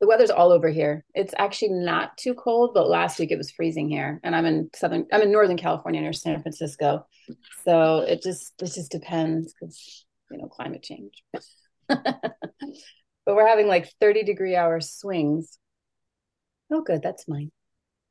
the 0.00 0.06
weather's 0.06 0.30
all 0.30 0.50
over 0.50 0.68
here. 0.68 1.04
It's 1.14 1.34
actually 1.38 1.72
not 1.72 2.16
too 2.16 2.34
cold, 2.34 2.72
but 2.72 2.88
last 2.88 3.18
week 3.18 3.30
it 3.30 3.38
was 3.38 3.50
freezing 3.50 3.88
here, 3.88 4.18
and 4.24 4.34
I'm 4.34 4.46
in 4.46 4.70
southern. 4.74 5.06
I'm 5.12 5.20
in 5.22 5.30
Northern 5.30 5.58
California 5.58 6.00
near 6.00 6.14
San 6.14 6.40
Francisco, 6.40 7.06
so 7.64 7.98
it 7.98 8.22
just 8.22 8.54
it 8.62 8.72
just 8.72 8.90
depends 8.90 9.52
because 9.52 10.06
you 10.30 10.38
know 10.38 10.48
climate 10.48 10.82
change. 10.82 11.22
but 11.88 12.34
we're 13.26 13.46
having 13.46 13.66
like 13.66 13.92
30 14.00 14.22
degree 14.22 14.56
hour 14.56 14.80
swings. 14.80 15.58
Oh, 16.72 16.82
good. 16.82 17.02
That's 17.02 17.28
mine. 17.28 17.50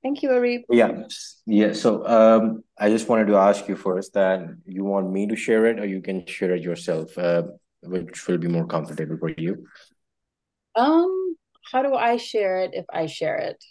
Thank 0.03 0.21
you, 0.21 0.29
Arib. 0.29 0.63
Yeah, 0.69 1.03
yeah. 1.45 1.73
So 1.73 2.05
um, 2.07 2.63
I 2.77 2.89
just 2.89 3.09
wanted 3.09 3.27
to 3.27 3.35
ask 3.35 3.67
you 3.67 3.75
first 3.75 4.13
that 4.13 4.41
you 4.65 4.85
want 4.85 5.11
me 5.11 5.27
to 5.27 5.35
share 5.35 5.65
it, 5.65 5.79
or 5.79 5.85
you 5.85 6.01
can 6.01 6.25
share 6.27 6.53
it 6.53 6.61
yourself, 6.61 7.17
uh, 7.17 7.43
which 7.81 8.27
will 8.27 8.37
be 8.37 8.47
more 8.47 8.67
comfortable 8.67 9.17
for 9.17 9.29
you. 9.29 9.65
Um, 10.75 11.28
how 11.71 11.83
do 11.83 11.93
I 11.93 12.17
share 12.17 12.59
it 12.59 12.71
if 12.73 12.85
I 12.91 13.05
share 13.05 13.37
it? 13.37 13.63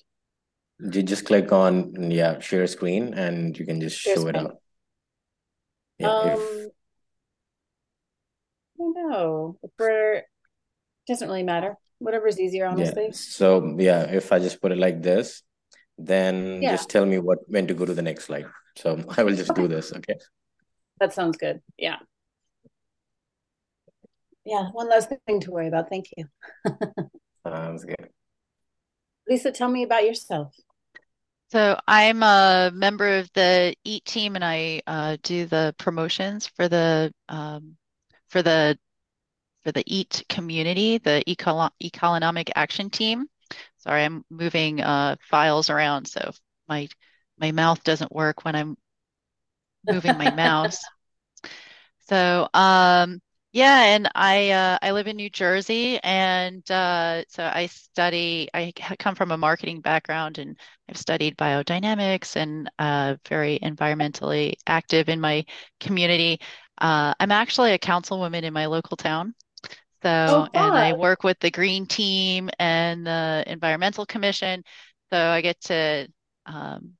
You 0.81 1.03
just 1.03 1.27
click 1.27 1.53
on 1.53 2.11
yeah, 2.11 2.39
share 2.39 2.67
screen, 2.67 3.15
and 3.15 3.59
you 3.59 3.67
can 3.67 3.81
just 3.81 3.99
share 3.99 4.15
show 4.15 4.21
screen. 4.23 4.37
it 4.37 4.41
out. 4.41 4.57
Yeah, 5.99 6.09
um, 6.09 6.29
if... 6.29 6.39
I 8.75 8.79
don't 8.79 9.11
know. 9.11 9.59
If 9.63 9.71
we're 9.79 10.23
doesn't 11.09 11.27
really 11.27 11.43
matter. 11.43 11.77
Whatever's 11.99 12.39
easier, 12.39 12.67
honestly. 12.67 13.07
Yeah. 13.07 13.13
So 13.13 13.77
yeah, 13.79 14.03
if 14.03 14.31
I 14.31 14.39
just 14.39 14.61
put 14.61 14.71
it 14.71 14.79
like 14.79 15.03
this, 15.03 15.43
then 15.97 16.63
yeah. 16.63 16.71
just 16.71 16.89
tell 16.89 17.05
me 17.05 17.19
what 17.19 17.39
when 17.49 17.67
to 17.67 17.75
go 17.75 17.85
to 17.85 17.95
the 17.95 18.03
next 18.03 18.27
slide. 18.27 18.47
So 18.77 19.03
I 19.17 19.25
will 19.25 19.35
just 19.35 19.51
okay. 19.51 19.63
do 19.63 19.69
this. 19.69 19.93
Okay. 19.93 20.15
That 21.01 21.13
sounds 21.13 21.37
good. 21.37 21.61
Yeah. 21.77 21.97
Yeah, 24.45 24.69
one 24.73 24.89
less 24.89 25.07
thing 25.27 25.41
to 25.41 25.51
worry 25.51 25.69
about. 25.69 25.91
Thank 25.91 26.07
you. 26.17 26.25
sounds 27.49 27.85
good. 27.85 28.11
Lisa, 29.29 29.53
tell 29.53 29.69
me 29.69 29.83
about 29.83 30.05
yourself. 30.05 30.55
So 31.51 31.79
I'm 31.87 32.23
a 32.23 32.71
member 32.75 33.19
of 33.19 33.31
the 33.33 33.75
EAT 33.85 34.05
team, 34.05 34.35
and 34.35 34.45
I 34.45 34.83
uh, 34.87 35.17
do 35.23 35.47
the 35.47 35.75
promotions 35.79 36.47
for 36.47 36.69
the 36.69 37.13
um, 37.29 37.77
for 38.29 38.43
the 38.43 38.79
for 39.65 39.73
the 39.73 39.83
EAT 39.87 40.25
community, 40.29 40.99
the 40.99 41.23
Eco- 41.27 41.71
Economic 41.83 42.53
Action 42.55 42.91
Team. 42.91 43.27
Sorry, 43.79 44.05
I'm 44.05 44.25
moving 44.31 44.83
uh, 44.83 45.17
files 45.31 45.71
around, 45.71 46.07
so 46.07 46.31
my 46.69 46.89
my 47.39 47.53
mouth 47.53 47.83
doesn't 47.83 48.13
work 48.13 48.45
when 48.45 48.55
I'm 48.55 48.77
moving 49.87 50.19
my 50.19 50.31
mouse. 50.37 50.85
So 52.09 52.49
um, 52.53 53.21
yeah, 53.53 53.83
and 53.95 54.11
I 54.15 54.51
uh, 54.51 54.79
I 54.83 54.91
live 54.93 55.07
in 55.07 55.17
New 55.17 55.31
Jersey, 55.31 55.99
and 56.03 56.69
uh, 56.71 57.25
so 57.29 57.45
I 57.45 57.67
study. 57.67 58.49
I 58.53 58.73
come 58.99 59.15
from 59.15 59.31
a 59.33 59.39
marketing 59.39 59.81
background, 59.81 60.39
and 60.39 60.59
I've 60.89 60.99
studied 60.99 61.37
biodynamics 61.37 62.37
and 62.37 62.71
uh, 62.79 63.17
very 63.29 63.59
environmentally 63.63 64.55
active 64.67 65.09
in 65.09 65.21
my 65.21 65.45
community. 65.81 66.41
Uh, 66.79 67.15
I'm 67.19 67.33
actually 67.33 67.73
a 67.73 67.79
councilwoman 67.79 68.43
in 68.43 68.53
my 68.53 68.67
local 68.67 68.97
town, 68.99 69.35
so, 70.03 70.09
oh, 70.09 70.49
and 70.55 70.79
I 70.79 70.93
work 70.93 71.25
with 71.25 71.39
the 71.41 71.51
green 71.51 71.87
team 71.87 72.51
and 72.59 73.07
the 73.07 73.45
environmental 73.47 74.07
commission. 74.07 74.63
So 75.13 75.19
I 75.19 75.41
get 75.41 75.61
to 75.63 76.09
um, 76.47 76.93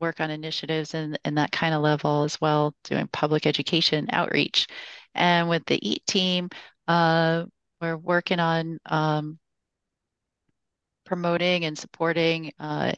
work 0.00 0.20
on 0.20 0.30
initiatives 0.30 0.94
and 0.94 1.18
in 1.24 1.34
that 1.36 1.52
kind 1.52 1.74
of 1.74 1.82
level 1.82 2.22
as 2.24 2.40
well, 2.40 2.74
doing 2.84 3.08
public 3.12 3.46
education 3.46 4.08
outreach. 4.12 4.66
And 5.18 5.48
with 5.48 5.64
the 5.66 5.78
EAT 5.86 6.06
team, 6.06 6.50
uh, 6.88 7.46
we're 7.80 7.96
working 7.96 8.40
on 8.40 8.78
um, 8.86 9.38
promoting 11.04 11.64
and 11.64 11.78
supporting 11.78 12.52
uh, 12.58 12.92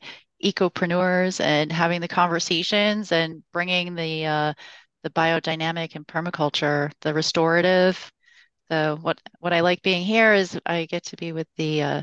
ecopreneurs 0.44 1.41
and 1.41 1.72
having 1.72 2.00
the 2.00 2.09
conversations 2.09 3.12
and 3.12 3.42
bringing 3.53 3.94
the 3.94 4.26
uh, 4.26 4.54
the 5.03 5.10
biodynamic 5.10 5.97
and 5.97 6.06
permaculture, 6.06 6.92
the 7.03 7.14
restorative 7.14 8.12
so 8.70 8.98
what 9.03 9.20
what 9.41 9.53
I 9.53 9.60
like 9.60 9.82
being 9.82 10.04
here 10.04 10.32
is 10.34 10.59
I 10.64 10.86
get 10.86 11.04
to 11.06 11.16
be 11.16 11.32
with 11.32 11.48
the 11.56 11.82
uh, 11.82 12.03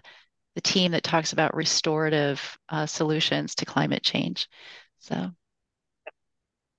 the 0.55 0.61
team 0.61 0.91
that 0.93 1.03
talks 1.03 1.33
about 1.33 1.55
restorative 1.55 2.57
uh, 2.69 2.85
solutions 2.85 3.55
to 3.55 3.65
climate 3.65 4.03
change. 4.03 4.49
So 4.99 5.31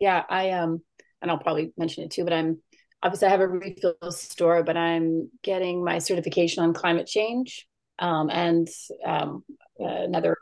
yeah, 0.01 0.25
I 0.29 0.51
um 0.51 0.83
and 1.23 1.31
I'll 1.31 1.39
probably 1.39 1.73
mention 1.79 2.05
it 2.05 2.11
too, 2.11 2.25
but 2.25 2.35
I'm 2.35 2.61
obviously 3.03 3.29
I 3.29 3.31
have 3.31 3.41
a 3.41 3.49
refill 3.49 3.97
store, 4.11 4.63
but 4.63 4.77
I'm 4.77 5.31
getting 5.43 5.85
my 5.85 5.99
certification 5.99 6.63
on 6.63 6.75
climate 6.75 7.07
change 7.07 7.67
um, 7.99 8.31
and 8.31 8.69
um, 9.05 9.45
another 9.79 10.37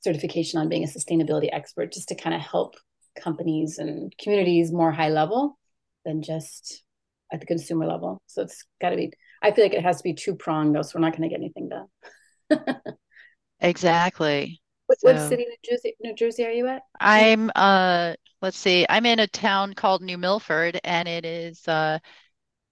certification 0.00 0.60
on 0.60 0.68
being 0.68 0.84
a 0.84 0.86
sustainability 0.86 1.48
expert, 1.52 1.92
just 1.92 2.08
to 2.08 2.14
kind 2.14 2.34
of 2.34 2.40
help 2.42 2.76
companies 3.20 3.78
and 3.78 4.12
communities 4.18 4.72
more 4.72 4.92
high 4.92 5.08
level 5.08 5.58
than 6.04 6.22
just 6.22 6.82
at 7.32 7.40
the 7.40 7.46
consumer 7.46 7.86
level. 7.86 8.20
So 8.26 8.42
it's 8.42 8.64
got 8.80 8.90
to 8.90 8.96
be. 8.96 9.12
I 9.42 9.52
feel 9.52 9.64
like 9.64 9.74
it 9.74 9.82
has 9.82 9.98
to 9.98 10.02
be 10.02 10.14
two 10.14 10.34
pronged 10.34 10.74
though, 10.74 10.82
so 10.82 10.92
we're 10.94 11.04
not 11.04 11.16
going 11.16 11.28
to 11.28 11.34
get 11.34 11.40
anything 11.40 11.68
done. 11.68 12.80
exactly. 13.60 14.60
What, 14.88 15.00
so, 15.00 15.12
what, 15.12 15.28
city, 15.28 15.44
New 15.44 15.56
Jersey, 15.68 15.96
New 16.00 16.14
Jersey, 16.14 16.46
are 16.46 16.52
you 16.52 16.68
at? 16.68 16.82
I'm. 17.00 17.50
Uh, 17.56 18.14
let's 18.42 18.58
see. 18.58 18.86
I'm 18.88 19.06
in 19.06 19.20
a 19.20 19.26
town 19.26 19.74
called 19.74 20.02
New 20.02 20.18
Milford, 20.18 20.80
and 20.84 21.08
it 21.08 21.24
is 21.24 21.66
uh, 21.68 21.98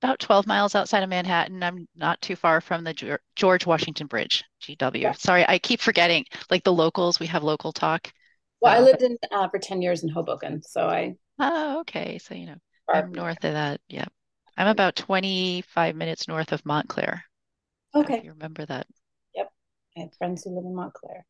about 0.02 0.18
12 0.18 0.46
miles 0.46 0.74
outside 0.74 1.02
of 1.02 1.08
Manhattan. 1.08 1.62
I'm 1.62 1.88
not 1.96 2.20
too 2.20 2.36
far 2.36 2.60
from 2.60 2.84
the 2.84 3.18
George 3.36 3.66
Washington 3.66 4.06
Bridge, 4.06 4.44
GW. 4.62 5.00
Yeah. 5.00 5.12
Sorry, 5.12 5.44
I 5.48 5.58
keep 5.58 5.80
forgetting. 5.80 6.24
Like 6.50 6.64
the 6.64 6.72
locals, 6.72 7.18
we 7.20 7.26
have 7.26 7.42
local 7.42 7.72
talk. 7.72 8.12
Well, 8.60 8.74
uh, 8.74 8.76
I 8.76 8.80
lived 8.80 9.02
in 9.02 9.18
uh, 9.32 9.48
for 9.48 9.58
10 9.58 9.82
years 9.82 10.02
in 10.02 10.08
Hoboken, 10.08 10.62
so 10.62 10.88
I. 10.88 11.16
Oh, 11.38 11.80
okay. 11.80 12.18
So 12.18 12.34
you 12.34 12.46
know, 12.46 12.56
I'm 12.88 13.12
north 13.12 13.44
of 13.44 13.54
that. 13.54 13.80
Yeah. 13.88 14.06
I'm 14.56 14.68
about 14.68 14.94
25 14.94 15.96
minutes 15.96 16.28
north 16.28 16.52
of 16.52 16.64
Montclair. 16.64 17.24
Okay. 17.94 18.20
you 18.22 18.30
remember 18.30 18.64
that. 18.66 18.86
Yep. 19.34 19.50
I 19.96 20.00
have 20.00 20.14
friends 20.14 20.44
who 20.44 20.50
live 20.50 20.64
in 20.64 20.74
Montclair. 20.74 21.26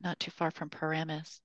Not 0.00 0.18
too 0.18 0.30
far 0.30 0.50
from 0.50 0.70
Paramus. 0.70 1.40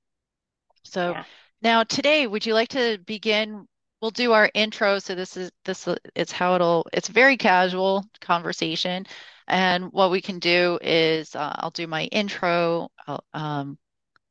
So 0.83 1.11
yeah. 1.11 1.23
Now 1.61 1.83
today, 1.83 2.27
would 2.27 2.45
you 2.45 2.53
like 2.53 2.69
to 2.69 2.99
begin? 3.05 3.67
We'll 4.01 4.11
do 4.11 4.31
our 4.33 4.49
intro. 4.53 4.99
So 4.99 5.15
this 5.15 5.35
is 5.37 5.51
this 5.65 5.87
it's 6.15 6.31
how 6.31 6.55
it'll 6.55 6.87
it's 6.93 7.09
very 7.09 7.37
casual 7.37 8.05
conversation. 8.21 9.05
And 9.47 9.91
what 9.91 10.11
we 10.11 10.21
can 10.21 10.39
do 10.39 10.79
is 10.81 11.35
uh, 11.35 11.53
I'll 11.57 11.71
do 11.71 11.87
my 11.87 12.03
intro. 12.05 12.89
I'll 13.07 13.23
um, 13.33 13.77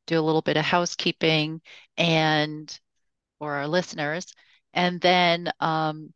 do 0.07 0.19
a 0.19 0.21
little 0.21 0.41
bit 0.41 0.57
of 0.57 0.65
housekeeping 0.65 1.61
and 1.97 2.79
for 3.39 3.53
our 3.55 3.67
listeners. 3.67 4.33
And 4.73 5.01
then 5.01 5.51
um, 5.59 6.13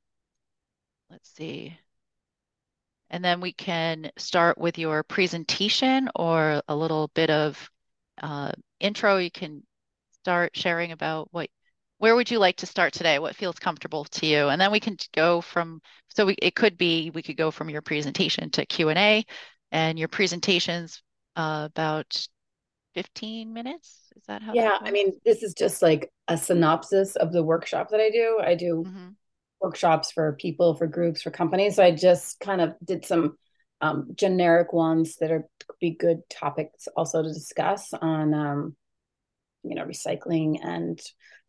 let's 1.09 1.29
see. 1.35 1.77
And 3.09 3.23
then 3.23 3.41
we 3.41 3.53
can 3.53 4.11
start 4.17 4.57
with 4.57 4.77
your 4.79 5.03
presentation 5.03 6.09
or 6.15 6.61
a 6.67 6.75
little 6.75 7.09
bit 7.13 7.29
of 7.29 7.69
uh, 8.21 8.51
intro. 8.79 9.17
You 9.17 9.29
can 9.31 9.63
start 10.23 10.55
sharing 10.55 10.91
about 10.91 11.27
what, 11.31 11.49
where 11.97 12.15
would 12.15 12.31
you 12.31 12.39
like 12.39 12.57
to 12.57 12.65
start 12.65 12.93
today? 12.93 13.19
What 13.19 13.35
feels 13.35 13.59
comfortable 13.59 14.05
to 14.05 14.25
you? 14.25 14.47
And 14.47 14.59
then 14.59 14.71
we 14.71 14.79
can 14.79 14.97
go 15.13 15.41
from, 15.41 15.81
so 16.09 16.25
we, 16.25 16.35
it 16.41 16.55
could 16.55 16.77
be, 16.77 17.11
we 17.11 17.21
could 17.21 17.37
go 17.37 17.51
from 17.51 17.69
your 17.69 17.81
presentation 17.81 18.49
to 18.51 18.65
Q&A 18.65 19.25
and 19.71 19.99
your 19.99 20.07
presentation's 20.07 21.01
uh, 21.35 21.67
about 21.69 22.27
15 22.93 23.53
minutes. 23.53 23.97
Is 24.15 24.23
that 24.27 24.41
how? 24.41 24.53
Yeah. 24.53 24.77
I 24.81 24.91
mean, 24.91 25.13
this 25.25 25.43
is 25.43 25.53
just 25.53 25.81
like 25.81 26.09
a 26.27 26.37
synopsis 26.37 27.15
of 27.15 27.33
the 27.33 27.43
workshop 27.43 27.89
that 27.89 27.99
I 27.99 28.09
do. 28.09 28.39
I 28.41 28.55
do 28.55 28.85
mm-hmm 28.87 29.09
workshops 29.63 30.11
for 30.11 30.33
people, 30.33 30.75
for 30.75 30.85
groups, 30.85 31.21
for 31.21 31.31
companies. 31.31 31.77
So 31.77 31.83
I 31.83 31.91
just 31.91 32.39
kind 32.39 32.61
of 32.61 32.75
did 32.83 33.05
some 33.05 33.37
um, 33.81 34.09
generic 34.13 34.73
ones 34.73 35.15
that 35.19 35.31
are 35.31 35.47
be 35.79 35.91
good 35.91 36.19
topics 36.29 36.87
also 36.95 37.23
to 37.23 37.33
discuss 37.33 37.93
on, 37.93 38.33
um, 38.33 38.75
you 39.63 39.75
know, 39.75 39.85
recycling 39.85 40.57
and 40.63 40.99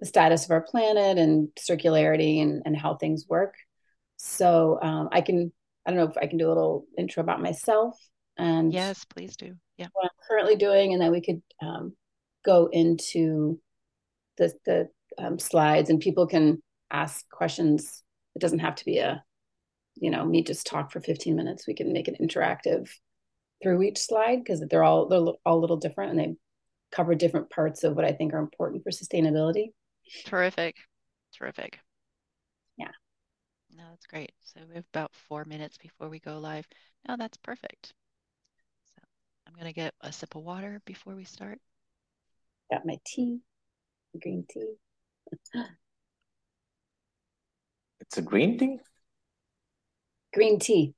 the 0.00 0.06
status 0.06 0.44
of 0.44 0.50
our 0.50 0.62
planet 0.62 1.18
and 1.18 1.48
circularity 1.58 2.42
and, 2.42 2.62
and 2.64 2.76
how 2.76 2.94
things 2.94 3.26
work. 3.28 3.54
So 4.16 4.78
um, 4.82 5.08
I 5.12 5.20
can 5.20 5.52
I 5.86 5.90
don't 5.90 5.98
know 5.98 6.10
if 6.10 6.16
I 6.16 6.26
can 6.26 6.38
do 6.38 6.46
a 6.46 6.48
little 6.48 6.86
intro 6.96 7.22
about 7.22 7.42
myself 7.42 7.98
and 8.36 8.72
yes, 8.72 9.04
please 9.04 9.36
do. 9.36 9.54
Yeah, 9.76 9.88
what 9.92 10.04
I'm 10.04 10.28
currently 10.28 10.56
doing, 10.56 10.92
and 10.92 11.02
then 11.02 11.10
we 11.10 11.20
could 11.20 11.42
um, 11.62 11.94
go 12.44 12.68
into 12.72 13.60
the 14.36 14.52
the 14.64 14.88
um, 15.18 15.38
slides, 15.38 15.90
and 15.90 16.00
people 16.00 16.26
can 16.26 16.62
ask 16.90 17.28
questions. 17.30 18.02
It 18.34 18.40
doesn't 18.40 18.60
have 18.60 18.74
to 18.76 18.84
be 18.84 18.98
a, 18.98 19.22
you 19.96 20.10
know, 20.10 20.24
me 20.24 20.42
just 20.42 20.66
talk 20.66 20.90
for 20.90 21.00
15 21.00 21.36
minutes. 21.36 21.66
We 21.66 21.74
can 21.74 21.92
make 21.92 22.08
it 22.08 22.20
interactive 22.20 22.88
through 23.62 23.82
each 23.82 23.98
slide 23.98 24.42
because 24.42 24.62
they're 24.68 24.84
all 24.84 25.08
they're 25.08 25.20
all 25.44 25.58
a 25.58 25.60
little 25.60 25.76
different, 25.76 26.10
and 26.10 26.20
they 26.20 26.34
cover 26.94 27.14
different 27.14 27.50
parts 27.50 27.84
of 27.84 27.96
what 27.96 28.04
I 28.04 28.12
think 28.12 28.32
are 28.32 28.38
important 28.38 28.82
for 28.82 28.90
sustainability. 28.90 29.72
Terrific, 30.24 30.76
terrific. 31.36 31.80
Yeah. 32.76 32.90
No, 33.76 33.84
that's 33.90 34.06
great. 34.06 34.32
So 34.42 34.60
we 34.68 34.76
have 34.76 34.84
about 34.92 35.12
four 35.28 35.44
minutes 35.44 35.76
before 35.76 36.08
we 36.08 36.20
go 36.20 36.38
live. 36.38 36.66
No, 37.08 37.16
that's 37.16 37.36
perfect. 37.38 37.92
So 38.94 39.02
I'm 39.46 39.54
gonna 39.54 39.72
get 39.72 39.94
a 40.00 40.12
sip 40.12 40.34
of 40.36 40.42
water 40.42 40.80
before 40.84 41.14
we 41.14 41.24
start. 41.24 41.58
Got 42.70 42.86
my 42.86 42.98
tea, 43.04 43.40
green 44.20 44.44
tea. 44.48 44.74
It's 48.00 48.18
a 48.18 48.22
green 48.22 48.58
tea? 48.58 48.78
Green 50.34 50.58
tea. 50.58 50.94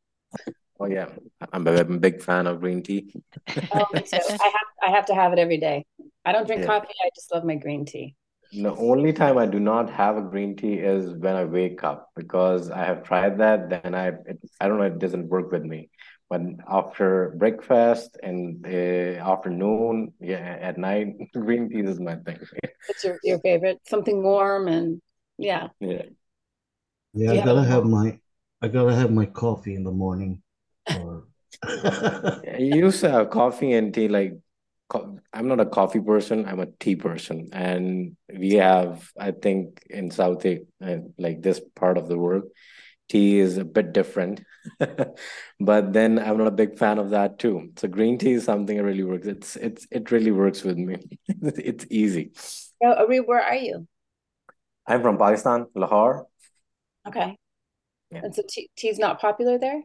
Oh 0.81 0.87
yeah, 0.87 1.09
I'm 1.53 1.67
a 1.67 1.85
big 1.85 2.21
fan 2.23 2.47
of 2.47 2.61
green 2.61 2.83
tea. 2.83 3.13
oh, 3.73 3.87
me 3.93 4.03
too. 4.03 4.19
I 4.29 4.45
have 4.45 4.69
I 4.87 4.91
have 4.91 5.07
to 5.07 5.15
have 5.15 5.33
it 5.33 5.39
every 5.39 5.59
day. 5.59 5.85
I 6.25 6.33
don't 6.33 6.47
drink 6.47 6.63
Yeah. 6.63 6.67
coffee. 6.67 6.89
I 7.05 7.11
just 7.15 7.33
love 7.35 7.45
my 7.45 7.57
green 7.57 7.85
tea. 7.85 8.15
The 8.53 8.75
only 8.77 9.13
time 9.13 9.39
I 9.39 9.47
do 9.47 9.59
not 9.61 9.91
have 9.91 10.17
a 10.17 10.23
green 10.23 10.57
tea 10.57 10.75
is 10.75 11.13
when 11.13 11.35
I 11.37 11.45
wake 11.45 11.83
up 11.85 12.11
because 12.15 12.71
I 12.71 12.85
have 12.85 13.03
tried 13.03 13.39
that. 13.39 13.69
Then 13.71 13.95
I, 13.95 14.09
it, 14.09 14.39
I 14.61 14.69
don't 14.69 14.79
know, 14.79 14.85
it 14.85 14.99
doesn't 14.99 15.29
work 15.29 15.51
with 15.53 15.65
me. 15.65 15.91
But 16.31 16.41
after 16.69 17.35
breakfast 17.37 18.17
and 18.23 18.65
uh, 18.67 18.71
afternoon, 19.33 20.13
yeah, 20.21 20.59
at 20.61 20.79
night, 20.79 21.09
green 21.35 21.69
tea 21.69 21.81
is 21.81 22.01
my 22.01 22.17
thing. 22.17 22.39
it's 22.89 23.05
your, 23.05 23.19
your 23.23 23.39
favorite? 23.41 23.81
Something 23.87 24.23
warm 24.23 24.69
and 24.69 25.01
yeah. 25.39 25.69
Yeah. 25.81 26.03
Yeah, 27.15 27.33
Yeah. 27.33 27.43
I 27.43 27.45
gotta 27.45 27.65
have 27.65 27.85
my 27.85 28.21
I 28.63 28.69
gotta 28.69 28.95
have 28.95 29.11
my 29.11 29.27
coffee 29.27 29.75
in 29.75 29.85
the 29.85 29.91
morning. 29.93 30.43
Or 30.89 31.25
I 32.55 32.59
use 32.59 33.05
uh, 33.05 33.25
coffee 33.27 33.73
and 33.73 33.93
tea 33.93 34.09
like 34.09 34.33
co- 34.33 34.41
I'm 34.95 35.49
not 35.49 35.61
a 35.61 35.67
coffee 35.67 36.01
person, 36.01 36.47
I'm 36.47 36.61
a 36.61 36.67
tea 36.67 36.97
person. 36.97 37.49
And 37.53 38.17
we 38.33 38.55
have, 38.55 39.11
I 39.19 39.33
think, 39.33 39.83
in 39.91 40.11
South 40.11 40.47
uh, 40.47 40.57
like 41.19 41.43
this 41.43 41.61
part 41.75 41.99
of 41.99 42.09
the 42.09 42.17
world, 42.17 42.45
tea 43.09 43.39
is 43.39 43.59
a 43.59 43.65
bit 43.65 43.93
different. 43.93 44.43
But 45.61 45.93
then 45.93 46.19
I'm 46.19 46.39
not 46.39 46.47
a 46.49 46.53
big 46.53 46.79
fan 46.79 46.99
of 46.99 47.11
that 47.11 47.39
too. 47.39 47.73
So 47.77 47.89
green 47.89 48.19
tea 48.19 48.33
is 48.33 48.45
something 48.45 48.77
that 48.77 48.85
really 48.85 49.05
works. 49.05 49.27
It's 49.27 49.57
it's 49.57 49.87
it 49.91 50.11
really 50.11 50.31
works 50.31 50.63
with 50.63 50.77
me. 50.77 50.97
It's 51.41 51.87
easy. 51.91 52.33
Ari, 52.83 53.21
where 53.21 53.43
are 53.43 53.55
you? 53.57 53.87
I'm 54.87 55.03
from 55.03 55.19
Pakistan, 55.19 55.67
Lahore. 55.75 56.27
Okay. 57.09 57.37
Yeah. 58.11 58.21
And 58.23 58.35
so 58.35 58.43
tea, 58.49 58.71
tea's 58.77 58.99
not 58.99 59.21
popular 59.21 59.59
there? 59.59 59.83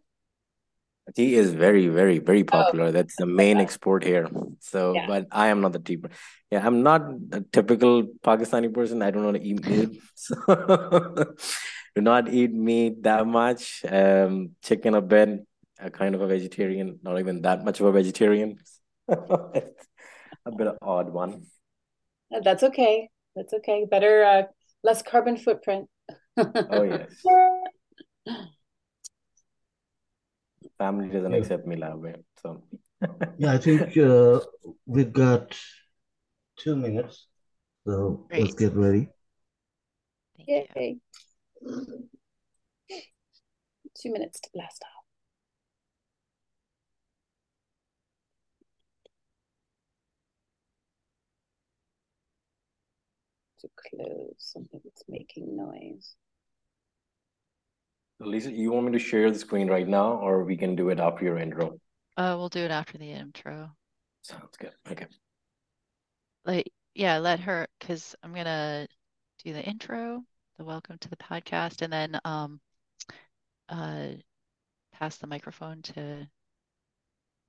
Tea 1.15 1.35
is 1.35 1.51
very, 1.53 1.87
very, 1.87 2.19
very 2.19 2.43
popular. 2.43 2.91
That's 2.91 3.15
the 3.17 3.25
main 3.25 3.59
export 3.59 4.03
here. 4.03 4.29
So, 4.59 4.93
Yeah. 4.93 5.07
but 5.07 5.27
I 5.31 5.47
am 5.47 5.59
not 5.59 5.73
the 5.73 5.79
tea. 5.79 5.97
per- 5.97 6.09
Yeah, 6.51 6.65
I'm 6.65 6.83
not 6.83 7.01
a 7.33 7.41
typical 7.41 8.03
Pakistani 8.23 8.71
person. 8.73 9.01
I 9.01 9.11
don't 9.11 9.25
want 9.25 9.37
to 9.37 9.43
eat 9.43 9.59
meat. 9.67 10.01
So, 10.15 10.35
do 11.95 12.01
not 12.01 12.29
eat 12.29 12.53
meat 12.53 13.03
that 13.03 13.27
much. 13.27 13.83
Um, 13.83 14.55
chicken 14.63 14.95
a 14.95 15.01
bit. 15.01 15.45
A 15.79 15.89
kind 15.89 16.13
of 16.13 16.21
a 16.21 16.27
vegetarian, 16.27 16.99
not 17.01 17.19
even 17.19 17.41
that 17.41 17.65
much 17.65 17.79
of 17.81 17.87
a 17.87 17.91
vegetarian. 17.91 18.59
a 19.09 20.51
bit 20.55 20.67
of 20.67 20.77
odd 20.81 21.09
one. 21.09 21.47
That's 22.29 22.61
okay. 22.63 23.09
That's 23.35 23.51
okay. 23.53 23.85
Better, 23.89 24.23
uh, 24.23 24.43
less 24.83 25.01
carbon 25.01 25.37
footprint. 25.37 25.89
Oh 26.37 26.83
yes, 26.83 27.09
family 30.81 31.09
doesn't 31.09 31.31
Yeah. 31.31 31.37
accept 31.37 31.67
me 31.67 31.75
that 31.75 31.99
way. 31.99 32.15
So, 32.41 32.63
yeah, 33.37 33.53
I 33.53 33.59
think 33.59 33.81
uh, 34.09 34.39
we've 34.85 35.13
got 35.13 35.55
two 36.57 36.75
minutes, 36.75 37.27
so 37.85 38.27
let's 38.31 38.55
get 38.55 38.73
ready. 38.75 39.09
Thank. 40.37 40.69
Yay. 40.75 40.97
Two 44.01 44.11
minutes 44.11 44.39
to 44.39 44.49
blast 44.53 44.83
off. 44.83 45.05
To 53.59 53.69
close 53.77 54.33
something 54.39 54.81
that's 54.83 55.03
making 55.07 55.55
noise. 55.55 56.15
Lisa, 58.25 58.51
you 58.51 58.71
want 58.71 58.85
me 58.85 58.91
to 58.91 58.99
share 58.99 59.31
the 59.31 59.39
screen 59.39 59.67
right 59.67 59.87
now, 59.87 60.13
or 60.13 60.43
we 60.43 60.55
can 60.55 60.75
do 60.75 60.89
it 60.89 60.99
after 60.99 61.25
your 61.25 61.37
intro? 61.37 61.79
Uh, 62.17 62.35
we'll 62.37 62.49
do 62.49 62.59
it 62.59 62.71
after 62.71 62.97
the 62.97 63.09
intro. 63.09 63.71
Sounds 64.21 64.55
good. 64.59 64.71
Okay. 64.91 65.07
Like, 66.45 66.71
yeah, 66.93 67.17
let 67.17 67.39
her, 67.41 67.67
because 67.79 68.15
I'm 68.21 68.33
gonna 68.33 68.87
do 69.43 69.53
the 69.53 69.63
intro, 69.63 70.23
the 70.57 70.63
welcome 70.63 70.97
to 70.99 71.09
the 71.09 71.17
podcast, 71.17 71.81
and 71.81 71.91
then 71.91 72.19
um, 72.23 72.59
uh, 73.69 74.09
pass 74.93 75.17
the 75.17 75.27
microphone 75.27 75.81
to 75.81 76.27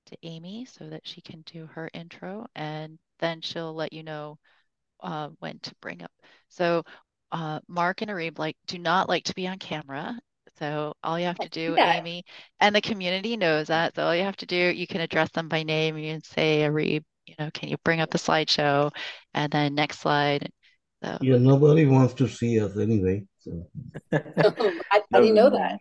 to 0.05 0.17
Amy 0.23 0.65
so 0.65 0.89
that 0.89 1.07
she 1.07 1.21
can 1.21 1.41
do 1.45 1.65
her 1.67 1.89
intro, 1.93 2.45
and 2.55 2.97
then 3.19 3.41
she'll 3.41 3.73
let 3.73 3.93
you 3.93 4.03
know 4.03 4.37
uh, 5.01 5.29
when 5.39 5.59
to 5.59 5.73
bring 5.81 6.03
up. 6.03 6.11
So, 6.49 6.83
uh, 7.31 7.59
Mark 7.67 8.01
and 8.01 8.11
Areeb 8.11 8.37
like 8.39 8.57
do 8.67 8.79
not 8.79 9.07
like 9.07 9.25
to 9.25 9.35
be 9.35 9.47
on 9.47 9.59
camera. 9.59 10.19
So 10.63 10.93
all 11.03 11.19
you 11.19 11.25
have 11.25 11.39
to 11.39 11.49
do, 11.49 11.75
that. 11.75 11.97
Amy, 11.97 12.23
and 12.61 12.73
the 12.73 12.79
community 12.79 13.35
knows 13.35 13.67
that. 13.67 13.95
So 13.95 14.05
all 14.05 14.15
you 14.15 14.23
have 14.23 14.37
to 14.37 14.45
do, 14.45 14.55
you 14.55 14.87
can 14.87 15.01
address 15.01 15.29
them 15.31 15.49
by 15.49 15.63
name. 15.63 15.97
You 15.97 16.13
can 16.13 16.23
say, 16.23 16.61
Areeb, 16.61 17.03
you 17.25 17.35
know, 17.37 17.49
can 17.53 17.67
you 17.67 17.75
bring 17.83 17.99
up 17.99 18.11
the 18.11 18.17
slideshow? 18.17 18.89
And 19.33 19.51
then 19.51 19.75
next 19.75 19.99
slide. 19.99 20.49
So 21.03 21.17
Yeah, 21.19 21.37
nobody 21.37 21.85
wants 21.85 22.13
to 22.13 22.29
see 22.29 22.61
us 22.61 22.77
anyway. 22.77 23.25
So 23.39 23.67
How, 24.13 24.53
how 25.11 25.19
do 25.19 25.25
you 25.27 25.33
know 25.33 25.49
that? 25.49 25.79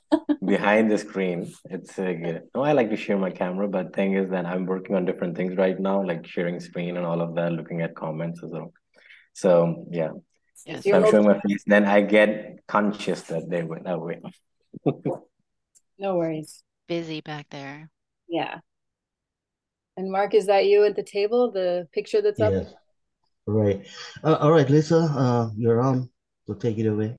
Behind 0.46 0.90
the 0.90 0.96
screen, 0.96 1.52
it's 1.68 1.98
uh, 1.98 2.14
good. 2.14 2.44
No, 2.54 2.62
I 2.62 2.72
like 2.72 2.88
to 2.88 2.96
share 2.96 3.18
my 3.18 3.30
camera, 3.30 3.68
but 3.68 3.94
thing 3.94 4.14
is 4.14 4.30
that 4.30 4.46
I'm 4.46 4.64
working 4.64 4.96
on 4.96 5.04
different 5.04 5.36
things 5.36 5.58
right 5.58 5.78
now, 5.78 6.02
like 6.02 6.26
sharing 6.26 6.58
screen 6.58 6.96
and 6.96 7.04
all 7.04 7.20
of 7.20 7.34
that, 7.34 7.52
looking 7.52 7.82
at 7.82 7.94
comments 7.94 8.42
as 8.42 8.50
well. 8.50 8.72
So 9.34 9.84
yeah, 9.90 10.12
yes, 10.66 10.84
You're 10.86 10.96
I'm 10.96 11.10
showing 11.10 11.26
my 11.26 11.40
face, 11.40 11.64
then 11.66 11.84
I 11.84 12.00
get 12.02 12.60
conscious 12.66 13.22
that 13.22 13.48
they 13.50 13.62
went 13.62 13.84
that 13.84 14.00
way. 14.00 14.20
No 15.98 16.16
worries. 16.16 16.64
busy 16.88 17.20
back 17.20 17.46
there. 17.50 17.88
Yeah. 18.28 18.58
And 19.96 20.10
Mark, 20.10 20.34
is 20.34 20.46
that 20.46 20.66
you 20.66 20.84
at 20.84 20.96
the 20.96 21.02
table? 21.04 21.52
The 21.52 21.86
picture 21.92 22.20
that's 22.22 22.40
up? 22.40 22.52
yes, 22.52 22.72
right. 23.46 23.86
Uh, 24.24 24.34
all 24.40 24.50
right, 24.50 24.68
Lisa, 24.68 24.96
uh, 24.96 25.50
you're 25.56 25.80
on. 25.80 26.08
So 26.46 26.54
take 26.54 26.78
it 26.78 26.86
away. 26.86 27.16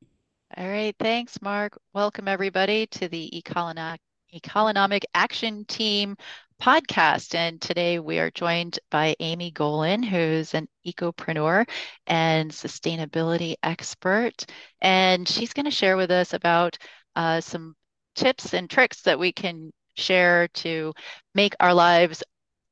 All 0.57 0.67
right, 0.67 0.95
thanks, 0.99 1.41
Mark. 1.41 1.77
Welcome, 1.93 2.27
everybody, 2.27 2.87
to 2.87 3.07
the 3.07 3.31
Ecolona- 3.33 3.97
Economic 4.33 5.05
Action 5.15 5.63
Team 5.65 6.17
podcast. 6.63 7.35
And 7.35 7.59
today 7.59 7.99
we 7.99 8.19
are 8.19 8.31
joined 8.31 8.79
by 8.89 9.17
Amy 9.19 9.51
Golan, 9.51 10.01
who's 10.01 10.53
an 10.53 10.69
ecopreneur 10.87 11.67
and 12.07 12.49
sustainability 12.49 13.55
expert. 13.63 14.45
And 14.79 15.27
she's 15.27 15.51
going 15.51 15.65
to 15.65 15.71
share 15.71 15.97
with 15.97 16.09
us 16.09 16.33
about 16.33 16.77
uh, 17.17 17.41
some 17.41 17.75
tips 18.15 18.53
and 18.53 18.69
tricks 18.69 19.01
that 19.01 19.19
we 19.19 19.33
can 19.33 19.71
share 19.95 20.47
to 20.53 20.93
make 21.35 21.53
our 21.59 21.73
lives 21.73 22.23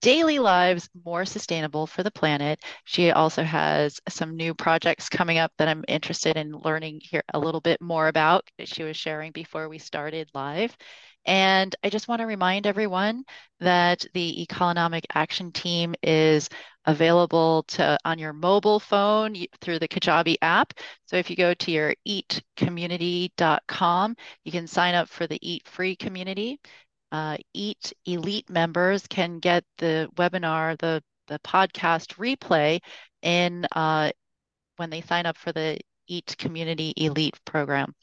daily 0.02 0.40
lives 0.40 0.90
more 1.06 1.26
sustainable 1.26 1.86
for 1.86 2.02
the 2.02 2.12
planet. 2.12 2.60
She 2.86 3.12
also 3.12 3.44
has 3.44 4.00
some 4.10 4.38
new 4.38 4.54
projects 4.56 5.10
coming 5.10 5.38
up 5.38 5.52
that 5.58 5.68
I'm 5.68 5.84
interested 5.88 6.38
in 6.38 6.54
learning 6.54 7.02
here 7.04 7.24
a 7.34 7.40
little 7.40 7.62
bit 7.62 7.82
more 7.82 8.08
about 8.08 8.50
that 8.58 8.68
she 8.68 8.84
was 8.84 8.98
sharing 8.98 9.32
before 9.32 9.70
we 9.70 9.78
started 9.78 10.30
live. 10.34 10.76
And 11.26 11.76
I 11.84 11.90
just 11.90 12.08
want 12.08 12.22
to 12.22 12.26
remind 12.26 12.68
everyone 12.68 13.26
that 13.60 14.06
the 14.14 14.48
Ecolonomic 14.48 15.04
Action 15.14 15.52
Team 15.52 15.94
is 16.02 16.48
available 16.86 17.64
to 17.64 17.98
on 18.06 18.18
your 18.18 18.32
mobile 18.34 18.80
phone 18.80 19.36
through 19.62 19.78
the 19.80 19.88
Kajabi 19.88 20.36
app. 20.42 20.74
So 21.06 21.18
if 21.18 21.30
you 21.30 21.36
go 21.36 21.54
to 21.54 21.72
your 21.72 21.94
eatcommunity.com, 22.08 24.16
you 24.44 24.52
can 24.52 24.66
sign 24.68 24.96
up 24.96 25.10
for 25.10 25.28
the 25.28 25.38
Eat 25.42 25.68
Free 25.68 25.96
community 25.96 26.60
uh, 27.12 27.38
Eat 27.54 27.94
Elite 28.06 28.50
members 28.50 29.06
can 29.08 29.40
get 29.40 29.64
the 29.78 30.10
webinar, 30.16 30.78
the 30.80 31.04
the 31.28 31.40
podcast 31.40 32.16
replay 32.16 32.80
in 33.22 33.66
uh, 33.74 34.12
when 34.78 34.90
they 34.90 35.02
sign 35.02 35.26
up 35.26 35.38
for 35.38 35.52
the 35.52 35.80
Eat 36.08 36.36
Community 36.38 36.94
Elite 36.98 37.40
program. 37.46 37.94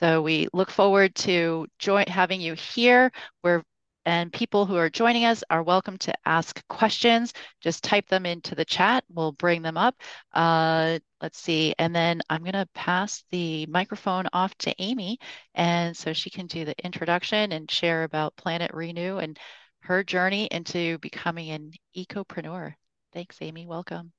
So 0.00 0.22
we 0.22 0.48
look 0.54 0.70
forward 0.70 1.14
to 1.16 1.66
join 1.78 2.06
having 2.06 2.40
you 2.40 2.54
here. 2.54 3.12
We're 3.44 3.62
and 4.06 4.32
people 4.32 4.64
who 4.64 4.76
are 4.76 4.88
joining 4.88 5.26
us 5.26 5.44
are 5.50 5.62
welcome 5.62 5.98
to 5.98 6.14
ask 6.24 6.66
questions. 6.68 7.34
Just 7.60 7.84
type 7.84 8.08
them 8.08 8.24
into 8.24 8.54
the 8.54 8.64
chat. 8.64 9.04
We'll 9.10 9.32
bring 9.32 9.60
them 9.60 9.76
up. 9.76 9.94
Uh, 10.32 11.00
let's 11.20 11.38
see. 11.38 11.74
And 11.78 11.94
then 11.94 12.22
I'm 12.30 12.40
going 12.40 12.54
to 12.54 12.66
pass 12.74 13.24
the 13.30 13.66
microphone 13.66 14.24
off 14.32 14.54
to 14.60 14.74
Amy. 14.78 15.18
And 15.54 15.94
so 15.94 16.14
she 16.14 16.30
can 16.30 16.46
do 16.46 16.64
the 16.64 16.74
introduction 16.82 17.52
and 17.52 17.70
share 17.70 18.04
about 18.04 18.34
Planet 18.36 18.72
Renu 18.72 19.22
and 19.22 19.38
her 19.80 20.02
journey 20.02 20.48
into 20.50 20.96
becoming 21.00 21.50
an 21.50 21.72
ecopreneur. 21.94 22.72
Thanks, 23.12 23.36
Amy. 23.42 23.66
Welcome. 23.66 24.12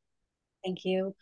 Thank 0.63 0.85
you. 0.85 1.15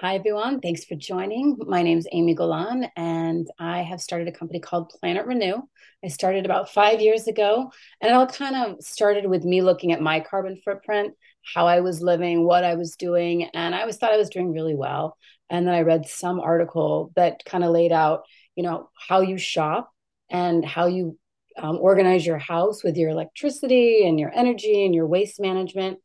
Hi, 0.00 0.16
everyone. 0.16 0.60
Thanks 0.60 0.84
for 0.84 0.94
joining. 0.94 1.56
My 1.58 1.82
name 1.82 1.96
is 1.96 2.06
Amy 2.12 2.34
Golan, 2.34 2.86
and 2.96 3.48
I 3.58 3.80
have 3.80 3.98
started 3.98 4.28
a 4.28 4.32
company 4.32 4.60
called 4.60 4.90
Planet 4.90 5.26
Renu. 5.26 5.62
I 6.04 6.08
started 6.08 6.44
about 6.44 6.68
five 6.68 7.00
years 7.00 7.28
ago, 7.28 7.72
and 8.02 8.10
it 8.10 8.14
all 8.14 8.26
kind 8.26 8.56
of 8.56 8.84
started 8.84 9.24
with 9.24 9.42
me 9.44 9.62
looking 9.62 9.92
at 9.92 10.02
my 10.02 10.20
carbon 10.20 10.60
footprint, 10.62 11.14
how 11.54 11.66
I 11.66 11.80
was 11.80 12.02
living, 12.02 12.44
what 12.44 12.62
I 12.62 12.74
was 12.74 12.96
doing, 12.96 13.44
and 13.44 13.74
I 13.74 13.80
always 13.80 13.96
thought 13.96 14.12
I 14.12 14.18
was 14.18 14.28
doing 14.28 14.52
really 14.52 14.74
well. 14.74 15.16
And 15.48 15.66
then 15.66 15.74
I 15.74 15.80
read 15.80 16.06
some 16.06 16.40
article 16.40 17.10
that 17.16 17.42
kind 17.46 17.64
of 17.64 17.70
laid 17.70 17.90
out, 17.90 18.24
you 18.54 18.64
know, 18.64 18.90
how 19.08 19.22
you 19.22 19.38
shop 19.38 19.90
and 20.28 20.62
how 20.62 20.88
you 20.88 21.18
um, 21.56 21.78
organize 21.80 22.26
your 22.26 22.36
house 22.36 22.84
with 22.84 22.98
your 22.98 23.08
electricity 23.08 24.06
and 24.06 24.20
your 24.20 24.30
energy 24.34 24.84
and 24.84 24.94
your 24.94 25.06
waste 25.06 25.40
management. 25.40 26.00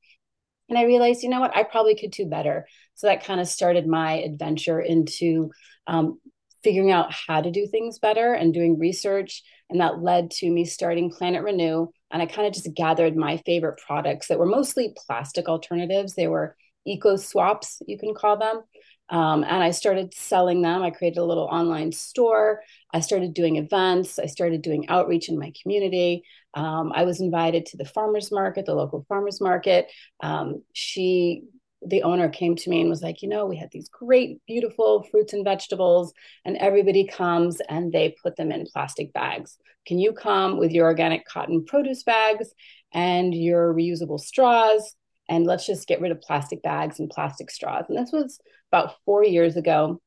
And 0.71 0.79
I 0.79 0.83
realized, 0.83 1.21
you 1.21 1.27
know 1.27 1.41
what, 1.41 1.55
I 1.55 1.63
probably 1.63 1.95
could 1.95 2.11
do 2.11 2.25
better. 2.25 2.65
So 2.95 3.07
that 3.07 3.25
kind 3.25 3.41
of 3.41 3.47
started 3.49 3.85
my 3.85 4.13
adventure 4.13 4.79
into 4.79 5.51
um, 5.85 6.17
figuring 6.63 6.91
out 6.91 7.11
how 7.11 7.41
to 7.41 7.51
do 7.51 7.67
things 7.67 7.99
better 7.99 8.33
and 8.33 8.53
doing 8.53 8.79
research. 8.79 9.43
And 9.69 9.81
that 9.81 10.01
led 10.01 10.31
to 10.31 10.49
me 10.49 10.63
starting 10.63 11.11
Planet 11.11 11.43
Renu. 11.43 11.89
And 12.09 12.21
I 12.21 12.25
kind 12.25 12.47
of 12.47 12.53
just 12.53 12.73
gathered 12.73 13.17
my 13.17 13.35
favorite 13.45 13.81
products 13.85 14.27
that 14.27 14.39
were 14.39 14.45
mostly 14.45 14.95
plastic 14.95 15.49
alternatives. 15.49 16.15
They 16.15 16.29
were 16.29 16.55
eco 16.85 17.17
swaps, 17.17 17.81
you 17.85 17.97
can 17.97 18.13
call 18.13 18.37
them. 18.37 18.61
Um, 19.09 19.43
and 19.43 19.61
I 19.61 19.71
started 19.71 20.13
selling 20.13 20.61
them. 20.61 20.83
I 20.83 20.89
created 20.89 21.19
a 21.19 21.25
little 21.25 21.49
online 21.51 21.91
store. 21.91 22.61
I 22.93 23.01
started 23.01 23.33
doing 23.33 23.57
events. 23.57 24.17
I 24.19 24.27
started 24.27 24.61
doing 24.61 24.87
outreach 24.87 25.27
in 25.27 25.37
my 25.37 25.51
community. 25.61 26.23
Um, 26.53 26.91
I 26.93 27.03
was 27.03 27.21
invited 27.21 27.65
to 27.67 27.77
the 27.77 27.85
farmers 27.85 28.31
market, 28.31 28.65
the 28.65 28.75
local 28.75 29.05
farmers 29.07 29.39
market. 29.41 29.91
Um, 30.21 30.63
she, 30.73 31.43
the 31.81 32.03
owner, 32.03 32.29
came 32.29 32.55
to 32.55 32.69
me 32.69 32.81
and 32.81 32.89
was 32.89 33.01
like, 33.01 33.21
you 33.21 33.29
know, 33.29 33.45
we 33.45 33.57
had 33.57 33.69
these 33.71 33.89
great, 33.89 34.41
beautiful 34.45 35.03
fruits 35.11 35.33
and 35.33 35.45
vegetables, 35.45 36.13
and 36.45 36.57
everybody 36.57 37.07
comes 37.07 37.61
and 37.69 37.91
they 37.91 38.15
put 38.21 38.35
them 38.35 38.51
in 38.51 38.67
plastic 38.71 39.13
bags. 39.13 39.57
Can 39.87 39.97
you 39.97 40.13
come 40.13 40.57
with 40.57 40.71
your 40.71 40.85
organic 40.85 41.25
cotton 41.25 41.65
produce 41.65 42.03
bags 42.03 42.49
and 42.93 43.33
your 43.33 43.73
reusable 43.73 44.19
straws? 44.19 44.95
and 45.31 45.45
let's 45.45 45.65
just 45.65 45.87
get 45.87 46.01
rid 46.01 46.11
of 46.11 46.21
plastic 46.21 46.61
bags 46.61 46.99
and 46.99 47.09
plastic 47.09 47.49
straws. 47.49 47.85
And 47.87 47.97
this 47.97 48.11
was 48.11 48.39
about 48.69 48.95
four 49.05 49.23
years 49.23 49.55
ago, 49.55 50.01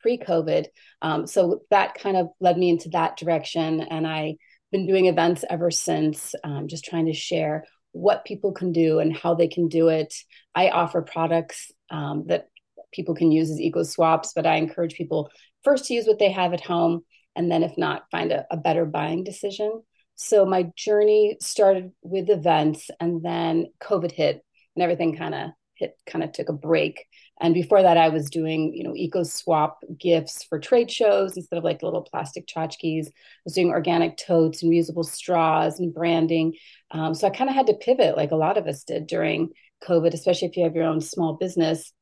pre 0.00 0.16
COVID. 0.16 0.66
Um, 1.02 1.26
so 1.26 1.62
that 1.70 1.94
kind 1.94 2.16
of 2.16 2.28
led 2.40 2.56
me 2.56 2.70
into 2.70 2.88
that 2.90 3.16
direction. 3.16 3.80
And 3.80 4.06
I've 4.06 4.36
been 4.70 4.86
doing 4.86 5.06
events 5.06 5.44
ever 5.48 5.70
since, 5.70 6.34
um, 6.44 6.68
just 6.68 6.84
trying 6.84 7.06
to 7.06 7.12
share 7.12 7.64
what 7.92 8.24
people 8.24 8.52
can 8.52 8.72
do 8.72 8.98
and 8.98 9.16
how 9.16 9.34
they 9.34 9.48
can 9.48 9.68
do 9.68 9.88
it. 9.88 10.14
I 10.54 10.70
offer 10.70 11.02
products 11.02 11.72
um, 11.90 12.24
that 12.26 12.48
people 12.92 13.14
can 13.14 13.32
use 13.32 13.50
as 13.50 13.60
eco 13.60 13.82
swaps, 13.82 14.32
but 14.34 14.46
I 14.46 14.56
encourage 14.56 14.94
people 14.94 15.30
first 15.64 15.86
to 15.86 15.94
use 15.94 16.06
what 16.06 16.18
they 16.18 16.30
have 16.30 16.52
at 16.52 16.60
home. 16.60 17.04
And 17.34 17.50
then, 17.50 17.62
if 17.62 17.78
not, 17.78 18.04
find 18.10 18.32
a, 18.32 18.46
a 18.50 18.56
better 18.56 18.84
buying 18.84 19.24
decision. 19.24 19.82
So 20.16 20.44
my 20.44 20.70
journey 20.76 21.36
started 21.40 21.92
with 22.02 22.28
events 22.28 22.90
and 22.98 23.22
then 23.22 23.66
COVID 23.80 24.10
hit 24.10 24.42
and 24.74 24.82
everything 24.82 25.16
kind 25.16 25.34
of 25.34 25.50
hit, 25.74 25.96
kind 26.06 26.24
of 26.24 26.32
took 26.32 26.48
a 26.48 26.52
break. 26.52 27.06
And 27.40 27.54
before 27.54 27.82
that, 27.82 27.96
I 27.96 28.08
was 28.08 28.30
doing, 28.30 28.74
you 28.74 28.82
know, 28.82 28.94
eco 28.96 29.22
swap 29.22 29.80
gifts 29.96 30.42
for 30.42 30.58
trade 30.58 30.90
shows 30.90 31.36
instead 31.36 31.56
of 31.56 31.64
like 31.64 31.82
little 31.82 32.02
plastic 32.02 32.46
tchotchkes. 32.46 33.06
I 33.06 33.12
was 33.44 33.54
doing 33.54 33.70
organic 33.70 34.16
totes 34.16 34.62
and 34.62 34.72
reusable 34.72 35.04
straws 35.04 35.78
and 35.78 35.94
branding. 35.94 36.54
Um, 36.90 37.14
so 37.14 37.26
I 37.26 37.30
kind 37.30 37.48
of 37.48 37.54
had 37.54 37.68
to 37.68 37.74
pivot, 37.74 38.16
like 38.16 38.32
a 38.32 38.36
lot 38.36 38.58
of 38.58 38.66
us 38.66 38.84
did 38.84 39.06
during 39.06 39.50
COVID, 39.84 40.14
especially 40.14 40.48
if 40.48 40.56
you 40.56 40.64
have 40.64 40.74
your 40.74 40.84
own 40.84 41.00
small 41.00 41.34
business. 41.34 41.92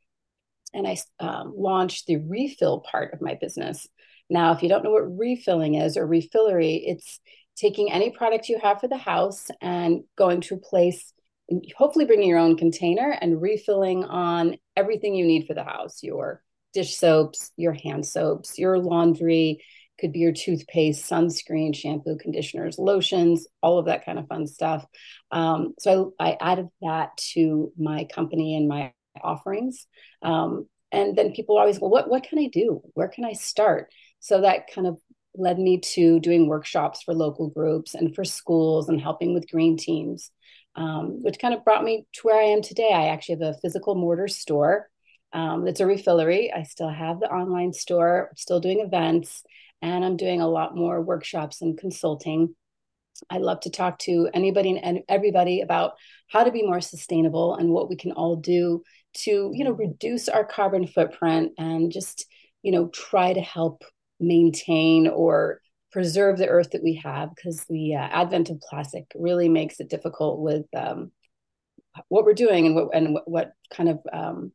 And 0.73 0.87
I 0.87 0.97
um, 1.21 1.53
launched 1.57 2.07
the 2.07 2.17
refill 2.17 2.81
part 2.81 3.13
of 3.13 3.21
my 3.21 3.35
business. 3.35 3.87
Now, 4.29 4.53
if 4.53 4.63
you 4.63 4.69
don't 4.69 4.85
know 4.85 4.91
what 4.91 5.19
refilling 5.19 5.75
is 5.75 5.97
or 5.97 6.07
refillery, 6.07 6.83
it's 6.85 7.21
taking 7.57 7.93
any 7.93 8.11
product 8.11 8.49
you 8.49 8.59
have 8.59 8.81
for 8.81 8.89
the 8.89 8.97
house 8.97 9.49
and 9.61 10.05
going 10.17 10.41
to 10.43 10.55
a 10.55 10.59
place 10.59 11.13
hopefully 11.77 12.05
bringing 12.05 12.29
your 12.29 12.39
own 12.39 12.57
container 12.57 13.17
and 13.21 13.41
refilling 13.41 14.05
on 14.05 14.57
everything 14.77 15.15
you 15.15 15.27
need 15.27 15.47
for 15.47 15.55
the 15.55 15.65
house 15.65 16.03
your 16.03 16.43
dish 16.73 16.97
soaps 16.97 17.53
your 17.57 17.73
hand 17.73 18.05
soaps 18.05 18.59
your 18.59 18.79
laundry 18.79 19.63
could 19.99 20.13
be 20.13 20.19
your 20.19 20.33
toothpaste 20.33 21.09
sunscreen 21.11 21.75
shampoo 21.75 22.17
conditioners 22.17 22.79
lotions 22.79 23.47
all 23.63 23.79
of 23.79 23.87
that 23.87 24.05
kind 24.05 24.19
of 24.19 24.29
fun 24.29 24.47
stuff. 24.47 24.85
Um, 25.31 25.75
so 25.79 26.15
I, 26.19 26.33
I, 26.33 26.53
added 26.53 26.69
that 26.83 27.17
to 27.33 27.73
my 27.79 28.05
company 28.05 28.57
and 28.57 28.69
my 28.69 28.93
offerings. 29.23 29.87
Um, 30.23 30.69
and 30.93 31.17
then 31.17 31.33
people 31.33 31.59
always 31.59 31.79
go 31.79 31.89
what, 31.89 32.09
what 32.09 32.25
can 32.25 32.39
i 32.39 32.47
do? 32.47 32.83
Where 32.95 33.09
can 33.09 33.25
i 33.25 33.33
start? 33.33 33.91
So 34.21 34.43
that 34.43 34.73
kind 34.73 34.87
of 34.87 34.99
led 35.35 35.59
me 35.59 35.79
to 35.79 36.21
doing 36.21 36.49
workshops 36.49 37.03
for 37.03 37.15
local 37.15 37.49
groups 37.49 37.95
and 37.95 38.15
for 38.15 38.25
schools 38.25 38.89
and 38.89 39.01
helping 39.01 39.35
with 39.35 39.51
green 39.51 39.77
teams, 39.77 40.31
um, 40.77 41.23
which 41.23 41.39
kind 41.39 41.55
of 41.55 41.65
brought 41.65 41.85
me 41.85 42.07
to 42.13 42.21
where 42.23 42.39
I 42.39 42.49
am 42.49 42.63
today. 42.63 42.91
I 42.93 43.09
actually 43.09 43.39
have 43.41 43.55
a 43.55 43.59
physical 43.61 43.95
mortar 43.95 44.29
store. 44.29 44.89
Um, 45.33 45.67
it's 45.67 45.81
a 45.81 45.85
refillery. 45.85 46.55
I 46.55 46.63
still 46.63 46.89
have 46.89 47.21
the 47.21 47.31
online 47.31 47.73
store, 47.73 48.31
still 48.37 48.61
doing 48.61 48.81
events, 48.81 49.43
and 49.83 50.05
I'm 50.05 50.17
doing 50.17 50.41
a 50.41 50.49
lot 50.49 50.77
more 50.77 51.01
workshops 51.01 51.63
and 51.63 51.79
consulting. 51.79 52.55
I 53.31 53.39
love 53.39 53.61
to 53.61 53.71
talk 53.71 53.99
to 54.01 54.29
anybody 54.35 54.79
and 54.79 55.01
everybody 55.09 55.63
about 55.63 55.95
how 56.29 56.45
to 56.45 56.53
be 56.53 56.63
more 56.63 56.81
sustainable 56.81 57.55
and 57.55 57.71
what 57.71 57.89
we 57.89 57.97
can 57.97 58.13
all 58.13 58.37
do 58.37 58.83
to, 59.15 59.51
you 59.55 59.65
know, 59.65 59.73
reduce 59.73 60.29
our 60.29 60.45
carbon 60.45 60.87
footprint 60.87 61.53
and 61.59 61.91
just, 61.91 62.27
you 62.63 62.73
know, 62.73 62.89
try 62.89 63.33
to 63.33 63.41
help 63.41 63.85
maintain 64.21 65.09
or 65.09 65.61
preserve 65.97 66.37
the 66.37 66.47
earth 66.47 66.73
that 66.73 66.83
we 66.83 67.01
have 67.03 67.35
because 67.35 67.65
the 67.71 67.95
uh, 67.95 67.99
advent 67.99 68.51
of 68.51 68.61
plastic 68.61 69.07
really 69.15 69.49
makes 69.49 69.81
it 69.81 69.89
difficult 69.89 70.39
with 70.39 70.67
um, 70.77 71.11
what 72.09 72.27
we're 72.27 72.35
doing 72.35 72.67
and 72.67 72.75
what 72.75 72.89
and 72.93 73.19
what, 73.25 73.53
kind 73.73 73.89
of 73.89 74.01
um, 74.13 74.53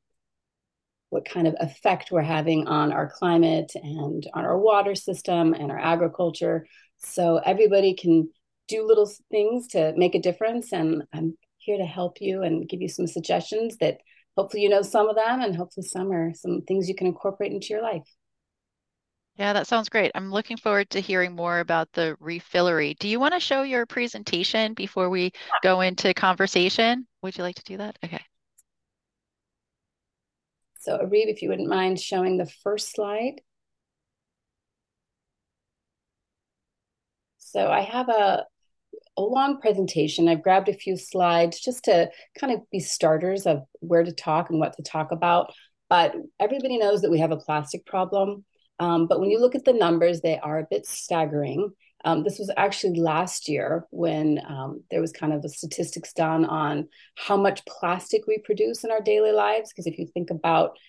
what 1.09 1.25
kind 1.25 1.47
of 1.47 1.55
effect 1.59 2.11
we're 2.11 2.21
having 2.21 2.67
on 2.67 2.93
our 2.93 3.09
climate 3.09 3.71
and 3.73 4.27
on 4.35 4.45
our 4.45 4.55
water 4.55 4.93
system 4.93 5.55
and 5.55 5.71
our 5.71 5.79
agriculture. 5.79 6.67
So 6.99 7.37
everybody 7.37 7.95
can 7.95 8.29
do 8.67 8.85
little 8.85 9.11
things 9.31 9.65
to 9.69 9.95
make 9.97 10.13
a 10.13 10.21
difference, 10.21 10.71
and 10.71 11.01
I'm 11.11 11.35
here 11.57 11.79
to 11.79 11.85
help 11.85 12.21
you 12.21 12.43
and 12.43 12.69
give 12.69 12.83
you 12.83 12.87
some 12.87 13.07
suggestions 13.07 13.77
that 13.77 13.97
hopefully 14.37 14.61
you 14.61 14.69
know 14.69 14.83
some 14.83 15.09
of 15.09 15.15
them, 15.15 15.41
and 15.41 15.55
hopefully 15.55 15.87
some 15.87 16.11
are 16.11 16.35
some 16.35 16.61
things 16.67 16.87
you 16.87 16.93
can 16.93 17.07
incorporate 17.07 17.51
into 17.51 17.69
your 17.69 17.81
life. 17.81 18.07
Yeah, 19.37 19.53
that 19.53 19.67
sounds 19.67 19.89
great. 19.89 20.11
I'm 20.13 20.31
looking 20.31 20.57
forward 20.57 20.89
to 20.91 20.99
hearing 20.99 21.33
more 21.33 21.59
about 21.59 21.91
the 21.93 22.17
refillery. 22.21 22.97
Do 22.99 23.07
you 23.07 23.19
want 23.19 23.33
to 23.33 23.39
show 23.39 23.63
your 23.63 23.85
presentation 23.85 24.73
before 24.73 25.09
we 25.09 25.31
ah. 25.51 25.59
go 25.63 25.81
into 25.81 26.13
conversation? 26.13 27.07
Would 27.21 27.37
you 27.37 27.43
like 27.43 27.55
to 27.55 27.63
do 27.63 27.77
that? 27.77 27.97
Okay. 28.03 28.21
So 30.79 30.97
Arib, 30.97 31.27
if 31.27 31.41
you 31.41 31.49
wouldn't 31.49 31.69
mind 31.69 31.99
showing 31.99 32.37
the 32.37 32.51
first 32.63 32.91
slide. 32.91 33.41
So 37.37 37.69
I 37.69 37.81
have 37.81 38.09
a, 38.09 38.45
a 39.17 39.21
long 39.21 39.59
presentation. 39.61 40.27
I've 40.27 40.41
grabbed 40.41 40.69
a 40.69 40.73
few 40.73 40.97
slides 40.97 41.59
just 41.59 41.83
to 41.85 42.09
kind 42.39 42.53
of 42.53 42.61
be 42.71 42.79
starters 42.79 43.45
of 43.45 43.63
where 43.79 44.03
to 44.03 44.11
talk 44.11 44.49
and 44.49 44.59
what 44.59 44.75
to 44.77 44.83
talk 44.83 45.11
about. 45.11 45.53
But 45.89 46.15
everybody 46.39 46.77
knows 46.77 47.01
that 47.01 47.11
we 47.11 47.19
have 47.19 47.31
a 47.31 47.37
plastic 47.37 47.85
problem. 47.85 48.45
Um, 48.81 49.05
but 49.05 49.19
when 49.19 49.29
you 49.29 49.39
look 49.39 49.53
at 49.53 49.63
the 49.63 49.73
numbers, 49.73 50.21
they 50.21 50.39
are 50.39 50.57
a 50.57 50.67
bit 50.67 50.87
staggering. 50.87 51.71
Um, 52.03 52.23
this 52.23 52.39
was 52.39 52.49
actually 52.57 52.99
last 52.99 53.47
year 53.47 53.85
when 53.91 54.41
um, 54.47 54.83
there 54.89 54.99
was 54.99 55.11
kind 55.11 55.31
of 55.31 55.45
a 55.45 55.49
statistics 55.49 56.13
done 56.13 56.45
on 56.45 56.89
how 57.15 57.37
much 57.37 57.63
plastic 57.67 58.23
we 58.25 58.39
produce 58.39 58.83
in 58.83 58.89
our 58.89 58.99
daily 58.99 59.33
lives. 59.33 59.71
Because 59.71 59.85
if 59.85 59.99
you 59.99 60.07
think 60.07 60.31
about 60.31 60.79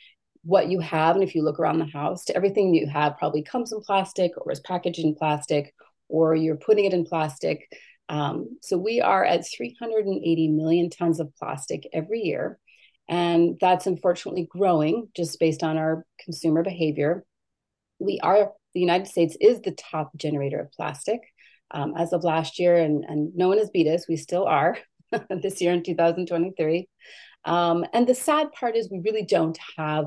what 0.42 0.68
you 0.68 0.80
have, 0.80 1.16
and 1.16 1.22
if 1.22 1.34
you 1.34 1.42
look 1.42 1.60
around 1.60 1.80
the 1.80 1.84
house, 1.84 2.24
everything 2.34 2.74
you 2.74 2.86
have 2.86 3.18
probably 3.18 3.42
comes 3.42 3.72
in 3.72 3.82
plastic 3.82 4.32
or 4.38 4.50
is 4.50 4.60
packaged 4.60 5.00
in 5.00 5.14
plastic, 5.14 5.74
or 6.08 6.34
you're 6.34 6.56
putting 6.56 6.86
it 6.86 6.94
in 6.94 7.04
plastic. 7.04 7.70
Um, 8.08 8.56
so 8.62 8.78
we 8.78 9.02
are 9.02 9.22
at 9.22 9.46
380 9.46 10.48
million 10.48 10.88
tons 10.88 11.20
of 11.20 11.30
plastic 11.36 11.86
every 11.92 12.22
year. 12.22 12.58
And 13.06 13.58
that's 13.60 13.86
unfortunately 13.86 14.48
growing 14.50 15.08
just 15.14 15.38
based 15.38 15.62
on 15.62 15.76
our 15.76 16.06
consumer 16.24 16.62
behavior 16.62 17.26
we 18.02 18.20
are 18.20 18.52
the 18.74 18.80
United 18.80 19.06
States 19.06 19.36
is 19.40 19.60
the 19.60 19.72
top 19.72 20.16
generator 20.16 20.60
of 20.60 20.72
plastic. 20.72 21.20
Um, 21.70 21.94
as 21.96 22.12
of 22.12 22.22
last 22.22 22.58
year, 22.58 22.76
and, 22.76 23.04
and 23.04 23.34
no 23.34 23.48
one 23.48 23.58
has 23.58 23.70
beat 23.70 23.86
us, 23.86 24.06
we 24.06 24.16
still 24.16 24.44
are 24.44 24.76
this 25.42 25.60
year 25.60 25.72
in 25.72 25.82
2023. 25.82 26.88
Um, 27.44 27.84
and 27.92 28.06
the 28.06 28.14
sad 28.14 28.52
part 28.52 28.76
is 28.76 28.90
we 28.90 29.00
really 29.04 29.24
don't 29.24 29.58
have 29.78 30.06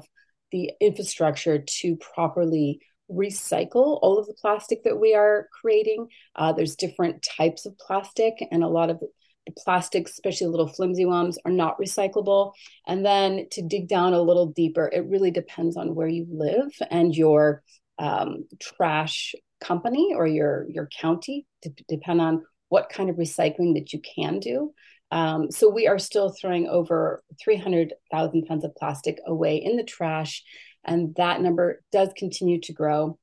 the 0.51 0.71
infrastructure 0.79 1.59
to 1.59 1.97
properly 1.97 2.79
recycle 3.09 3.99
all 4.01 4.17
of 4.17 4.27
the 4.27 4.35
plastic 4.39 4.83
that 4.83 4.99
we 4.99 5.15
are 5.15 5.47
creating. 5.61 6.07
Uh, 6.35 6.53
there's 6.53 6.75
different 6.75 7.25
types 7.37 7.65
of 7.65 7.77
plastic, 7.77 8.33
and 8.51 8.63
a 8.63 8.67
lot 8.67 8.89
of 8.89 8.99
the 8.99 9.53
plastics, 9.57 10.11
especially 10.11 10.47
little 10.47 10.67
flimsy 10.67 11.05
ones, 11.05 11.37
are 11.45 11.51
not 11.51 11.79
recyclable. 11.79 12.53
And 12.87 13.05
then 13.05 13.47
to 13.51 13.61
dig 13.61 13.87
down 13.87 14.13
a 14.13 14.21
little 14.21 14.47
deeper, 14.47 14.89
it 14.91 15.05
really 15.05 15.31
depends 15.31 15.77
on 15.77 15.93
where 15.93 16.07
you 16.07 16.25
live 16.29 16.71
and 16.89 17.15
your 17.15 17.63
um, 17.97 18.45
trash 18.59 19.35
company 19.61 20.13
or 20.15 20.27
your 20.27 20.65
your 20.69 20.87
county, 20.99 21.45
to 21.61 21.69
depend 21.87 22.21
on 22.21 22.43
what 22.69 22.89
kind 22.89 23.09
of 23.09 23.15
recycling 23.15 23.75
that 23.75 23.93
you 23.93 24.01
can 24.01 24.39
do. 24.39 24.73
Um, 25.11 25.51
so 25.51 25.69
we 25.69 25.87
are 25.87 25.99
still 25.99 26.29
throwing 26.29 26.67
over 26.67 27.23
300,000 27.43 28.45
tons 28.45 28.63
of 28.63 28.75
plastic 28.75 29.19
away 29.25 29.57
in 29.57 29.77
the 29.77 29.83
trash, 29.83 30.43
and 30.83 31.15
that 31.15 31.41
number 31.41 31.81
does 31.91 32.09
continue 32.17 32.59
to 32.61 32.73
grow. 32.73 33.17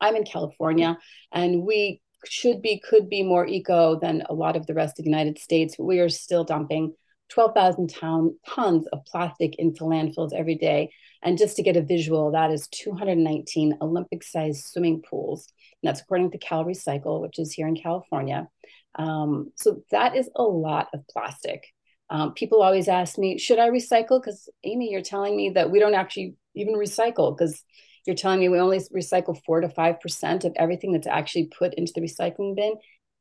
I'm 0.00 0.16
in 0.16 0.24
California, 0.24 0.98
and 1.30 1.62
we 1.62 2.00
should 2.24 2.62
be, 2.62 2.80
could 2.80 3.08
be 3.08 3.22
more 3.22 3.46
eco 3.46 3.98
than 3.98 4.22
a 4.28 4.34
lot 4.34 4.56
of 4.56 4.66
the 4.66 4.74
rest 4.74 4.98
of 4.98 5.04
the 5.04 5.10
United 5.10 5.38
States. 5.38 5.76
We 5.78 6.00
are 6.00 6.08
still 6.08 6.44
dumping 6.44 6.94
12,000 7.30 7.88
ton, 7.88 8.34
tons 8.46 8.86
of 8.88 9.04
plastic 9.06 9.56
into 9.58 9.84
landfills 9.84 10.32
every 10.32 10.56
day. 10.56 10.90
And 11.22 11.38
just 11.38 11.56
to 11.56 11.62
get 11.62 11.76
a 11.76 11.82
visual, 11.82 12.32
that 12.32 12.50
is 12.50 12.68
219 12.68 13.78
Olympic 13.80 14.22
sized 14.22 14.66
swimming 14.66 15.02
pools. 15.02 15.46
And 15.82 15.88
that's 15.88 16.00
according 16.00 16.32
to 16.32 16.38
Cal 16.38 16.64
Recycle, 16.64 17.20
which 17.20 17.38
is 17.38 17.52
here 17.52 17.68
in 17.68 17.76
California. 17.76 18.48
Um, 18.96 19.52
so 19.56 19.82
that 19.90 20.16
is 20.16 20.28
a 20.34 20.42
lot 20.42 20.88
of 20.92 21.06
plastic. 21.08 21.64
Um, 22.10 22.34
people 22.34 22.62
always 22.62 22.88
ask 22.88 23.16
me, 23.18 23.38
should 23.38 23.58
I 23.58 23.70
recycle? 23.70 24.20
Because 24.20 24.48
Amy, 24.64 24.90
you're 24.90 25.00
telling 25.00 25.36
me 25.36 25.50
that 25.50 25.70
we 25.70 25.78
don't 25.78 25.94
actually 25.94 26.34
even 26.54 26.74
recycle 26.74 27.36
because 27.36 27.62
you're 28.06 28.16
telling 28.16 28.40
me 28.40 28.48
we 28.48 28.58
only 28.58 28.80
recycle 28.94 29.40
four 29.46 29.60
to 29.60 29.68
five 29.68 30.00
percent 30.00 30.44
of 30.44 30.52
everything 30.56 30.92
that's 30.92 31.06
actually 31.06 31.50
put 31.56 31.72
into 31.74 31.92
the 31.94 32.00
recycling 32.02 32.56
bin. 32.56 32.74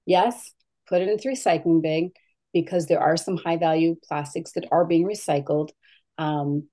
Yes, 0.06 0.52
put 0.88 1.02
it 1.02 1.08
into 1.08 1.30
the 1.30 1.36
recycling 1.36 1.82
bin 1.82 2.12
because 2.54 2.88
there 2.88 3.00
are 3.00 3.16
some 3.16 3.38
high 3.38 3.58
value 3.58 3.96
plastics 4.08 4.52
that 4.54 4.68
are 4.72 4.86
being 4.86 5.06
recycled. 5.08 5.70
Um, 6.18 6.68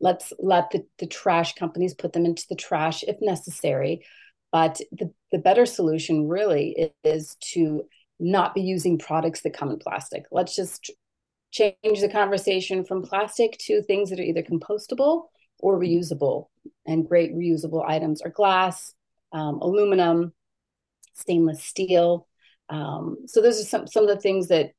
let's 0.00 0.32
let 0.38 0.70
the, 0.70 0.84
the 0.98 1.06
trash 1.06 1.54
companies 1.54 1.94
put 1.94 2.12
them 2.12 2.24
into 2.24 2.44
the 2.48 2.56
trash 2.56 3.02
if 3.04 3.16
necessary. 3.20 4.04
But 4.50 4.80
the, 4.92 5.12
the 5.30 5.38
better 5.38 5.64
solution 5.64 6.28
really 6.28 6.92
is 7.04 7.36
to 7.52 7.84
not 8.20 8.54
be 8.54 8.60
using 8.60 8.98
products 8.98 9.42
that 9.42 9.56
come 9.56 9.70
in 9.70 9.78
plastic. 9.78 10.24
Let's 10.30 10.54
just 10.54 10.90
change 11.50 12.00
the 12.00 12.08
conversation 12.10 12.84
from 12.84 13.02
plastic 13.02 13.58
to 13.58 13.82
things 13.82 14.10
that 14.10 14.18
are 14.18 14.24
either 14.24 14.42
compostable 14.42 15.24
or 15.58 15.78
reusable. 15.78 16.46
And 16.86 17.08
great 17.08 17.34
reusable 17.34 17.84
items 17.86 18.22
are 18.22 18.30
glass, 18.30 18.94
um, 19.32 19.60
aluminum, 19.60 20.32
stainless 21.14 21.62
steel. 21.62 22.26
Um, 22.68 23.18
so 23.26 23.40
those 23.40 23.60
are 23.60 23.64
some, 23.64 23.86
some 23.86 24.04
of 24.04 24.08
the 24.08 24.20
things 24.20 24.48
that 24.48 24.72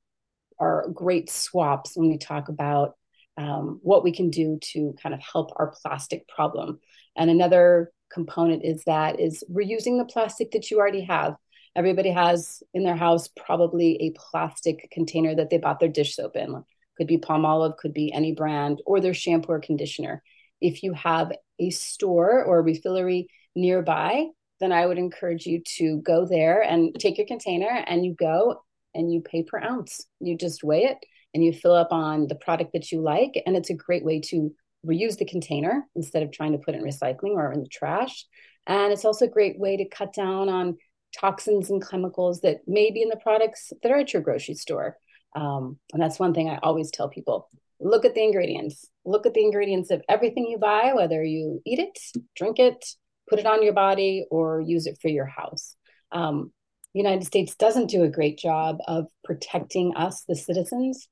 are 0.59 0.87
great 0.93 1.29
swaps 1.29 1.95
when 1.95 2.09
we 2.09 2.17
talk 2.17 2.49
about 2.49 2.95
um, 3.37 3.79
what 3.81 4.03
we 4.03 4.11
can 4.11 4.29
do 4.29 4.59
to 4.73 4.95
kind 5.01 5.15
of 5.15 5.21
help 5.21 5.51
our 5.55 5.73
plastic 5.81 6.27
problem. 6.27 6.79
And 7.15 7.29
another 7.29 7.91
component 8.11 8.63
is 8.63 8.83
that 8.85 9.19
is 9.19 9.43
reusing 9.51 9.97
the 9.97 10.05
plastic 10.05 10.51
that 10.51 10.69
you 10.69 10.79
already 10.79 11.03
have. 11.05 11.35
Everybody 11.75 12.11
has 12.11 12.61
in 12.73 12.83
their 12.83 12.95
house 12.95 13.27
probably 13.27 13.97
a 14.01 14.13
plastic 14.15 14.89
container 14.91 15.33
that 15.35 15.49
they 15.49 15.57
bought 15.57 15.79
their 15.79 15.89
dish 15.89 16.15
soap 16.15 16.35
in. 16.35 16.63
Could 16.97 17.07
be 17.07 17.17
Palmolive, 17.17 17.77
could 17.77 17.93
be 17.93 18.13
any 18.13 18.33
brand, 18.33 18.81
or 18.85 18.99
their 18.99 19.15
shampoo 19.15 19.53
or 19.53 19.59
conditioner. 19.59 20.21
If 20.61 20.83
you 20.83 20.93
have 20.93 21.31
a 21.59 21.71
store 21.71 22.43
or 22.43 22.59
a 22.59 22.63
refillery 22.63 23.25
nearby, 23.55 24.27
then 24.59 24.71
I 24.71 24.85
would 24.85 24.99
encourage 24.99 25.47
you 25.47 25.61
to 25.77 25.97
go 26.01 26.27
there 26.27 26.61
and 26.61 26.95
take 26.99 27.17
your 27.17 27.27
container 27.27 27.83
and 27.87 28.05
you 28.05 28.13
go 28.13 28.61
and 28.93 29.11
you 29.11 29.21
pay 29.21 29.43
per 29.43 29.59
ounce. 29.59 30.05
You 30.19 30.37
just 30.37 30.63
weigh 30.63 30.83
it 30.83 30.97
and 31.33 31.43
you 31.43 31.53
fill 31.53 31.73
up 31.73 31.91
on 31.91 32.27
the 32.27 32.35
product 32.35 32.73
that 32.73 32.91
you 32.91 33.01
like. 33.01 33.41
And 33.45 33.55
it's 33.55 33.69
a 33.69 33.75
great 33.75 34.05
way 34.05 34.21
to 34.29 34.53
reuse 34.85 35.17
the 35.17 35.25
container 35.25 35.87
instead 35.95 36.23
of 36.23 36.31
trying 36.31 36.51
to 36.51 36.57
put 36.57 36.75
it 36.75 36.79
in 36.79 36.83
recycling 36.83 37.35
or 37.35 37.51
in 37.51 37.61
the 37.61 37.69
trash. 37.69 38.25
And 38.67 38.91
it's 38.91 39.05
also 39.05 39.25
a 39.25 39.29
great 39.29 39.59
way 39.59 39.77
to 39.77 39.89
cut 39.89 40.13
down 40.13 40.49
on 40.49 40.77
toxins 41.15 41.69
and 41.69 41.85
chemicals 41.87 42.41
that 42.41 42.61
may 42.67 42.91
be 42.91 43.01
in 43.01 43.09
the 43.09 43.17
products 43.17 43.71
that 43.81 43.91
are 43.91 43.97
at 43.97 44.13
your 44.13 44.21
grocery 44.21 44.55
store. 44.55 44.97
Um, 45.35 45.77
and 45.91 46.01
that's 46.01 46.19
one 46.19 46.33
thing 46.33 46.49
I 46.49 46.59
always 46.61 46.91
tell 46.91 47.09
people 47.09 47.49
look 47.79 48.05
at 48.05 48.13
the 48.13 48.23
ingredients. 48.23 48.87
Look 49.03 49.25
at 49.25 49.33
the 49.33 49.43
ingredients 49.43 49.91
of 49.91 50.01
everything 50.07 50.45
you 50.45 50.57
buy, 50.57 50.93
whether 50.93 51.21
you 51.21 51.61
eat 51.65 51.79
it, 51.79 51.99
drink 52.35 52.59
it, 52.59 52.85
put 53.29 53.39
it 53.39 53.45
on 53.45 53.61
your 53.61 53.73
body, 53.73 54.25
or 54.31 54.61
use 54.61 54.87
it 54.87 54.97
for 55.01 55.09
your 55.09 55.25
house. 55.25 55.75
Um, 56.11 56.53
the 56.93 56.99
United 56.99 57.25
States 57.25 57.55
doesn't 57.55 57.89
do 57.89 58.03
a 58.03 58.09
great 58.09 58.37
job 58.37 58.77
of 58.87 59.07
protecting 59.23 59.95
us, 59.95 60.23
the 60.27 60.35
citizens. 60.35 61.07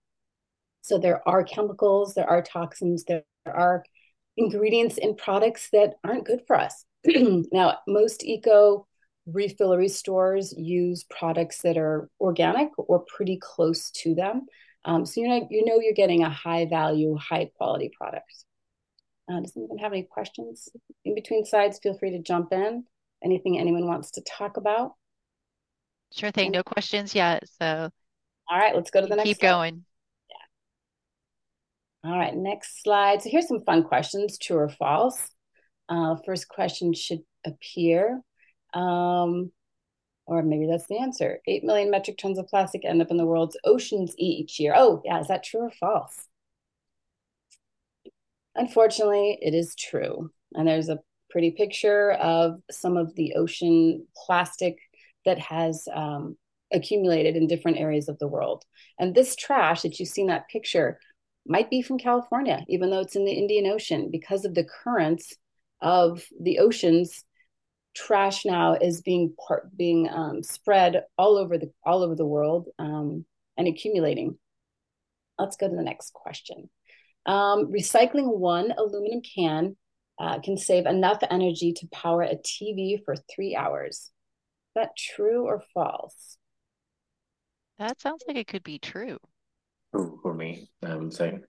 So 0.81 0.97
there 0.97 1.27
are 1.27 1.43
chemicals, 1.43 2.13
there 2.13 2.29
are 2.29 2.41
toxins, 2.41 3.03
there 3.03 3.23
are 3.45 3.83
ingredients 4.37 4.97
in 4.97 5.15
products 5.15 5.69
that 5.71 5.93
aren't 6.03 6.25
good 6.25 6.41
for 6.47 6.57
us. 6.57 6.85
now, 7.05 7.77
most 7.87 8.23
eco 8.23 8.87
refillery 9.29 9.89
stores 9.89 10.53
use 10.57 11.05
products 11.09 11.61
that 11.61 11.77
are 11.77 12.09
organic 12.19 12.69
or 12.77 13.05
pretty 13.15 13.37
close 13.37 13.91
to 13.91 14.15
them. 14.15 14.47
Um, 14.83 15.05
so 15.05 15.21
you 15.21 15.27
know 15.27 15.47
you 15.49 15.63
know 15.63 15.79
you're 15.79 15.93
getting 15.93 16.23
a 16.23 16.29
high 16.29 16.65
value, 16.65 17.15
high 17.15 17.51
quality 17.55 17.91
product. 17.95 18.25
Uh, 19.31 19.39
does 19.39 19.53
anyone 19.55 19.77
have 19.77 19.91
any 19.91 20.03
questions 20.03 20.69
in 21.05 21.13
between 21.13 21.45
sides? 21.45 21.79
Feel 21.81 21.97
free 21.97 22.11
to 22.11 22.19
jump 22.19 22.51
in. 22.51 22.85
Anything 23.23 23.59
anyone 23.59 23.85
wants 23.85 24.11
to 24.11 24.21
talk 24.21 24.57
about? 24.57 24.95
Sure 26.11 26.31
thing. 26.31 26.51
No 26.51 26.63
questions 26.63 27.13
yet. 27.13 27.43
So 27.61 27.91
all 28.49 28.57
right, 28.57 28.75
let's 28.75 28.89
go 28.89 29.01
to 29.01 29.07
the 29.07 29.15
next. 29.15 29.27
Keep 29.27 29.37
slide. 29.37 29.49
going. 29.49 29.85
All 32.03 32.17
right, 32.17 32.35
next 32.35 32.81
slide. 32.83 33.21
So 33.21 33.29
here's 33.29 33.47
some 33.47 33.63
fun 33.63 33.83
questions: 33.83 34.37
true 34.37 34.57
or 34.57 34.69
false? 34.69 35.19
Uh, 35.89 36.15
first 36.25 36.47
question 36.47 36.93
should 36.93 37.21
appear. 37.45 38.21
Um, 38.73 39.51
or 40.25 40.41
maybe 40.43 40.65
that's 40.65 40.87
the 40.87 40.97
answer. 40.97 41.39
8 41.45 41.63
million 41.63 41.91
metric 41.91 42.17
tons 42.17 42.37
of 42.37 42.47
plastic 42.47 42.85
end 42.85 43.01
up 43.01 43.11
in 43.11 43.17
the 43.17 43.25
world's 43.25 43.57
oceans 43.65 44.13
each 44.17 44.59
year. 44.59 44.73
Oh, 44.75 45.01
yeah, 45.03 45.19
is 45.19 45.27
that 45.27 45.43
true 45.43 45.61
or 45.61 45.71
false? 45.71 46.27
Unfortunately, 48.55 49.37
it 49.41 49.53
is 49.53 49.75
true. 49.75 50.31
And 50.53 50.67
there's 50.67 50.89
a 50.89 50.99
pretty 51.29 51.51
picture 51.51 52.11
of 52.13 52.61
some 52.69 52.97
of 52.97 53.13
the 53.15 53.33
ocean 53.35 54.05
plastic 54.15 54.77
that 55.25 55.39
has 55.39 55.87
um, 55.93 56.37
accumulated 56.73 57.35
in 57.35 57.47
different 57.47 57.77
areas 57.77 58.07
of 58.07 58.17
the 58.19 58.27
world. 58.27 58.63
And 58.99 59.13
this 59.13 59.35
trash 59.35 59.81
that 59.81 59.99
you 59.99 60.05
see 60.05 60.21
in 60.21 60.27
that 60.27 60.49
picture 60.49 60.99
might 61.45 61.69
be 61.69 61.81
from 61.81 61.97
California, 61.97 62.63
even 62.69 62.89
though 62.89 62.99
it's 62.99 63.15
in 63.15 63.25
the 63.25 63.31
Indian 63.31 63.67
Ocean, 63.67 64.09
because 64.11 64.45
of 64.45 64.53
the 64.53 64.63
currents 64.63 65.35
of 65.81 66.23
the 66.39 66.59
oceans 66.59 67.23
trash 67.93 68.45
now 68.45 68.73
is 68.73 69.01
being 69.01 69.33
part, 69.47 69.75
being 69.75 70.09
um, 70.09 70.43
spread 70.43 71.03
all 71.17 71.37
over 71.37 71.57
the 71.57 71.71
all 71.85 72.03
over 72.03 72.15
the 72.15 72.25
world 72.25 72.67
um, 72.79 73.25
and 73.57 73.67
accumulating. 73.67 74.37
Let's 75.37 75.57
go 75.57 75.67
to 75.67 75.75
the 75.75 75.81
next 75.81 76.13
question. 76.13 76.69
Um, 77.25 77.71
recycling 77.71 78.37
one 78.37 78.71
aluminum 78.71 79.21
can 79.21 79.75
uh, 80.19 80.39
can 80.39 80.57
save 80.57 80.85
enough 80.85 81.19
energy 81.29 81.73
to 81.73 81.87
power 81.87 82.21
a 82.21 82.35
TV 82.35 83.03
for 83.03 83.15
three 83.33 83.55
hours. 83.55 83.95
Is 83.95 84.11
that 84.75 84.91
true 84.97 85.45
or 85.45 85.63
false? 85.73 86.37
That 87.79 87.99
sounds 87.99 88.23
like 88.27 88.37
it 88.37 88.47
could 88.47 88.63
be 88.63 88.77
true. 88.79 89.17
True 89.93 90.19
for 90.21 90.33
me, 90.33 90.69
I 90.83 90.95
would 90.95 91.13
say. 91.13 91.39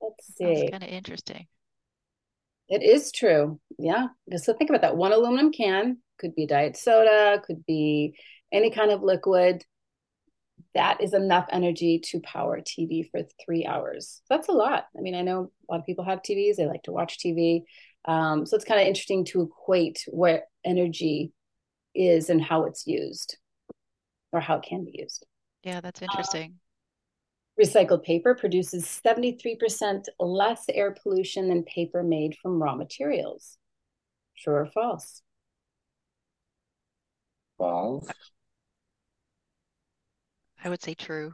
Let's 0.00 0.36
see. 0.36 0.44
That's 0.44 0.70
kind 0.70 0.82
of 0.82 0.88
interesting. 0.88 1.46
It 2.68 2.82
is 2.82 3.12
true. 3.12 3.60
Yeah. 3.78 4.08
So 4.36 4.54
think 4.54 4.70
about 4.70 4.82
that. 4.82 4.96
One 4.96 5.12
aluminum 5.12 5.52
can 5.52 5.98
could 6.18 6.34
be 6.34 6.46
diet 6.46 6.76
soda, 6.76 7.42
could 7.44 7.64
be 7.66 8.14
any 8.52 8.70
kind 8.70 8.90
of 8.90 9.02
liquid. 9.02 9.64
That 10.74 11.00
is 11.00 11.14
enough 11.14 11.46
energy 11.50 12.00
to 12.10 12.20
power 12.20 12.56
a 12.56 12.62
TV 12.62 13.10
for 13.10 13.22
three 13.44 13.66
hours. 13.66 14.22
That's 14.28 14.48
a 14.48 14.52
lot. 14.52 14.86
I 14.96 15.00
mean, 15.00 15.16
I 15.16 15.22
know 15.22 15.50
a 15.68 15.72
lot 15.72 15.80
of 15.80 15.86
people 15.86 16.04
have 16.04 16.22
TVs, 16.22 16.56
they 16.56 16.66
like 16.66 16.84
to 16.84 16.92
watch 16.92 17.18
TV. 17.18 17.62
Um, 18.04 18.46
so 18.46 18.54
it's 18.54 18.64
kind 18.64 18.80
of 18.80 18.86
interesting 18.86 19.24
to 19.26 19.42
equate 19.42 20.04
what 20.08 20.44
energy 20.64 21.32
is 21.94 22.30
and 22.30 22.40
how 22.40 22.64
it's 22.64 22.86
used 22.86 23.36
or 24.32 24.40
how 24.40 24.56
it 24.56 24.62
can 24.62 24.84
be 24.84 24.92
used. 24.94 25.26
Yeah, 25.62 25.80
that's 25.80 26.02
interesting. 26.02 26.54
Recycled 27.60 28.04
paper 28.04 28.34
produces 28.34 28.84
73% 29.04 30.04
less 30.18 30.64
air 30.70 30.96
pollution 31.02 31.48
than 31.48 31.62
paper 31.64 32.02
made 32.02 32.36
from 32.40 32.62
raw 32.62 32.74
materials. 32.74 33.58
True 34.38 34.54
or 34.54 34.66
false? 34.66 35.22
False. 37.58 38.08
I 40.64 40.68
would 40.70 40.82
say 40.82 40.94
true. 40.94 41.32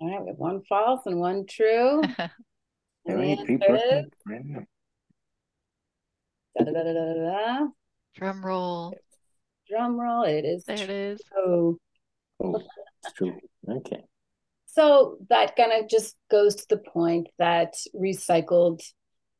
All 0.00 0.10
right, 0.10 0.20
we 0.20 0.28
have 0.28 0.38
one 0.38 0.62
false 0.68 1.00
and 1.06 1.18
one 1.18 1.46
true. 1.46 2.02
and 3.06 3.40
is 3.48 3.60
da, 6.58 6.64
da, 6.64 6.82
da. 6.92 7.66
Drum 8.14 8.44
roll. 8.44 8.94
drum 9.68 9.98
roll. 9.98 10.24
It 10.24 10.44
is 10.44 10.64
There 10.64 10.76
it 10.76 10.90
is. 10.90 11.20
true. 11.32 11.78
Oh, 12.42 12.60
it's 13.02 13.12
true. 13.12 13.38
Okay. 13.68 14.04
So 14.66 15.18
that 15.28 15.54
kind 15.56 15.72
of 15.72 15.88
just 15.88 16.16
goes 16.30 16.56
to 16.56 16.66
the 16.68 16.78
point 16.78 17.28
that 17.38 17.74
recycled 17.94 18.82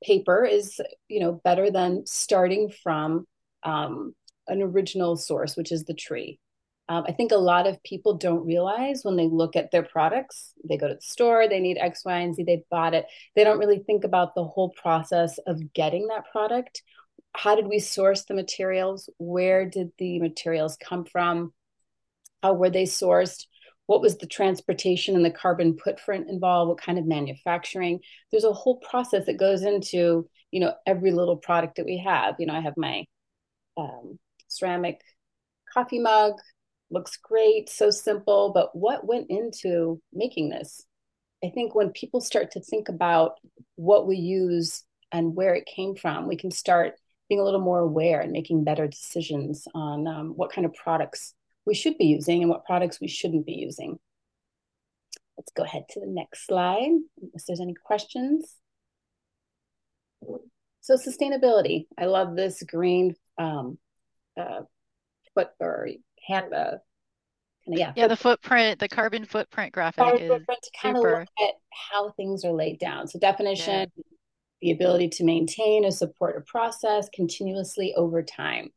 paper 0.04 0.44
is, 0.44 0.80
you 1.08 1.20
know, 1.20 1.40
better 1.44 1.70
than 1.70 2.04
starting 2.06 2.70
from 2.82 3.26
um, 3.62 4.14
an 4.48 4.60
original 4.60 5.16
source, 5.16 5.56
which 5.56 5.72
is 5.72 5.84
the 5.84 5.94
tree. 5.94 6.38
Um, 6.88 7.04
I 7.08 7.12
think 7.12 7.32
a 7.32 7.36
lot 7.36 7.66
of 7.66 7.82
people 7.82 8.18
don't 8.18 8.44
realize 8.44 9.04
when 9.04 9.16
they 9.16 9.28
look 9.28 9.56
at 9.56 9.70
their 9.70 9.84
products, 9.84 10.52
they 10.68 10.76
go 10.76 10.88
to 10.88 10.96
the 10.96 11.00
store, 11.00 11.48
they 11.48 11.60
need 11.60 11.78
X, 11.78 12.04
Y, 12.04 12.18
and 12.18 12.34
Z, 12.34 12.42
they 12.42 12.64
bought 12.70 12.92
it. 12.92 13.06
They 13.34 13.44
don't 13.44 13.58
really 13.58 13.78
think 13.78 14.04
about 14.04 14.34
the 14.34 14.44
whole 14.44 14.70
process 14.70 15.38
of 15.46 15.72
getting 15.72 16.08
that 16.08 16.24
product. 16.30 16.82
How 17.34 17.54
did 17.54 17.68
we 17.68 17.78
source 17.78 18.24
the 18.24 18.34
materials? 18.34 19.08
Where 19.16 19.64
did 19.64 19.92
the 19.96 20.18
materials 20.18 20.76
come 20.76 21.04
from? 21.06 21.54
How 22.42 22.54
were 22.54 22.68
they 22.68 22.84
sourced? 22.84 23.46
What 23.86 24.00
was 24.00 24.18
the 24.18 24.26
transportation 24.26 25.16
and 25.16 25.24
the 25.24 25.30
carbon 25.30 25.76
footprint 25.76 26.28
involved 26.28 26.68
what 26.68 26.80
kind 26.80 26.98
of 26.98 27.06
manufacturing? 27.06 28.00
There's 28.30 28.44
a 28.44 28.52
whole 28.52 28.76
process 28.78 29.26
that 29.26 29.38
goes 29.38 29.62
into 29.62 30.28
you 30.50 30.60
know 30.60 30.74
every 30.86 31.10
little 31.10 31.36
product 31.36 31.76
that 31.76 31.86
we 31.86 31.98
have. 31.98 32.36
You 32.38 32.46
know 32.46 32.54
i 32.54 32.60
have 32.60 32.76
my 32.76 33.04
um, 33.76 34.18
ceramic 34.48 35.00
coffee 35.72 35.98
mug 35.98 36.34
looks 36.90 37.16
great 37.16 37.70
so 37.70 37.88
simple 37.88 38.52
but 38.52 38.76
what 38.76 39.06
went 39.06 39.30
into 39.30 40.00
making 40.12 40.50
this? 40.50 40.84
I 41.44 41.48
think 41.48 41.74
when 41.74 41.90
people 41.90 42.20
start 42.20 42.52
to 42.52 42.60
think 42.60 42.88
about 42.88 43.38
what 43.74 44.06
we 44.06 44.16
use 44.16 44.84
and 45.10 45.34
where 45.34 45.54
it 45.54 45.66
came 45.66 45.96
from 45.96 46.28
we 46.28 46.36
can 46.36 46.50
start 46.50 46.94
being 47.28 47.40
a 47.40 47.44
little 47.44 47.60
more 47.60 47.80
aware 47.80 48.20
and 48.20 48.30
making 48.30 48.62
better 48.62 48.86
decisions 48.86 49.66
on 49.74 50.06
um, 50.06 50.28
what 50.36 50.52
kind 50.52 50.66
of 50.66 50.74
products 50.74 51.34
we 51.66 51.74
should 51.74 51.98
be 51.98 52.06
using 52.06 52.42
and 52.42 52.50
what 52.50 52.64
products 52.64 53.00
we 53.00 53.08
shouldn't 53.08 53.46
be 53.46 53.52
using. 53.52 53.98
Let's 55.36 55.52
go 55.52 55.62
ahead 55.62 55.84
to 55.90 56.00
the 56.00 56.06
next 56.06 56.46
slide, 56.46 56.90
if 57.34 57.46
there's 57.46 57.60
any 57.60 57.74
questions. 57.74 58.54
So 60.80 60.96
sustainability, 60.96 61.86
I 61.96 62.06
love 62.06 62.36
this 62.36 62.62
green 62.62 63.14
um, 63.38 63.78
uh, 64.38 64.60
foot 65.34 65.48
or 65.60 65.88
hand, 66.26 66.52
uh, 66.52 66.78
yeah, 67.66 67.92
yeah, 67.94 68.08
the 68.08 68.16
footprint, 68.16 68.80
the 68.80 68.88
carbon 68.88 69.24
footprint 69.24 69.72
graphic 69.72 70.02
carbon 70.02 70.22
is 70.22 70.28
footprint 70.28 70.60
to 70.62 70.70
kind 70.80 70.96
super. 70.96 71.12
of 71.12 71.18
look 71.20 71.48
at 71.48 71.54
how 71.92 72.10
things 72.10 72.44
are 72.44 72.52
laid 72.52 72.80
down. 72.80 73.06
So 73.06 73.20
definition, 73.20 73.88
yeah. 73.96 74.02
the 74.60 74.70
ability 74.72 75.08
to 75.10 75.24
maintain 75.24 75.84
or 75.84 75.92
support 75.92 76.36
a 76.36 76.40
process 76.40 77.08
continuously 77.14 77.94
over 77.94 78.22
time. 78.22 78.70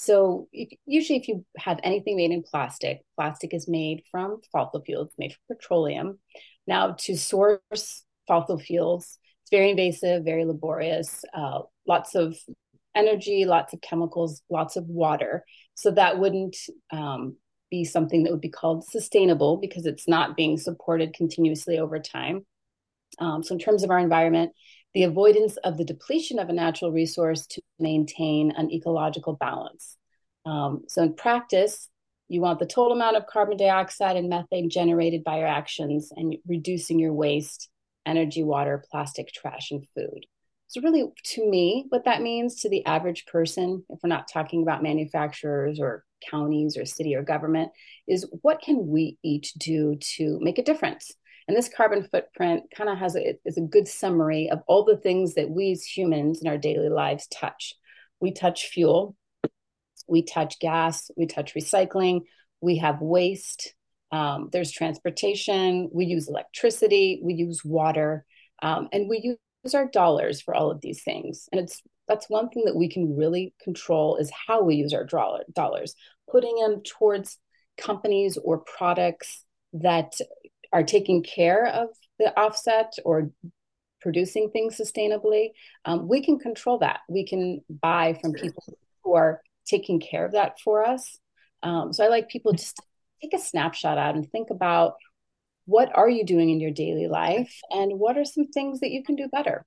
So 0.00 0.46
if, 0.52 0.68
usually, 0.86 1.18
if 1.18 1.26
you 1.26 1.44
have 1.56 1.80
anything 1.82 2.16
made 2.16 2.30
in 2.30 2.44
plastic, 2.44 3.00
plastic 3.16 3.52
is 3.52 3.66
made 3.66 4.04
from 4.12 4.40
fossil 4.52 4.80
fuels, 4.80 5.10
made 5.18 5.32
from 5.32 5.56
petroleum. 5.56 6.20
Now, 6.68 6.94
to 7.00 7.18
source 7.18 8.04
fossil 8.28 8.60
fuels, 8.60 9.18
it's 9.42 9.50
very 9.50 9.70
invasive, 9.70 10.24
very 10.24 10.44
laborious, 10.44 11.24
uh, 11.34 11.62
lots 11.88 12.14
of 12.14 12.38
energy, 12.94 13.44
lots 13.44 13.72
of 13.72 13.80
chemicals, 13.80 14.40
lots 14.48 14.76
of 14.76 14.84
water. 14.86 15.44
So 15.74 15.90
that 15.90 16.20
wouldn't 16.20 16.56
um, 16.92 17.36
be 17.68 17.84
something 17.84 18.22
that 18.22 18.30
would 18.30 18.40
be 18.40 18.50
called 18.50 18.84
sustainable 18.84 19.56
because 19.56 19.84
it's 19.84 20.06
not 20.06 20.36
being 20.36 20.58
supported 20.58 21.12
continuously 21.12 21.76
over 21.76 21.98
time. 21.98 22.46
Um, 23.18 23.42
so, 23.42 23.52
in 23.52 23.58
terms 23.58 23.82
of 23.82 23.90
our 23.90 23.98
environment, 23.98 24.52
the 24.98 25.04
avoidance 25.04 25.56
of 25.58 25.76
the 25.76 25.84
depletion 25.84 26.40
of 26.40 26.48
a 26.48 26.52
natural 26.52 26.90
resource 26.90 27.46
to 27.46 27.62
maintain 27.78 28.50
an 28.56 28.68
ecological 28.72 29.34
balance. 29.34 29.96
Um, 30.44 30.82
so, 30.88 31.02
in 31.02 31.14
practice, 31.14 31.88
you 32.26 32.40
want 32.40 32.58
the 32.58 32.66
total 32.66 32.94
amount 32.94 33.16
of 33.16 33.28
carbon 33.28 33.56
dioxide 33.56 34.16
and 34.16 34.28
methane 34.28 34.68
generated 34.68 35.22
by 35.22 35.38
your 35.38 35.46
actions 35.46 36.10
and 36.16 36.34
reducing 36.48 36.98
your 36.98 37.12
waste, 37.12 37.68
energy, 38.06 38.42
water, 38.42 38.82
plastic, 38.90 39.30
trash, 39.32 39.70
and 39.70 39.86
food. 39.94 40.26
So, 40.66 40.80
really, 40.80 41.04
to 41.26 41.48
me, 41.48 41.84
what 41.90 42.06
that 42.06 42.20
means 42.20 42.62
to 42.62 42.68
the 42.68 42.84
average 42.84 43.24
person, 43.26 43.84
if 43.90 44.00
we're 44.02 44.08
not 44.08 44.26
talking 44.26 44.62
about 44.62 44.82
manufacturers 44.82 45.78
or 45.78 46.02
counties 46.28 46.76
or 46.76 46.84
city 46.84 47.14
or 47.14 47.22
government, 47.22 47.70
is 48.08 48.26
what 48.42 48.60
can 48.60 48.88
we 48.88 49.16
each 49.22 49.52
do 49.54 49.96
to 50.16 50.40
make 50.42 50.58
a 50.58 50.64
difference? 50.64 51.14
And 51.48 51.56
this 51.56 51.70
carbon 51.74 52.04
footprint 52.04 52.64
kind 52.76 52.90
of 52.90 52.98
has 52.98 53.16
a, 53.16 53.38
is 53.46 53.56
a 53.56 53.62
good 53.62 53.88
summary 53.88 54.50
of 54.50 54.60
all 54.68 54.84
the 54.84 54.98
things 54.98 55.34
that 55.34 55.48
we 55.50 55.72
as 55.72 55.82
humans 55.82 56.42
in 56.42 56.46
our 56.46 56.58
daily 56.58 56.90
lives 56.90 57.26
touch. 57.28 57.74
We 58.20 58.32
touch 58.32 58.68
fuel, 58.68 59.16
we 60.06 60.22
touch 60.22 60.58
gas, 60.58 61.10
we 61.16 61.26
touch 61.26 61.54
recycling, 61.54 62.22
we 62.60 62.76
have 62.78 63.00
waste, 63.00 63.74
um, 64.12 64.50
there's 64.52 64.72
transportation, 64.72 65.88
we 65.92 66.04
use 66.04 66.28
electricity, 66.28 67.20
we 67.22 67.34
use 67.34 67.64
water, 67.64 68.26
um, 68.62 68.88
and 68.92 69.08
we 69.08 69.36
use 69.64 69.74
our 69.74 69.86
dollars 69.86 70.42
for 70.42 70.54
all 70.54 70.70
of 70.70 70.80
these 70.82 71.02
things. 71.02 71.48
And 71.50 71.60
it's 71.60 71.80
that's 72.08 72.28
one 72.28 72.48
thing 72.48 72.64
that 72.64 72.76
we 72.76 72.88
can 72.88 73.16
really 73.16 73.54
control 73.62 74.16
is 74.16 74.30
how 74.46 74.62
we 74.62 74.76
use 74.76 74.94
our 74.94 75.04
dollar, 75.04 75.44
dollars, 75.52 75.94
putting 76.30 76.56
them 76.56 76.82
towards 76.82 77.38
companies 77.76 78.38
or 78.42 78.58
products 78.58 79.44
that 79.74 80.14
are 80.72 80.82
taking 80.82 81.22
care 81.22 81.66
of 81.66 81.88
the 82.18 82.38
offset 82.38 82.94
or 83.04 83.30
producing 84.00 84.50
things 84.50 84.76
sustainably, 84.76 85.50
um, 85.84 86.08
we 86.08 86.22
can 86.22 86.38
control 86.38 86.78
that. 86.78 87.00
We 87.08 87.26
can 87.26 87.60
buy 87.68 88.18
from 88.20 88.32
people 88.32 88.62
who 89.02 89.14
are 89.14 89.42
taking 89.66 90.00
care 90.00 90.24
of 90.24 90.32
that 90.32 90.60
for 90.60 90.84
us. 90.84 91.18
Um, 91.62 91.92
so 91.92 92.04
I 92.04 92.08
like 92.08 92.28
people 92.28 92.52
just 92.52 92.80
take 93.20 93.34
a 93.34 93.38
snapshot 93.38 93.98
out 93.98 94.14
and 94.14 94.30
think 94.30 94.50
about 94.50 94.94
what 95.66 95.94
are 95.94 96.08
you 96.08 96.24
doing 96.24 96.50
in 96.50 96.60
your 96.60 96.70
daily 96.70 97.08
life 97.08 97.54
and 97.70 97.98
what 97.98 98.16
are 98.16 98.24
some 98.24 98.46
things 98.46 98.80
that 98.80 98.90
you 98.90 99.02
can 99.02 99.16
do 99.16 99.28
better. 99.28 99.66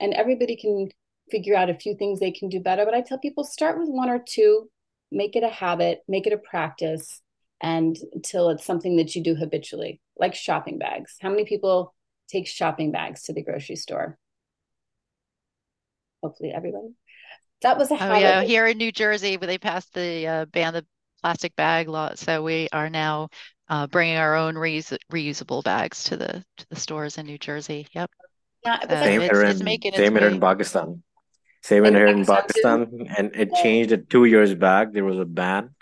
And 0.00 0.12
everybody 0.12 0.56
can 0.56 0.88
figure 1.30 1.54
out 1.54 1.70
a 1.70 1.74
few 1.74 1.94
things 1.96 2.18
they 2.18 2.32
can 2.32 2.48
do 2.48 2.60
better. 2.60 2.84
But 2.84 2.94
I 2.94 3.00
tell 3.00 3.18
people 3.18 3.44
start 3.44 3.78
with 3.78 3.88
one 3.88 4.10
or 4.10 4.18
two, 4.18 4.68
make 5.12 5.36
it 5.36 5.44
a 5.44 5.48
habit, 5.48 6.00
make 6.08 6.26
it 6.26 6.32
a 6.32 6.38
practice, 6.38 7.20
and 7.64 7.96
until 8.12 8.50
it's 8.50 8.64
something 8.64 8.96
that 8.96 9.16
you 9.16 9.22
do 9.22 9.34
habitually, 9.34 9.98
like 10.18 10.34
shopping 10.34 10.78
bags. 10.78 11.16
How 11.22 11.30
many 11.30 11.46
people 11.46 11.94
take 12.28 12.46
shopping 12.46 12.92
bags 12.92 13.22
to 13.22 13.32
the 13.32 13.42
grocery 13.42 13.76
store? 13.76 14.18
Hopefully, 16.22 16.52
everybody. 16.54 16.88
That 17.62 17.78
was 17.78 17.90
a 17.90 17.94
oh 17.94 18.18
yeah. 18.18 18.42
Here 18.42 18.66
in 18.66 18.76
New 18.76 18.92
Jersey, 18.92 19.38
where 19.38 19.46
they 19.46 19.56
passed 19.56 19.94
the 19.94 20.26
uh, 20.26 20.44
ban 20.44 20.74
the 20.74 20.84
plastic 21.22 21.56
bag 21.56 21.88
law, 21.88 22.12
so 22.14 22.42
we 22.42 22.68
are 22.70 22.90
now 22.90 23.30
uh, 23.70 23.86
bringing 23.86 24.18
our 24.18 24.36
own 24.36 24.56
reus- 24.56 24.98
reusable 25.10 25.64
bags 25.64 26.04
to 26.04 26.18
the 26.18 26.44
to 26.58 26.66
the 26.68 26.76
stores 26.76 27.16
in 27.16 27.24
New 27.24 27.38
Jersey. 27.38 27.86
Yep. 27.92 28.10
Yeah, 28.66 28.80
so 28.80 28.88
same 28.88 29.22
it's, 29.22 29.32
here, 29.32 29.42
it's 29.42 29.60
in, 29.60 29.94
same 29.94 30.16
here 30.16 30.28
in 30.28 30.40
Pakistan. 30.40 31.02
Same 31.62 31.86
in 31.86 31.94
here 31.94 32.08
in 32.08 32.26
Pakistan, 32.26 33.08
and 33.16 33.34
it 33.34 33.54
changed 33.54 33.92
it 33.92 34.10
two 34.10 34.26
years 34.26 34.54
back. 34.54 34.92
There 34.92 35.04
was 35.04 35.18
a 35.18 35.24
ban 35.24 35.73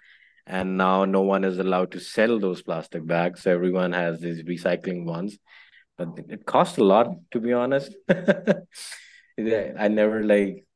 and 0.47 0.77
now 0.77 1.05
no 1.05 1.23
one 1.23 1.45
is 1.45 1.59
allowed 1.59 1.93
to 1.93 2.01
sell 2.01 2.39
those 2.39 2.63
plastic 2.63 3.07
bags. 3.07 3.43
So 3.43 3.51
everyone 3.51 3.93
has 3.93 4.21
these 4.21 4.43
recycling 4.43 5.05
ones. 5.05 5.39
But 5.97 6.09
it 6.29 6.47
costs 6.47 6.79
a 6.79 6.85
lot 6.85 7.09
to 7.33 7.41
be 7.41 7.53
honest. 7.53 7.95
I 8.09 9.89
never 9.89 10.23
like 10.23 10.67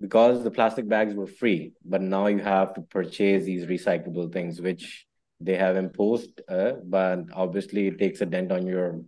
because 0.00 0.44
the 0.44 0.50
plastic 0.50 0.88
bags 0.88 1.14
were 1.14 1.26
free 1.26 1.72
but 1.84 2.02
now 2.02 2.26
you 2.26 2.38
have 2.38 2.74
to 2.74 2.82
purchase 2.82 3.44
these 3.44 3.66
recyclable 3.66 4.32
things 4.32 4.60
which 4.60 5.06
they 5.40 5.56
have 5.56 5.76
imposed 5.76 6.40
uh, 6.48 6.72
but 6.84 7.20
obviously 7.32 7.86
it 7.88 7.98
takes 7.98 8.20
a 8.20 8.26
dent 8.26 8.52
on 8.52 8.66
your 8.66 9.00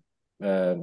uh, 0.43 0.75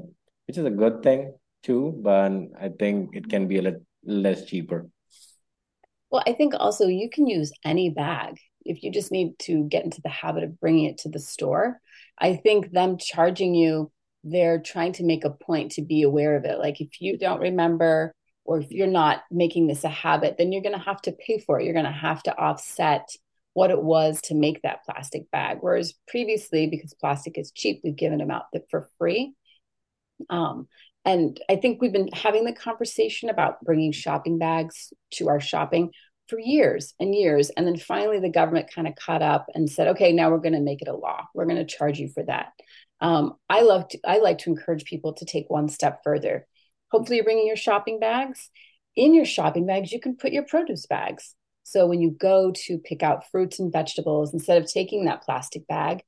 which 0.48 0.58
is 0.58 0.66
a 0.66 0.70
good 0.70 1.02
thing 1.02 1.34
too 1.64 1.98
but 2.02 2.32
i 2.60 2.70
think 2.80 3.16
it 3.16 3.30
can 3.30 3.48
be 3.48 3.58
a 3.58 3.62
little 3.62 3.82
less 4.04 4.46
cheaper. 4.46 4.88
Well 6.12 6.24
i 6.28 6.34
think 6.34 6.54
also 6.54 6.88
you 6.88 7.10
can 7.10 7.28
use 7.28 7.52
any 7.64 7.90
bag 7.90 8.38
if 8.66 8.84
you 8.84 8.92
just 8.92 9.12
need 9.12 9.38
to 9.40 9.64
get 9.64 9.86
into 9.86 10.02
the 10.02 10.10
habit 10.10 10.44
of 10.44 10.60
bringing 10.60 10.86
it 10.86 11.00
to 11.00 11.10
the 11.10 11.20
store, 11.20 11.80
I 12.18 12.36
think 12.36 12.72
them 12.72 12.98
charging 12.98 13.56
you, 13.56 13.92
they're 14.24 14.60
trying 14.60 14.94
to 14.94 15.04
make 15.04 15.24
a 15.24 15.30
point 15.30 15.74
to 15.74 15.82
be 15.82 16.02
aware 16.02 16.36
of 16.36 16.46
it. 16.46 16.60
Like 16.60 16.82
if 16.82 17.00
you 17.00 17.18
don't 17.18 17.42
remember 17.42 18.14
or 18.44 18.60
if 18.60 18.72
you're 18.72 18.88
not 18.88 19.24
making 19.32 19.68
this 19.68 19.84
a 19.84 19.90
habit, 19.90 20.36
then 20.38 20.52
you're 20.52 20.62
going 20.62 20.78
to 20.78 20.84
have 20.84 21.02
to 21.04 21.12
pay 21.12 21.40
for 21.40 21.60
it. 21.60 21.66
You're 21.66 21.74
going 21.74 21.86
to 21.86 21.92
have 21.92 22.22
to 22.24 22.38
offset 22.38 23.10
what 23.54 23.72
it 23.72 23.82
was 23.82 24.20
to 24.22 24.36
make 24.36 24.62
that 24.62 24.84
plastic 24.86 25.32
bag. 25.32 25.60
Whereas 25.62 25.94
previously, 26.08 26.68
because 26.68 26.94
plastic 26.94 27.38
is 27.38 27.52
cheap, 27.52 27.82
we've 27.84 27.96
given 27.96 28.20
them 28.20 28.32
out 28.32 28.46
for 28.70 28.90
free. 28.98 29.34
Um, 30.30 30.68
and 31.06 31.40
I 31.50 31.56
think 31.56 31.82
we've 31.82 31.94
been 31.94 32.10
having 32.14 32.46
the 32.46 32.54
conversation 32.54 33.30
about 33.30 33.64
bringing 33.64 33.92
shopping 33.92 34.40
bags 34.40 34.92
to 35.14 35.30
our 35.30 35.40
shopping 35.40 35.92
for 36.28 36.40
years 36.40 36.94
and 37.00 37.14
years. 37.14 37.50
And 37.52 37.68
then 37.68 37.78
finally, 37.78 38.20
the 38.20 38.30
government 38.30 38.72
kind 38.74 38.88
of 38.88 38.96
caught 38.96 39.22
up 39.22 39.48
and 39.54 39.70
said, 39.70 39.90
okay, 39.90 40.12
now 40.12 40.30
we're 40.30 40.40
going 40.40 40.54
to 40.54 40.60
make 40.60 40.82
it 40.82 40.88
a 40.88 40.96
law. 40.96 41.26
We're 41.34 41.46
going 41.46 41.58
to 41.58 41.66
charge 41.66 42.00
you 42.00 42.10
for 42.10 42.24
that. 42.24 42.54
Um, 43.02 43.34
I 43.50 43.62
love 43.62 43.88
to, 43.90 44.00
I 44.06 44.20
like 44.20 44.40
to 44.40 44.50
encourage 44.50 44.86
people 44.86 45.14
to 45.14 45.26
take 45.26 45.50
one 45.50 45.70
step 45.70 46.02
further. 46.04 46.48
Hopefully, 46.92 47.18
you're 47.18 47.26
bringing 47.26 47.48
your 47.48 47.56
shopping 47.56 48.00
bags. 48.00 48.50
In 48.96 49.14
your 49.14 49.26
shopping 49.26 49.66
bags, 49.66 49.92
you 49.92 50.00
can 50.00 50.16
put 50.16 50.32
your 50.32 50.44
produce 50.44 50.86
bags. 50.86 51.36
So 51.64 51.88
when 51.88 52.02
you 52.02 52.12
go 52.12 52.54
to 52.66 52.78
pick 52.78 53.04
out 53.04 53.30
fruits 53.32 53.60
and 53.60 53.72
vegetables, 53.72 54.34
instead 54.34 54.62
of 54.62 54.72
taking 54.72 55.06
that 55.06 55.24
plastic 55.24 55.68
bag, 55.68 56.04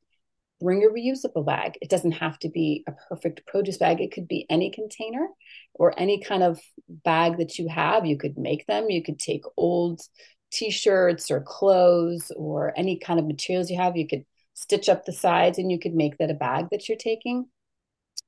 bring 0.59 0.83
a 0.83 0.87
reusable 0.87 1.45
bag. 1.45 1.77
It 1.81 1.89
doesn't 1.89 2.13
have 2.13 2.39
to 2.39 2.49
be 2.49 2.83
a 2.87 2.93
perfect 3.09 3.45
produce 3.45 3.77
bag. 3.77 4.01
It 4.01 4.11
could 4.11 4.27
be 4.27 4.45
any 4.49 4.71
container 4.71 5.27
or 5.73 5.97
any 5.99 6.21
kind 6.21 6.43
of 6.43 6.59
bag 6.89 7.37
that 7.37 7.59
you 7.59 7.67
have. 7.69 8.05
You 8.05 8.17
could 8.17 8.37
make 8.37 8.65
them. 8.65 8.89
You 8.89 9.03
could 9.03 9.19
take 9.19 9.43
old 9.55 10.01
t-shirts 10.51 11.29
or 11.29 11.41
clothes 11.41 12.31
or 12.35 12.73
any 12.77 12.97
kind 12.97 13.19
of 13.19 13.27
materials 13.27 13.69
you 13.69 13.77
have. 13.77 13.97
You 13.97 14.07
could 14.07 14.25
stitch 14.53 14.89
up 14.89 15.05
the 15.05 15.13
sides 15.13 15.59
and 15.59 15.71
you 15.71 15.79
could 15.79 15.93
make 15.93 16.17
that 16.17 16.31
a 16.31 16.35
bag 16.35 16.67
that 16.71 16.87
you're 16.87 16.97
taking. 16.97 17.45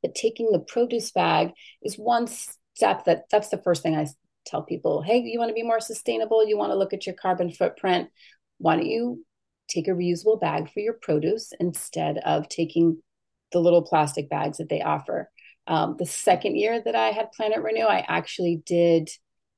But 0.01 0.15
taking 0.15 0.51
the 0.51 0.59
produce 0.59 1.11
bag 1.11 1.51
is 1.81 1.95
one 1.95 2.27
step 2.27 3.05
that 3.05 3.23
that's 3.31 3.49
the 3.49 3.61
first 3.61 3.83
thing 3.83 3.95
I 3.95 4.07
tell 4.45 4.61
people. 4.61 5.01
Hey, 5.01 5.19
you 5.19 5.39
want 5.39 5.49
to 5.49 5.55
be 5.55 5.63
more 5.63 5.79
sustainable? 5.79 6.47
You 6.47 6.57
want 6.57 6.71
to 6.71 6.77
look 6.77 6.93
at 6.93 7.05
your 7.05 7.15
carbon 7.15 7.51
footprint? 7.51 8.09
Why 8.59 8.75
don't 8.75 8.85
you 8.85 9.25
take 9.69 9.87
a 9.87 9.91
reusable 9.91 10.39
bag 10.39 10.71
for 10.71 10.79
your 10.79 10.93
produce 10.93 11.53
instead 11.59 12.17
of 12.25 12.49
taking 12.49 13.01
the 13.51 13.59
little 13.59 13.81
plastic 13.81 14.29
bags 14.29 14.57
that 14.57 14.69
they 14.69 14.81
offer. 14.81 15.29
Um, 15.67 15.95
the 15.97 16.05
second 16.05 16.55
year 16.55 16.81
that 16.83 16.95
I 16.95 17.09
had 17.09 17.31
Planet 17.31 17.59
Renu, 17.59 17.85
I 17.85 18.03
actually 18.07 18.61
did 18.65 19.09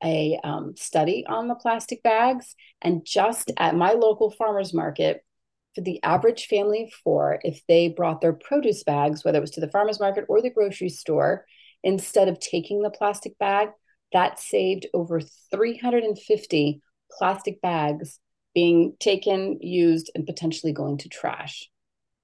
a 0.03 0.39
um, 0.43 0.73
study 0.75 1.25
on 1.27 1.47
the 1.47 1.55
plastic 1.55 2.03
bags. 2.03 2.55
And 2.81 3.05
just 3.05 3.51
at 3.57 3.75
my 3.75 3.93
local 3.93 4.31
farmers 4.31 4.73
market, 4.73 5.23
for 5.75 5.81
the 5.81 6.03
average 6.03 6.47
family 6.47 6.83
of 6.83 6.93
four, 7.03 7.39
if 7.43 7.61
they 7.67 7.87
brought 7.87 8.19
their 8.19 8.33
produce 8.33 8.83
bags, 8.83 9.23
whether 9.23 9.37
it 9.37 9.41
was 9.41 9.51
to 9.51 9.61
the 9.61 9.69
farmers 9.69 9.99
market 9.99 10.25
or 10.27 10.41
the 10.41 10.49
grocery 10.49 10.89
store, 10.89 11.45
instead 11.83 12.27
of 12.27 12.39
taking 12.39 12.81
the 12.81 12.89
plastic 12.89 13.37
bag, 13.37 13.69
that 14.11 14.39
saved 14.39 14.87
over 14.93 15.21
350 15.21 16.81
plastic 17.17 17.61
bags 17.61 18.19
being 18.53 18.95
taken, 18.99 19.59
used, 19.61 20.11
and 20.15 20.25
potentially 20.25 20.73
going 20.73 20.97
to 20.99 21.09
trash. 21.09 21.69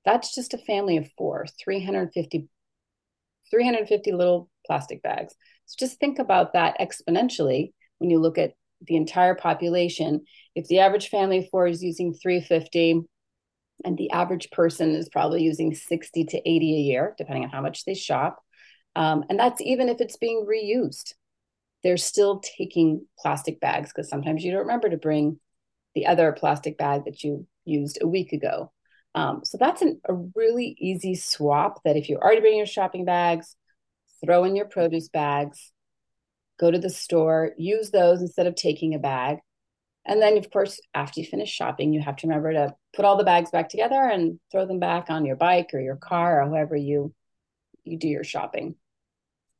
That's 0.05 0.33
just 0.33 0.53
a 0.53 0.57
family 0.57 0.97
of 0.97 1.09
four, 1.17 1.45
350, 1.63 2.47
350 3.49 4.11
little 4.11 4.49
plastic 4.65 5.01
bags. 5.01 5.35
So 5.65 5.75
just 5.79 5.99
think 5.99 6.19
about 6.19 6.53
that 6.53 6.77
exponentially 6.79 7.73
when 7.99 8.09
you 8.09 8.19
look 8.19 8.37
at 8.37 8.53
the 8.81 8.95
entire 8.95 9.35
population. 9.35 10.25
If 10.55 10.67
the 10.67 10.79
average 10.79 11.09
family 11.09 11.39
of 11.39 11.49
four 11.49 11.67
is 11.67 11.83
using 11.83 12.13
350, 12.13 13.03
and 13.85 13.97
the 13.97 14.11
average 14.11 14.49
person 14.51 14.95
is 14.95 15.09
probably 15.09 15.43
using 15.43 15.73
60 15.73 16.25
to 16.25 16.37
80 16.37 16.49
a 16.49 16.79
year, 16.79 17.15
depending 17.17 17.43
on 17.43 17.49
how 17.49 17.61
much 17.61 17.85
they 17.85 17.93
shop. 17.93 18.39
Um, 18.95 19.25
and 19.29 19.39
that's 19.39 19.61
even 19.61 19.89
if 19.89 20.01
it's 20.01 20.17
being 20.17 20.45
reused. 20.49 21.13
They're 21.83 21.97
still 21.97 22.39
taking 22.57 23.05
plastic 23.19 23.59
bags 23.59 23.91
because 23.93 24.09
sometimes 24.09 24.43
you 24.43 24.51
don't 24.51 24.61
remember 24.61 24.89
to 24.89 24.97
bring 24.97 25.39
the 25.97 26.05
other 26.05 26.31
plastic 26.31 26.77
bag 26.77 27.05
that 27.05 27.23
you 27.23 27.47
used 27.65 27.97
a 27.99 28.07
week 28.07 28.31
ago. 28.31 28.71
Um, 29.15 29.41
so 29.43 29.57
that's 29.57 29.81
an, 29.81 29.99
a 30.07 30.13
really 30.35 30.75
easy 30.79 31.15
swap 31.15 31.81
that 31.85 31.97
if 31.97 32.07
you're 32.07 32.21
already 32.21 32.39
bringing 32.39 32.59
your 32.59 32.67
shopping 32.67 33.03
bags, 33.03 33.55
throw 34.23 34.43
in 34.43 34.55
your 34.55 34.67
produce 34.67 35.09
bags, 35.09 35.71
go 36.59 36.69
to 36.69 36.77
the 36.77 36.91
store, 36.91 37.53
use 37.57 37.89
those 37.89 38.21
instead 38.21 38.45
of 38.45 38.53
taking 38.53 38.93
a 38.93 38.99
bag. 38.99 39.39
And 40.05 40.21
then, 40.21 40.37
of 40.37 40.51
course, 40.51 40.79
after 40.93 41.19
you 41.19 41.25
finish 41.25 41.49
shopping, 41.49 41.93
you 41.93 42.01
have 42.01 42.15
to 42.17 42.27
remember 42.27 42.53
to 42.53 42.75
put 42.95 43.05
all 43.05 43.17
the 43.17 43.23
bags 43.23 43.49
back 43.49 43.69
together 43.69 44.03
and 44.03 44.39
throw 44.51 44.67
them 44.67 44.79
back 44.79 45.09
on 45.09 45.25
your 45.25 45.35
bike 45.35 45.71
or 45.73 45.79
your 45.79 45.95
car 45.95 46.41
or 46.41 46.45
however 46.45 46.75
you 46.75 47.11
you 47.85 47.97
do 47.97 48.07
your 48.07 48.23
shopping. 48.23 48.75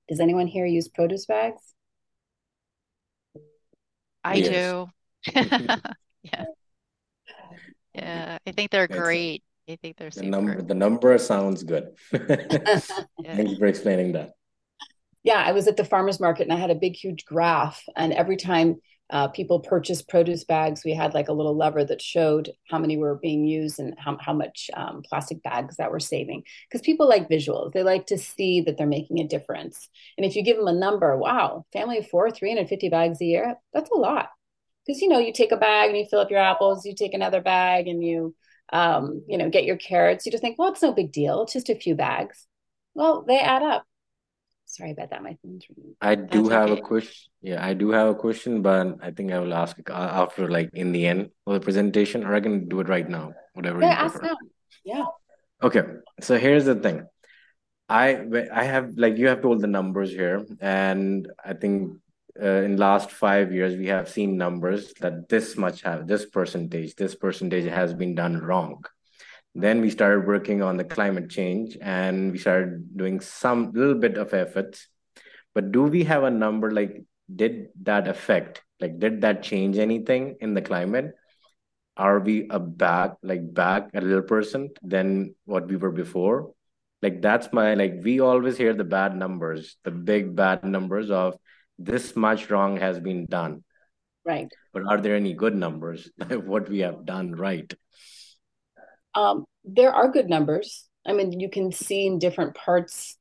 Does 0.08 0.20
anyone 0.20 0.46
here 0.46 0.68
use 0.68 0.88
produce 0.88 1.26
bags? 1.26 1.64
I 4.24 4.36
yes. 4.36 4.88
do. 5.26 5.82
Yeah. 6.32 6.46
Yeah. 7.94 8.38
I 8.46 8.52
think 8.52 8.72
they're 8.72 8.86
it's, 8.86 8.96
great. 8.96 9.44
I 9.70 9.78
think 9.82 9.98
they're 9.98 10.10
the 10.10 10.24
number 10.24 10.62
the 10.62 10.76
number 10.76 11.18
sounds 11.18 11.64
good. 11.64 11.90
yeah. 12.14 12.80
Thank 13.26 13.50
you 13.50 13.58
for 13.58 13.66
explaining 13.66 14.14
that. 14.14 14.32
Yeah, 15.24 15.44
I 15.46 15.52
was 15.52 15.68
at 15.68 15.76
the 15.76 15.84
farmers 15.84 16.20
market 16.20 16.44
and 16.44 16.54
I 16.54 16.58
had 16.58 16.70
a 16.70 16.76
big 16.76 16.96
huge 16.96 17.26
graph 17.26 17.84
and 17.96 18.14
every 18.14 18.38
time 18.38 18.78
uh, 19.10 19.28
people 19.30 19.60
purchased 19.60 20.10
produce 20.10 20.44
bags, 20.44 20.84
we 20.84 20.94
had 20.94 21.14
like 21.14 21.30
a 21.30 21.34
little 21.34 21.56
lever 21.56 21.84
that 21.86 22.02
showed 22.02 22.52
how 22.70 22.78
many 22.78 22.98
were 22.98 23.16
being 23.16 23.46
used 23.46 23.80
and 23.80 23.94
how, 23.98 24.18
how 24.20 24.34
much 24.34 24.70
um, 24.76 25.02
plastic 25.08 25.42
bags 25.44 25.78
that 25.78 25.92
were 25.92 26.00
saving. 26.00 26.44
Because 26.70 26.86
people 26.86 27.08
like 27.08 27.30
visuals, 27.30 27.72
they 27.72 27.84
like 27.84 28.06
to 28.08 28.18
see 28.18 28.62
that 28.62 28.78
they're 28.78 28.86
making 28.86 29.20
a 29.20 29.28
difference. 29.28 29.88
And 30.18 30.26
if 30.26 30.36
you 30.36 30.44
give 30.44 30.58
them 30.58 30.68
a 30.68 30.74
number, 30.74 31.16
wow, 31.16 31.66
family 31.72 32.00
of 32.00 32.08
four, 32.10 32.30
350 32.32 32.90
bags 32.90 33.22
a 33.22 33.26
year, 33.26 33.56
that's 33.74 33.90
a 33.92 33.96
lot 33.98 34.30
because 34.88 35.02
you 35.02 35.10
know 35.10 35.20
you 35.20 35.34
take 35.34 35.52
a 35.52 35.58
bag 35.58 35.90
and 35.90 35.98
you 35.98 36.06
fill 36.06 36.20
up 36.20 36.32
your 36.32 36.40
apples 36.40 36.86
you 36.86 36.96
take 36.96 37.14
another 37.14 37.42
bag 37.42 37.88
and 37.88 38.04
you 38.04 38.34
um, 38.74 39.24
you 39.28 39.38
know 39.38 39.50
get 39.50 39.66
your 39.66 39.78
carrots 39.78 40.26
you 40.26 40.32
just 40.32 40.42
think 40.42 40.58
well 40.58 40.72
it's 40.72 40.82
no 40.82 40.94
big 40.94 41.12
deal 41.12 41.44
it's 41.44 41.54
just 41.54 41.70
a 41.70 41.76
few 41.76 41.96
bags. 41.96 42.48
Well 42.94 43.24
they 43.28 43.40
add 43.40 43.64
up. 43.64 43.86
Sorry 44.66 44.92
about 44.92 45.12
that 45.12 45.24
my 45.24 45.38
phone's 45.42 45.66
ringing. 45.70 45.96
I 46.02 46.16
do 46.16 46.44
That's 46.44 46.54
have 46.54 46.70
okay. 46.72 46.82
a 46.82 46.84
question 46.84 47.32
yeah 47.42 47.66
i 47.66 47.74
do 47.74 47.92
have 47.92 48.08
a 48.10 48.16
question 48.16 48.62
but 48.62 48.98
i 49.02 49.12
think 49.12 49.32
i 49.32 49.40
will 49.40 49.54
ask 49.54 49.78
after 49.90 50.50
like 50.50 50.70
in 50.74 50.92
the 50.92 51.06
end 51.06 51.30
of 51.46 51.54
the 51.54 51.60
presentation 51.60 52.26
or 52.26 52.34
i 52.34 52.40
can 52.40 52.68
do 52.68 52.80
it 52.80 52.90
right 52.90 53.08
now 53.08 53.32
whatever 53.54 53.80
yeah 53.80 54.06
ask 54.06 54.22
now. 54.22 54.36
Yeah. 54.84 55.06
Okay 55.62 55.84
so 56.22 56.38
here's 56.38 56.66
the 56.66 56.76
thing. 56.76 57.06
I 57.90 58.20
i 58.52 58.64
have 58.64 58.98
like 58.98 59.18
you 59.18 59.28
have 59.28 59.42
told 59.42 59.62
the 59.62 59.68
numbers 59.68 60.12
here 60.12 60.46
and 60.60 61.28
i 61.46 61.54
think 61.54 61.94
uh, 62.42 62.62
in 62.64 62.78
last 62.78 63.12
five 63.12 63.52
years 63.52 63.76
we 63.76 63.88
have 63.88 64.10
seen 64.10 64.38
numbers 64.38 64.94
that 65.00 65.30
this 65.30 65.58
much 65.58 65.82
have 65.82 66.08
this 66.08 66.26
percentage 66.26 66.96
this 66.96 67.16
percentage 67.16 67.70
has 67.70 67.94
been 67.94 68.16
done 68.16 68.38
wrong. 68.40 68.84
Then 69.56 69.82
we 69.82 69.90
started 69.90 70.28
working 70.28 70.62
on 70.62 70.78
the 70.78 70.84
climate 70.84 71.30
change 71.30 71.78
and 71.82 72.32
we 72.32 72.38
started 72.38 72.96
doing 72.96 73.20
some 73.20 73.72
little 73.72 73.96
bit 73.96 74.18
of 74.18 74.34
efforts. 74.34 74.88
But 75.56 75.72
do 75.72 75.84
we 75.84 76.04
have 76.04 76.24
a 76.24 76.30
number 76.30 76.70
like 76.72 77.04
did 77.34 77.70
that 77.84 78.08
affect 78.08 78.62
like 78.80 79.00
did 79.00 79.22
that 79.22 79.42
change 79.44 79.78
anything 79.78 80.38
in 80.40 80.54
the 80.54 80.62
climate? 80.62 81.14
Are 81.98 82.20
we 82.20 82.48
a 82.50 82.60
back 82.60 83.16
like 83.24 83.52
back 83.54 83.90
a 83.96 84.02
little 84.02 84.22
percent 84.22 84.78
than 84.84 85.34
what 85.46 85.68
we 85.68 85.76
were 85.76 85.92
before? 85.92 86.54
Like 87.02 87.22
that's 87.22 87.52
my 87.52 87.74
like 87.74 87.96
we 88.04 88.20
always 88.20 88.58
hear 88.58 88.74
the 88.74 88.84
bad 88.84 89.16
numbers 89.16 89.78
the 89.84 89.92
big 89.92 90.36
bad 90.36 90.64
numbers 90.64 91.10
of 91.10 91.38
this 91.78 92.16
much 92.16 92.50
wrong 92.50 92.78
has 92.78 93.00
been 93.00 93.26
done. 93.26 93.64
Right. 94.26 94.50
But 94.74 94.84
are 94.88 95.00
there 95.00 95.16
any 95.16 95.34
good 95.34 95.56
numbers 95.56 96.10
what 96.30 96.70
we 96.70 96.80
have 96.80 97.06
done 97.06 97.34
right? 97.34 97.72
Um, 99.16 99.46
there 99.64 99.94
are 99.94 100.12
good 100.12 100.30
numbers. 100.30 100.86
I 101.06 101.14
mean, 101.14 101.40
you 101.40 101.50
can 101.50 101.72
see 101.72 102.06
in 102.06 102.20
different 102.20 102.56
parts, 102.56 103.18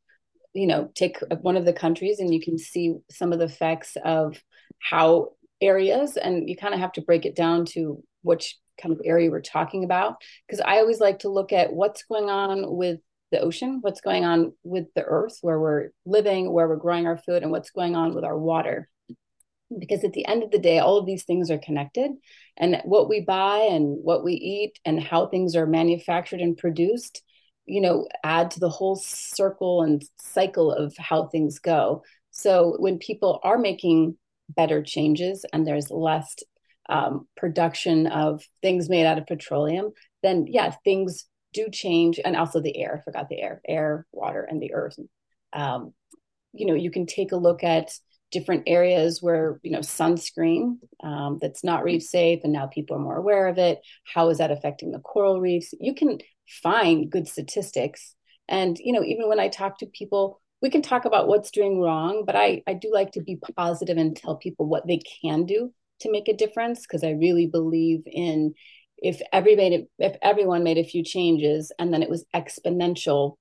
you 0.53 0.66
know, 0.66 0.90
take 0.95 1.19
one 1.40 1.57
of 1.57 1.64
the 1.64 1.73
countries 1.73 2.19
and 2.19 2.35
you 2.35 2.40
can 2.40 2.59
see 2.59 2.97
some 3.11 3.33
of 3.33 3.38
the 3.38 3.45
effects 3.45 3.97
of 4.05 4.42
how 4.79 5.31
areas, 5.61 6.16
and 6.16 6.49
you 6.49 6.57
kind 6.57 6.75
of 6.75 6.81
have 6.81 6.92
to 6.92 7.01
break 7.01 7.25
it 7.25 7.35
down 7.35 7.64
to 7.64 8.03
which 8.23 8.59
kind 8.81 8.92
of 8.92 9.01
area 9.05 9.31
we're 9.31 9.40
talking 9.40 9.85
about. 9.85 10.16
Because 10.47 10.61
I 10.61 10.79
always 10.79 11.01
like 11.01 11.21
to 11.21 11.31
look 11.31 11.53
at 11.53 11.73
what's 11.73 12.03
going 12.05 12.29
on 12.29 12.77
with 12.77 13.01
the 13.31 13.41
ocean, 13.41 13.79
what's 13.81 14.01
going 14.01 14.25
on 14.25 14.53
with 14.62 14.87
the 14.95 15.03
earth 15.03 15.39
where 15.41 15.59
we're 15.59 15.89
living, 16.05 16.53
where 16.53 16.69
we're 16.69 16.77
growing 16.77 17.07
our 17.07 17.19
food, 17.19 17.43
and 17.43 17.51
what's 17.51 17.71
going 17.71 17.97
on 17.97 18.15
with 18.15 18.25
our 18.25 18.39
water. 18.39 18.89
Because 19.77 20.05
at 20.05 20.12
the 20.12 20.27
end 20.27 20.45
of 20.45 20.53
the 20.53 20.61
day, 20.61 20.79
all 20.79 20.97
of 20.97 21.07
these 21.07 21.25
things 21.25 21.51
are 21.51 21.59
connected. 21.59 22.12
And 22.57 22.81
what 22.85 23.09
we 23.09 23.21
buy 23.21 23.69
and 23.71 23.99
what 24.03 24.23
we 24.23 24.35
eat 24.35 24.79
and 24.85 25.03
how 25.03 25.27
things 25.27 25.57
are 25.57 25.67
manufactured 25.67 26.41
and 26.41 26.57
produced, 26.57 27.23
you 27.65 27.81
know, 27.81 28.07
add 28.23 28.53
to 28.53 28.61
the 28.61 28.69
whole 28.69 28.95
circle 28.95 29.83
and 29.83 30.05
cycle 30.21 30.71
of 30.71 30.95
how 30.97 31.27
things 31.27 31.59
go. 31.59 32.05
So 32.31 32.77
when 32.79 32.99
people 32.99 33.41
are 33.43 33.59
making 33.59 34.17
better 34.49 34.83
changes 34.83 35.45
and 35.53 35.67
there's 35.67 35.91
less 35.91 36.37
um, 36.89 37.27
production 37.37 38.07
of 38.07 38.45
things 38.62 38.89
made 38.89 39.07
out 39.07 39.19
of 39.19 39.27
petroleum, 39.27 39.91
then 40.23 40.47
yeah, 40.47 40.73
things 40.85 41.27
do 41.57 41.69
change, 41.73 42.21
and 42.25 42.37
also 42.37 42.61
the 42.61 42.77
air. 42.77 42.99
I 43.01 43.05
forgot 43.05 43.29
the 43.29 43.40
air, 43.40 43.61
air, 43.66 44.07
water, 44.12 44.42
and 44.42 44.62
the 44.62 44.75
earth. 44.75 44.99
Um, 45.53 45.95
you 46.53 46.66
know, 46.66 46.75
you 46.75 46.90
can 46.90 47.07
take 47.07 47.33
a 47.33 47.37
look 47.37 47.64
at 47.64 47.90
different 48.33 48.64
areas 48.66 49.23
where 49.23 49.61
you 49.62 49.71
know 49.71 49.81
sunscreen 49.81 50.79
um, 51.03 51.38
that's 51.40 51.64
not 51.64 51.85
reef 51.85 52.03
safe, 52.03 52.40
and 52.45 52.53
now 52.53 52.66
people 52.66 52.97
are 52.97 53.07
more 53.07 53.16
aware 53.16 53.49
of 53.49 53.59
it. 53.59 53.81
How 54.14 54.29
is 54.29 54.38
that 54.38 54.53
affecting 54.53 54.92
the 54.92 55.01
coral 55.01 55.40
reefs? 55.40 55.75
You 55.81 55.95
can 55.95 56.19
find 56.62 57.11
good 57.11 57.27
statistics, 57.27 58.14
and 58.49 58.79
you 58.79 58.92
know, 58.92 59.03
even 59.03 59.29
when 59.29 59.40
I 59.40 59.49
talk 59.49 59.79
to 59.79 59.87
people 59.87 60.40
we 60.62 60.71
can 60.71 60.83
talk 60.83 61.05
about 61.05 61.29
what's 61.29 61.51
doing 61.51 61.81
wrong, 61.81 62.25
but 62.27 62.35
I, 62.35 62.62
I 62.66 62.75
do 62.75 62.90
like 62.92 63.12
to 63.12 63.21
be 63.21 63.38
positive 63.57 63.99
and 63.99 64.16
tell 64.16 64.37
people 64.37 64.66
what 64.66 64.87
they 64.87 65.01
can 65.23 65.45
do 65.45 65.71
to 66.01 66.11
make 66.11 66.29
a 66.29 66.37
difference 66.37 66.81
because 66.81 67.05
I 67.05 67.11
really 67.11 67.47
believe 67.47 68.03
in 68.07 68.55
if 68.99 69.21
everybody 69.33 69.89
if 69.99 70.17
everyone 70.23 70.65
made 70.65 70.79
a 70.79 70.85
few 70.85 71.03
changes 71.03 71.73
and 71.79 71.93
then 71.93 72.03
it 72.03 72.11
was 72.11 72.25
exponential, 72.35 73.37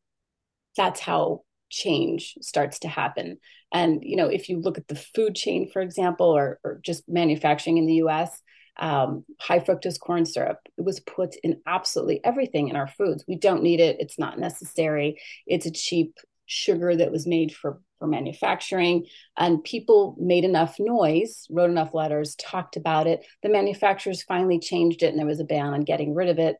that's 0.75 0.99
how 0.99 1.41
change 1.69 2.35
starts 2.41 2.79
to 2.79 2.87
happen. 2.87 3.37
And 3.73 4.01
you 4.03 4.15
know, 4.15 4.27
if 4.27 4.49
you 4.49 4.59
look 4.59 4.77
at 4.77 4.87
the 4.87 4.95
food 4.95 5.35
chain, 5.35 5.69
for 5.71 5.81
example, 5.81 6.27
or, 6.27 6.59
or 6.63 6.79
just 6.83 7.03
manufacturing 7.07 7.77
in 7.77 7.85
the 7.85 7.95
U.S., 7.95 8.41
um, 8.77 9.23
high 9.39 9.59
fructose 9.59 9.99
corn 9.99 10.25
syrup. 10.25 10.59
It 10.77 10.83
was 10.83 10.99
put 10.99 11.35
in 11.43 11.61
absolutely 11.65 12.19
everything 12.23 12.67
in 12.67 12.75
our 12.75 12.87
foods. 12.87 13.23
We 13.27 13.37
don't 13.37 13.63
need 13.63 13.79
it. 13.79 13.97
It's 13.99 14.19
not 14.19 14.39
necessary. 14.39 15.21
It's 15.47 15.65
a 15.65 15.71
cheap 15.71 16.17
sugar 16.45 16.95
that 16.95 17.11
was 17.11 17.25
made 17.25 17.53
for 17.53 17.79
for 18.05 18.09
manufacturing 18.09 19.05
and 19.37 19.63
people 19.63 20.15
made 20.19 20.43
enough 20.43 20.75
noise 20.79 21.47
wrote 21.49 21.69
enough 21.69 21.93
letters 21.93 22.35
talked 22.35 22.77
about 22.77 23.07
it 23.07 23.25
the 23.41 23.49
manufacturers 23.49 24.23
finally 24.23 24.59
changed 24.59 25.03
it 25.03 25.07
and 25.07 25.19
there 25.19 25.25
was 25.25 25.39
a 25.39 25.45
ban 25.45 25.73
on 25.73 25.81
getting 25.81 26.13
rid 26.13 26.29
of 26.29 26.39
it 26.39 26.57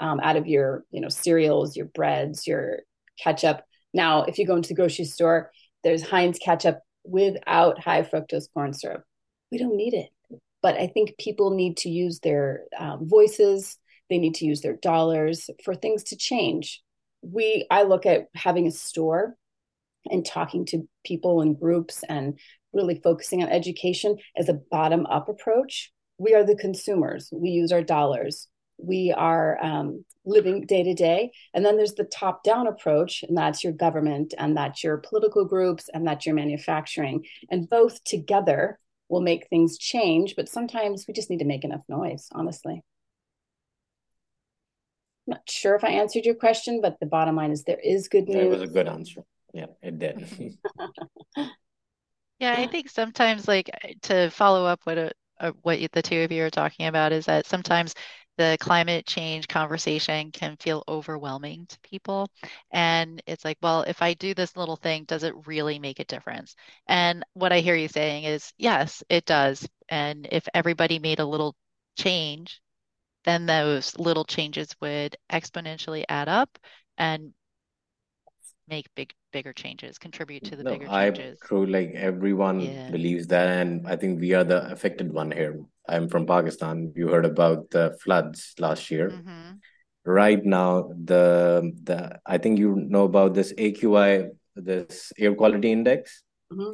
um, 0.00 0.20
out 0.20 0.36
of 0.36 0.46
your 0.46 0.84
you 0.90 1.00
know 1.00 1.08
cereals 1.08 1.76
your 1.76 1.86
breads 1.86 2.46
your 2.46 2.80
ketchup. 3.18 3.62
Now 3.92 4.24
if 4.24 4.38
you 4.38 4.46
go 4.46 4.56
into 4.56 4.68
the 4.68 4.74
grocery 4.74 5.04
store 5.04 5.50
there's 5.82 6.02
heinz 6.02 6.38
ketchup 6.38 6.80
without 7.04 7.78
high 7.78 8.02
fructose 8.02 8.52
corn 8.52 8.72
syrup. 8.72 9.04
We 9.52 9.58
don't 9.58 9.76
need 9.76 9.94
it. 9.94 10.10
But 10.62 10.76
i 10.76 10.86
think 10.86 11.18
people 11.18 11.50
need 11.50 11.76
to 11.78 11.90
use 11.90 12.20
their 12.20 12.64
um, 12.78 13.08
voices. 13.08 13.78
They 14.10 14.18
need 14.18 14.34
to 14.36 14.46
use 14.46 14.60
their 14.60 14.76
dollars 14.76 15.48
for 15.64 15.74
things 15.74 16.04
to 16.04 16.16
change. 16.16 16.82
We 17.22 17.66
i 17.70 17.82
look 17.82 18.06
at 18.06 18.28
having 18.34 18.66
a 18.66 18.72
store 18.72 19.36
and 20.06 20.24
talking 20.24 20.66
to 20.66 20.88
people 21.04 21.40
and 21.40 21.58
groups 21.58 22.04
and 22.08 22.38
really 22.72 23.00
focusing 23.02 23.42
on 23.42 23.48
education 23.48 24.16
as 24.36 24.48
a 24.48 24.60
bottom 24.70 25.06
up 25.06 25.28
approach 25.28 25.92
we 26.18 26.34
are 26.34 26.44
the 26.44 26.56
consumers. 26.56 27.28
We 27.32 27.50
use 27.50 27.72
our 27.72 27.82
dollars. 27.82 28.48
We 28.78 29.12
are 29.16 29.62
um, 29.62 30.04
living 30.24 30.66
day 30.66 30.82
to 30.82 30.94
day 30.94 31.30
and 31.52 31.64
then 31.64 31.76
there's 31.76 31.94
the 31.94 32.04
top 32.04 32.42
down 32.42 32.66
approach 32.66 33.22
and 33.22 33.36
that's 33.36 33.62
your 33.62 33.72
government 33.72 34.34
and 34.36 34.56
that's 34.56 34.82
your 34.82 34.98
political 34.98 35.44
groups 35.44 35.88
and 35.92 36.06
that's 36.06 36.26
your 36.26 36.34
manufacturing. 36.34 37.24
And 37.50 37.68
both 37.68 38.02
together 38.04 38.78
will 39.08 39.20
make 39.20 39.48
things 39.48 39.78
change 39.78 40.34
but 40.34 40.48
sometimes 40.48 41.04
we 41.06 41.14
just 41.14 41.30
need 41.30 41.38
to 41.38 41.44
make 41.44 41.62
enough 41.62 41.82
noise 41.88 42.28
honestly. 42.32 42.82
I'm 45.26 45.34
not 45.34 45.48
sure 45.48 45.74
if 45.74 45.84
I 45.84 45.90
answered 45.90 46.24
your 46.24 46.34
question, 46.34 46.80
but 46.82 46.98
the 47.00 47.06
bottom 47.06 47.36
line 47.36 47.52
is 47.52 47.62
there 47.62 47.78
is 47.82 48.08
good 48.08 48.28
news. 48.28 48.44
It 48.44 48.50
was 48.50 48.62
a 48.62 48.66
good 48.66 48.88
answer. 48.88 49.22
Yeah, 49.54 49.66
it 49.82 49.98
did. 50.00 50.26
yeah, 52.40 52.56
I 52.58 52.66
think 52.66 52.90
sometimes, 52.90 53.48
like 53.48 53.70
to 54.02 54.30
follow 54.30 54.66
up 54.66 54.80
what 54.84 54.98
a, 54.98 55.12
a, 55.38 55.52
what 55.62 55.78
the 55.92 56.02
two 56.02 56.22
of 56.22 56.32
you 56.32 56.44
are 56.44 56.50
talking 56.50 56.86
about, 56.86 57.12
is 57.12 57.26
that 57.26 57.46
sometimes 57.46 57.94
the 58.36 58.56
climate 58.60 59.06
change 59.06 59.46
conversation 59.46 60.32
can 60.32 60.56
feel 60.56 60.82
overwhelming 60.88 61.66
to 61.68 61.78
people. 61.80 62.28
And 62.72 63.22
it's 63.28 63.44
like, 63.44 63.58
well, 63.62 63.82
if 63.82 64.02
I 64.02 64.14
do 64.14 64.34
this 64.34 64.56
little 64.56 64.76
thing, 64.76 65.04
does 65.04 65.22
it 65.22 65.46
really 65.46 65.78
make 65.78 66.00
a 66.00 66.04
difference? 66.04 66.56
And 66.88 67.24
what 67.34 67.52
I 67.52 67.60
hear 67.60 67.76
you 67.76 67.86
saying 67.88 68.24
is, 68.24 68.52
yes, 68.58 69.04
it 69.08 69.24
does. 69.24 69.68
And 69.88 70.26
if 70.32 70.48
everybody 70.52 70.98
made 70.98 71.20
a 71.20 71.24
little 71.26 71.54
change, 71.96 72.60
then 73.24 73.46
those 73.46 73.96
little 73.98 74.24
changes 74.24 74.74
would 74.80 75.16
exponentially 75.32 76.04
add 76.08 76.28
up 76.28 76.58
and 76.98 77.32
make 78.68 78.86
big 78.94 79.12
bigger 79.32 79.52
changes 79.52 79.98
contribute 79.98 80.44
to 80.44 80.56
the 80.56 80.62
no, 80.62 80.72
bigger 80.72 80.86
changes 80.86 81.38
I 81.42 81.46
true 81.46 81.66
like 81.66 81.92
everyone 81.94 82.60
yeah. 82.60 82.90
believes 82.90 83.26
that 83.28 83.48
and 83.48 83.86
i 83.86 83.96
think 83.96 84.20
we 84.20 84.32
are 84.34 84.44
the 84.44 84.70
affected 84.70 85.12
one 85.12 85.30
here 85.30 85.60
i'm 85.88 86.08
from 86.08 86.26
pakistan 86.26 86.92
you 86.96 87.08
heard 87.08 87.26
about 87.26 87.70
the 87.70 87.96
floods 88.02 88.54
last 88.58 88.90
year 88.90 89.10
mm-hmm. 89.10 89.52
right 90.04 90.44
now 90.44 90.90
the 91.04 91.72
the 91.82 92.18
i 92.24 92.38
think 92.38 92.58
you 92.58 92.76
know 92.76 93.04
about 93.04 93.34
this 93.34 93.52
aqi 93.54 94.30
this 94.56 95.12
air 95.18 95.34
quality 95.34 95.70
index 95.70 96.22
mm-hmm. 96.52 96.72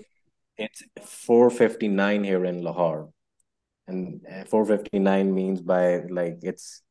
it's 0.57 0.83
459 1.03 2.25
here 2.25 2.45
in 2.45 2.63
lahore 2.63 3.11
and 3.89 4.21
uh, 4.31 4.45
459 4.45 5.35
means 5.35 5.61
by 5.61 6.03
like 6.09 6.39
it's 6.43 6.83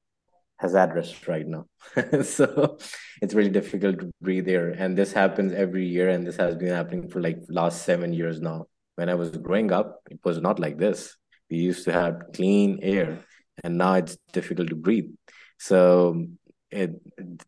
hazardous 0.59 1.27
right 1.27 1.47
now. 1.47 1.65
So 2.23 2.77
it's 3.21 3.33
really 3.33 3.49
difficult 3.49 3.99
to 3.99 4.11
breathe 4.21 4.47
air 4.47 4.69
and 4.69 4.97
this 4.97 5.13
happens 5.13 5.53
every 5.53 5.85
year 5.87 6.09
and 6.09 6.27
this 6.27 6.35
has 6.35 6.55
been 6.55 6.69
happening 6.69 7.09
for 7.09 7.21
like 7.21 7.37
last 7.49 7.83
seven 7.83 8.13
years 8.13 8.39
now. 8.41 8.65
When 8.95 9.09
i 9.09 9.15
was 9.15 9.31
growing 9.31 9.71
up 9.71 10.01
it 10.11 10.19
was 10.23 10.39
not 10.39 10.59
like 10.59 10.77
this. 10.77 11.15
We 11.49 11.57
used 11.57 11.85
to 11.85 11.93
have 11.93 12.21
clean 12.33 12.79
air 12.81 13.19
and 13.63 13.77
now 13.77 13.93
it's 13.93 14.17
difficult 14.33 14.69
to 14.69 14.75
breathe. 14.75 15.09
So 15.57 16.25
it 16.69 16.91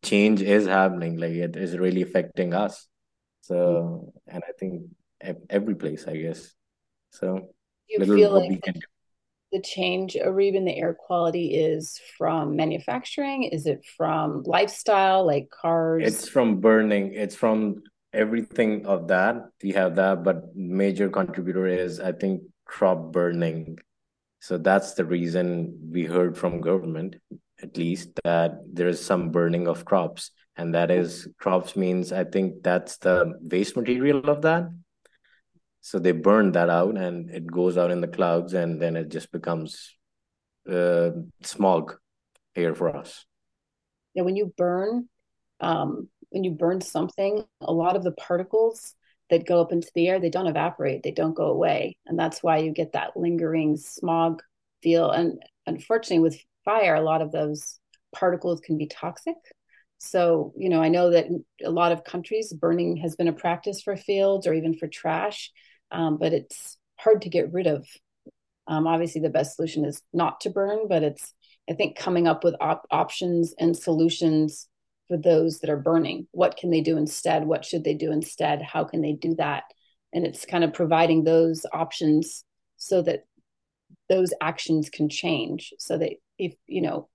change 0.02 0.42
is 0.42 0.66
happening. 0.66 1.18
Like 1.18 1.34
it 1.34 1.56
is 1.56 1.78
really 1.78 2.02
affecting 2.02 2.54
us. 2.54 2.88
So 3.42 3.56
mm. 3.56 4.34
and 4.34 4.44
i 4.48 4.54
think 4.58 4.84
every 5.50 5.76
place 5.76 6.08
i 6.08 6.16
guess. 6.16 6.54
So 7.12 7.50
you 7.90 8.06
feel 8.06 8.40
like 8.40 8.64
the 9.52 9.62
change, 9.62 10.16
uh, 10.16 10.28
Arib, 10.28 10.56
in 10.56 10.66
the 10.66 10.76
air 10.76 10.94
quality 10.94 11.56
is 11.56 12.00
from 12.18 12.56
manufacturing? 12.56 13.44
Is 13.44 13.66
it 13.66 13.86
from 13.98 14.44
lifestyle, 14.46 15.26
like 15.26 15.50
cars? 15.50 16.04
It's 16.06 16.28
from 16.28 16.62
burning. 16.62 17.14
It's 17.14 17.36
from 17.36 17.84
everything 18.14 18.86
of 18.86 19.08
that. 19.10 19.36
We 19.64 19.72
have 19.72 19.96
that, 19.96 20.24
but 20.24 20.56
major 20.56 21.10
contributor 21.10 21.68
is 21.68 22.00
I 22.00 22.12
think 22.12 22.44
crop 22.66 23.12
burning. 23.12 23.78
So 24.40 24.58
that's 24.58 24.94
the 24.94 25.06
reason 25.06 25.90
we 25.92 26.06
heard 26.06 26.38
from 26.38 26.62
government, 26.62 27.18
at 27.62 27.78
least, 27.78 28.10
that 28.24 28.60
there 28.66 28.88
is 28.88 29.04
some 29.04 29.30
burning 29.30 29.68
of 29.68 29.86
crops, 29.86 30.32
and 30.56 30.74
that 30.74 30.90
is 30.90 31.28
crops 31.38 31.76
means 31.76 32.12
I 32.12 32.24
think 32.24 32.64
that's 32.64 32.98
the 32.98 33.34
waste 33.42 33.76
material 33.76 34.30
of 34.30 34.42
that 34.42 34.70
so 35.82 35.98
they 35.98 36.12
burn 36.12 36.52
that 36.52 36.70
out 36.70 36.96
and 36.96 37.30
it 37.32 37.48
goes 37.48 37.78
out 37.78 37.90
in 37.90 38.02
the 38.02 38.08
clouds 38.08 38.54
and 38.54 38.80
then 38.80 38.96
it 38.96 39.10
just 39.10 39.32
becomes 39.32 39.98
uh, 40.72 41.10
smog 41.42 41.96
here 42.54 42.76
for 42.76 42.96
us. 42.96 43.26
Yeah 44.14 44.22
when 44.24 44.36
you 44.36 44.54
burn 44.56 45.10
um, 45.60 46.08
when 46.30 46.44
you 46.44 46.52
burn 46.52 46.82
something 46.82 47.44
a 47.62 47.74
lot 47.74 47.96
of 47.96 48.04
the 48.04 48.12
particles 48.12 48.94
that 49.30 49.48
go 49.48 49.60
up 49.60 49.72
into 49.72 49.90
the 49.96 50.08
air 50.08 50.20
they 50.20 50.30
don't 50.30 50.48
evaporate 50.48 51.02
they 51.02 51.12
don't 51.12 51.34
go 51.34 51.48
away. 51.48 51.98
And 52.06 52.18
that's 52.18 52.44
why 52.44 52.60
you 52.60 52.72
get 52.72 52.94
that 52.94 53.18
lingering 53.18 53.76
smog 53.76 54.44
feel. 54.84 55.10
And 55.10 55.42
unfortunately 55.66 56.20
with 56.20 56.40
fire 56.64 56.94
a 56.94 57.02
lot 57.02 57.24
of 57.24 57.32
those 57.32 57.80
particles 58.14 58.60
can 58.60 58.78
be 58.78 58.86
toxic. 58.86 59.36
So 59.98 60.54
you 60.56 60.70
know 60.70 60.82
i 60.82 60.90
know 60.90 61.10
that 61.10 61.26
a 61.64 61.72
lot 61.72 61.92
of 61.92 62.04
countries 62.04 62.54
burning 62.54 62.98
has 62.98 63.16
been 63.16 63.28
a 63.28 63.34
practice 63.34 63.82
for 63.82 63.96
fields 63.96 64.46
or 64.46 64.54
even 64.54 64.76
for 64.76 64.88
trash 64.88 65.52
um, 65.92 66.18
but 66.18 66.34
it's 66.34 66.78
hard 66.98 67.22
to 67.24 67.30
get 67.30 67.52
rid 67.52 67.68
of. 67.68 67.88
Um, 68.68 68.88
obviously, 68.88 69.22
the 69.22 69.30
best 69.30 69.56
solution 69.56 69.86
is 69.86 70.02
not 70.14 70.42
to 70.42 70.50
burn, 70.50 70.88
but 70.88 71.04
it's 71.04 71.34
I 71.70 71.74
think 71.74 71.98
coming 71.98 72.28
up 72.28 72.44
with 72.44 72.56
op- 72.60 72.88
options 72.92 73.54
and 73.60 73.76
solutions 73.76 74.68
for 75.08 75.18
those 75.18 75.60
that 75.60 75.70
are 75.70 75.78
burning. 75.78 76.28
What 76.32 76.58
can 76.58 76.72
they 76.72 76.82
do 76.82 76.98
instead? 76.98 77.46
What 77.46 77.66
should 77.66 77.84
they 77.84 77.94
do 77.94 78.12
instead? 78.12 78.62
How 78.62 78.84
can 78.84 79.02
they 79.02 79.14
do 79.14 79.36
that? 79.36 79.64
And 80.14 80.26
it's 80.26 80.46
kind 80.46 80.64
of 80.64 80.74
providing 80.74 81.24
those 81.24 81.66
options 81.74 82.44
so 82.78 83.02
that 83.04 83.26
those 84.10 84.34
actions 84.42 84.90
can 84.90 85.10
change. 85.10 85.74
So 85.80 85.98
that 85.98 86.14
if 86.38 86.54
you 86.68 86.82
know 86.82 87.10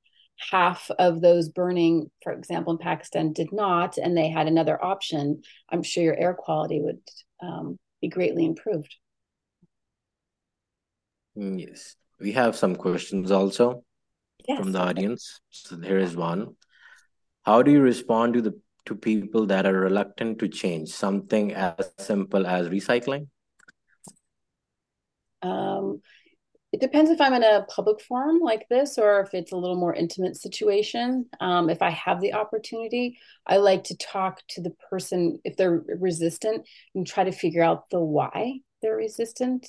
half 0.51 0.91
of 0.99 1.21
those 1.21 1.49
burning, 1.49 2.11
for 2.23 2.33
example, 2.33 2.73
in 2.73 2.79
Pakistan 2.79 3.33
did 3.33 3.53
not, 3.53 3.97
and 3.99 4.17
they 4.17 4.29
had 4.29 4.47
another 4.47 4.83
option, 4.83 5.43
I'm 5.71 5.83
sure 5.83 6.05
your 6.05 6.17
air 6.17 6.35
quality 6.35 6.81
would 6.81 7.01
um, 7.43 7.79
be 8.07 8.15
greatly 8.15 8.45
improved. 8.45 8.95
Yes, 11.35 11.97
we 12.21 12.33
have 12.33 12.57
some 12.57 12.77
questions 12.77 13.31
also 13.31 13.85
yes. 14.49 14.59
from 14.59 14.73
the 14.73 14.81
audience. 14.81 15.41
So 15.51 15.77
there 15.77 15.99
is 15.99 16.17
one. 16.17 16.57
How 17.43 17.63
do 17.63 17.71
you 17.71 17.81
respond 17.81 18.35
to 18.35 18.43
the 18.43 18.55
to 18.87 18.95
people 18.95 19.47
that 19.47 19.67
are 19.67 19.81
reluctant 19.81 20.39
to 20.39 20.49
change 20.49 20.89
something 20.91 21.53
as 21.53 21.93
simple 21.99 22.47
as 22.47 22.69
recycling? 22.69 23.27
Um, 25.43 26.01
it 26.73 26.81
depends 26.81 27.11
if 27.11 27.21
I'm 27.21 27.33
in 27.33 27.45
a 27.45 27.65
public 27.69 28.01
forum 28.01 28.41
like 28.41 28.67
this 28.69 28.99
or 28.99 29.21
if 29.21 29.35
it's 29.35 29.53
a 29.53 29.57
little 29.57 29.77
more 29.77 29.95
intimate 29.95 30.37
situation. 30.37 31.27
Um, 31.41 31.71
if 31.71 31.81
I 31.81 31.91
have 31.91 32.21
the 32.21 32.35
opportunity, 32.35 33.19
I 33.47 33.59
like 33.59 33.85
to 33.85 33.97
talk 33.97 34.43
to 34.51 34.61
the 34.61 34.75
person 34.91 35.39
if 35.45 35.57
they're 35.57 35.83
resistant 36.01 36.67
and 36.95 37.07
try 37.07 37.25
to 37.25 37.33
figure 37.33 37.63
out 37.63 37.89
the 37.91 38.01
why 38.01 38.61
they're 38.83 38.97
resistant. 38.97 39.67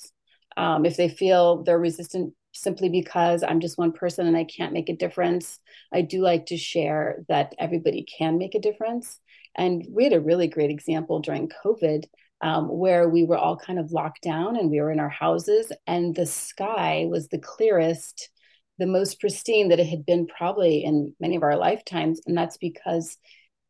Um, 0.56 0.84
if 0.84 0.96
they 0.96 1.08
feel 1.08 1.62
they're 1.62 1.78
resistant 1.78 2.34
simply 2.52 2.88
because 2.88 3.42
I'm 3.42 3.60
just 3.60 3.78
one 3.78 3.92
person 3.92 4.26
and 4.26 4.36
I 4.36 4.44
can't 4.44 4.72
make 4.72 4.88
a 4.88 4.96
difference. 4.96 5.60
I 5.92 6.02
do 6.02 6.20
like 6.20 6.46
to 6.46 6.56
share 6.56 7.24
that 7.28 7.54
everybody 7.58 8.04
can 8.18 8.38
make 8.38 8.54
a 8.54 8.60
difference. 8.60 9.20
And 9.56 9.86
we 9.90 10.04
had 10.04 10.12
a 10.12 10.20
really 10.20 10.48
great 10.48 10.70
example 10.70 11.20
during 11.20 11.50
COVID 11.64 12.04
um, 12.40 12.68
where 12.68 13.08
we 13.08 13.24
were 13.24 13.36
all 13.36 13.56
kind 13.56 13.78
of 13.78 13.92
locked 13.92 14.22
down 14.22 14.56
and 14.56 14.70
we 14.70 14.80
were 14.80 14.92
in 14.92 15.00
our 15.00 15.08
houses, 15.08 15.72
and 15.86 16.14
the 16.14 16.26
sky 16.26 17.06
was 17.08 17.28
the 17.28 17.38
clearest, 17.38 18.30
the 18.78 18.86
most 18.86 19.20
pristine 19.20 19.68
that 19.68 19.80
it 19.80 19.88
had 19.88 20.06
been 20.06 20.26
probably 20.26 20.84
in 20.84 21.14
many 21.18 21.36
of 21.36 21.42
our 21.42 21.56
lifetimes. 21.56 22.20
And 22.26 22.36
that's 22.36 22.56
because 22.56 23.16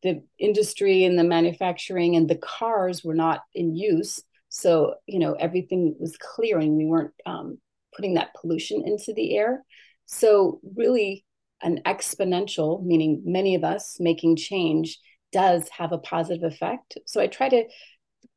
the 0.03 0.23
industry 0.39 1.05
and 1.05 1.19
the 1.19 1.25
manufacturing 1.25 2.15
and 2.15 2.29
the 2.29 2.37
cars 2.37 3.03
were 3.03 3.15
not 3.15 3.41
in 3.55 3.75
use. 3.75 4.23
So, 4.51 4.95
you 5.07 5.19
know, 5.19 5.33
everything 5.35 5.97
was 5.99 6.17
clearing. 6.17 6.77
We 6.77 6.87
weren't 6.87 7.13
um, 7.27 7.59
putting 7.95 8.15
that 8.15 8.35
pollution 8.41 8.83
into 8.87 9.13
the 9.15 9.37
air. 9.37 9.65
So, 10.07 10.61
really, 10.77 11.25
an 11.63 11.81
exponential, 11.85 12.85
meaning 12.85 13.23
many 13.25 13.55
of 13.55 13.65
us 13.65 13.97
making 13.99 14.37
change, 14.37 14.99
does 15.33 15.69
have 15.71 15.93
a 15.93 15.99
positive 15.99 16.45
effect. 16.45 16.97
So, 17.07 17.21
I 17.21 17.27
try 17.27 17.49
to 17.49 17.65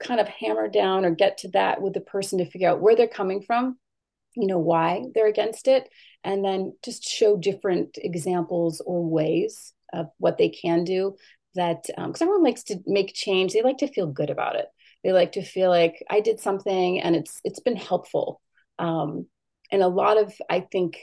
kind 0.02 0.20
of 0.20 0.28
hammer 0.28 0.68
down 0.68 1.06
or 1.06 1.12
get 1.12 1.40
to 1.40 1.50
that 1.50 1.82
with 1.82 1.94
the 1.94 2.02
person 2.02 2.40
to 2.40 2.46
figure 2.46 2.70
out 2.70 2.82
where 2.82 2.96
they're 2.96 3.08
coming 3.08 3.42
from, 3.42 3.78
you 4.36 4.48
know, 4.48 4.60
why 4.60 5.04
they're 5.14 5.28
against 5.28 5.68
it, 5.68 5.90
and 6.24 6.44
then 6.44 6.74
just 6.84 7.04
show 7.04 7.38
different 7.38 7.98
examples 7.98 8.82
or 8.86 9.06
ways 9.06 9.74
of 9.94 10.08
what 10.18 10.38
they 10.38 10.50
can 10.50 10.84
do 10.84 11.16
that 11.56 11.84
because 11.88 12.22
um, 12.22 12.28
everyone 12.28 12.44
likes 12.44 12.64
to 12.64 12.80
make 12.86 13.14
change. 13.14 13.54
They 13.54 13.62
like 13.62 13.80
to 13.80 13.92
feel 13.92 14.08
good 14.08 14.30
about 14.30 14.56
it. 14.56 14.68
They 15.04 15.12
like 15.12 15.34
to 15.34 15.42
feel 15.42 15.70
like 15.70 16.04
i 16.10 16.20
did 16.20 16.40
something 16.40 17.02
and 17.02 17.16
it's 17.16 17.42
it's 17.44 17.60
been 17.60 17.76
helpful. 17.76 18.42
Um, 18.80 19.28
and 19.72 19.82
a 19.82 19.88
lot 19.88 20.18
of 20.18 20.34
i 20.50 20.60
think 20.60 20.98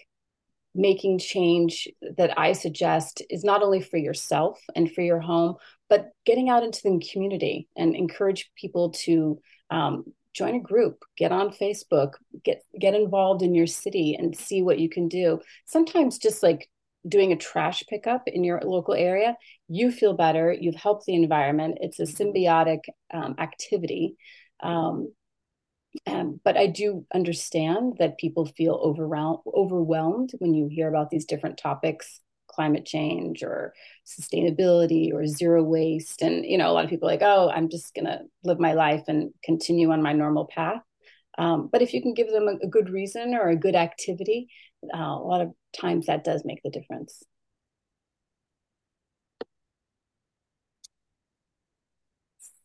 making 0.74 1.18
change 1.18 1.88
that 2.18 2.38
i 2.38 2.52
suggest 2.52 3.22
is 3.30 3.42
not 3.42 3.62
only 3.62 3.80
for 3.80 3.96
yourself 3.96 4.60
and 4.76 4.92
for 4.92 5.00
your 5.00 5.20
home 5.20 5.56
but 5.88 6.10
getting 6.26 6.48
out 6.48 6.62
into 6.62 6.80
the 6.82 7.02
community 7.12 7.68
and 7.76 7.94
encourage 7.94 8.50
people 8.56 8.90
to 8.90 9.40
um, 9.70 10.04
join 10.34 10.54
a 10.54 10.60
group 10.60 11.04
get 11.16 11.32
on 11.32 11.50
facebook 11.50 12.12
get 12.44 12.62
get 12.78 12.94
involved 12.94 13.42
in 13.42 13.54
your 13.54 13.66
city 13.66 14.14
and 14.18 14.36
see 14.36 14.62
what 14.62 14.78
you 14.78 14.88
can 14.88 15.08
do. 15.08 15.40
Sometimes 15.66 16.18
just 16.18 16.42
like 16.42 16.70
doing 17.06 17.32
a 17.32 17.36
trash 17.36 17.82
pickup 17.88 18.22
in 18.26 18.44
your 18.44 18.60
local 18.64 18.94
area 18.94 19.36
you 19.68 19.90
feel 19.90 20.14
better 20.14 20.52
you've 20.52 20.74
helped 20.74 21.06
the 21.06 21.14
environment 21.14 21.78
it's 21.80 22.00
a 22.00 22.04
symbiotic 22.04 22.80
um, 23.12 23.34
activity. 23.38 24.16
Um, 24.60 25.12
um, 26.06 26.38
but 26.44 26.56
i 26.56 26.66
do 26.66 27.06
understand 27.14 27.94
that 27.98 28.18
people 28.18 28.44
feel 28.44 28.74
overwhelmed 28.74 29.38
overwhelmed 29.54 30.30
when 30.38 30.52
you 30.52 30.68
hear 30.70 30.88
about 30.88 31.10
these 31.10 31.24
different 31.24 31.56
topics 31.56 32.20
climate 32.58 32.84
change 32.84 33.44
or 33.44 33.72
sustainability 34.04 35.12
or 35.14 35.28
zero 35.28 35.62
waste. 35.62 36.22
And, 36.22 36.44
you 36.44 36.58
know, 36.58 36.68
a 36.68 36.72
lot 36.72 36.82
of 36.82 36.90
people 36.90 37.08
like, 37.08 37.22
oh, 37.22 37.48
I'm 37.54 37.68
just 37.68 37.94
going 37.94 38.06
to 38.06 38.22
live 38.42 38.58
my 38.58 38.72
life 38.72 39.04
and 39.06 39.32
continue 39.44 39.92
on 39.92 40.02
my 40.02 40.12
normal 40.12 40.46
path. 40.46 40.82
Um, 41.38 41.68
but 41.70 41.82
if 41.82 41.94
you 41.94 42.02
can 42.02 42.14
give 42.14 42.32
them 42.32 42.48
a, 42.48 42.66
a, 42.66 42.68
good 42.68 42.90
reason 42.90 43.34
or 43.34 43.48
a 43.48 43.54
good 43.54 43.76
activity, 43.76 44.48
uh, 44.92 44.98
a 44.98 45.24
lot 45.24 45.40
of 45.40 45.52
times 45.80 46.06
that 46.06 46.24
does 46.24 46.42
make 46.44 46.60
the 46.64 46.70
difference. 46.70 47.22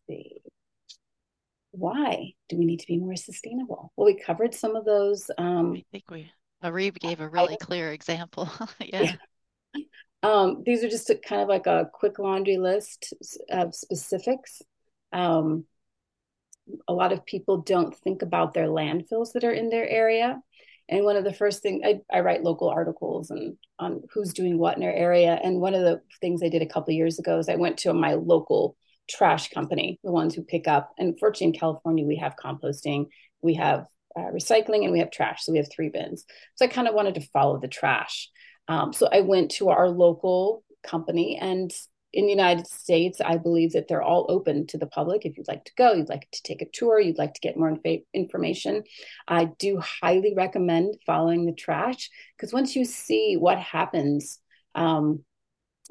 See. 0.08 0.42
Why 1.70 2.34
do 2.50 2.58
we 2.58 2.66
need 2.66 2.80
to 2.80 2.88
be 2.88 2.98
more 2.98 3.16
sustainable? 3.16 3.92
Well, 3.96 4.08
we 4.08 4.20
covered 4.20 4.56
some 4.56 4.76
of 4.76 4.86
those. 4.86 5.30
Um, 5.38 5.74
I 5.76 5.84
think 5.92 6.10
we, 6.10 6.32
Arib 6.64 6.98
gave 7.00 7.20
a 7.20 7.30
really 7.30 7.58
clear 7.58 7.92
example. 7.92 8.50
yeah. 8.80 9.02
yeah. 9.04 9.16
Um, 10.24 10.64
these 10.66 10.84
are 10.84 10.90
just 10.90 11.10
a, 11.10 11.16
kind 11.16 11.42
of 11.42 11.50
like 11.50 11.68
a 11.68 11.90
quick 11.92 12.18
laundry 12.18 12.58
list 12.58 13.14
of 13.50 13.76
specifics. 13.76 14.62
Um, 15.12 15.66
a 16.88 16.94
lot 16.94 17.12
of 17.12 17.26
people 17.26 17.58
don't 17.58 17.96
think 17.96 18.22
about 18.22 18.54
their 18.54 18.68
landfills 18.68 19.34
that 19.34 19.44
are 19.44 19.52
in 19.52 19.70
their 19.70 19.88
area. 19.88 20.42
And 20.90 21.04
one 21.04 21.16
of 21.16 21.24
the 21.24 21.34
first 21.34 21.62
things 21.62 21.82
I, 21.86 22.00
I, 22.12 22.22
write 22.22 22.44
local 22.44 22.70
articles 22.70 23.32
and 23.32 23.58
on 23.80 24.02
who's 24.14 24.34
doing 24.34 24.58
what 24.58 24.76
in 24.76 24.82
their 24.82 24.94
area. 24.94 25.40
And 25.42 25.62
one 25.62 25.74
of 25.74 25.82
the 25.82 26.02
things 26.20 26.42
I 26.44 26.50
did 26.50 26.62
a 26.62 26.68
couple 26.68 26.94
years 26.94 27.20
ago 27.20 27.40
is 27.40 27.48
I 27.48 27.56
went 27.56 27.78
to 27.80 27.94
my 27.94 28.14
local 28.14 28.76
trash 29.10 29.50
company, 29.50 30.00
the 30.04 30.12
ones 30.12 30.36
who 30.36 30.44
pick 30.44 30.68
up. 30.68 30.92
And 30.98 31.18
fortunately, 31.20 31.48
in 31.48 31.60
California, 31.60 32.06
we 32.06 32.18
have 32.18 32.36
composting, 32.36 33.08
we 33.42 33.56
have 33.56 33.86
uh, 34.16 34.32
recycling, 34.32 34.84
and 34.84 34.92
we 34.92 35.00
have 35.00 35.12
trash. 35.12 35.44
So 35.44 35.52
we 35.52 35.58
have 35.58 35.72
three 35.72 35.90
bins. 35.90 36.26
So 36.56 36.66
I 36.66 36.68
kind 36.68 36.88
of 36.88 36.94
wanted 36.94 37.16
to 37.16 37.28
follow 37.34 37.60
the 37.60 37.68
trash. 37.68 38.30
Um, 38.68 38.94
so 38.94 39.10
I 39.12 39.22
went 39.22 39.52
to 39.52 39.70
our 39.70 39.90
local 39.90 40.64
company 40.84 41.38
and 41.42 41.72
in 42.14 42.26
the 42.26 42.32
United 42.32 42.68
States, 42.68 43.20
I 43.20 43.38
believe 43.38 43.74
that 43.74 43.88
they're 43.88 44.04
all 44.04 44.28
open 44.30 44.68
to 44.68 44.78
the 44.78 44.86
public. 44.86 45.26
If 45.26 45.36
you'd 45.36 45.48
like 45.48 45.66
to 45.66 45.72
go, 45.76 45.94
you'd 45.94 46.10
like 46.10 46.30
to 46.32 46.44
take 46.44 46.62
a 46.62 46.70
tour, 46.72 47.00
you'd 47.00 47.18
like 47.18 47.34
to 47.34 47.42
get 47.42 47.58
more 47.58 47.70
inf- 47.70 48.04
information, 48.14 48.84
I 49.28 49.46
do 49.46 49.80
highly 49.80 50.34
recommend 50.36 50.96
following 51.08 51.46
the 51.46 51.54
trash 51.54 52.12
because 52.38 52.54
once 52.54 52.76
you 52.76 52.86
see 52.86 53.36
what 53.36 53.58
happens, 53.58 54.40
um, 54.76 55.24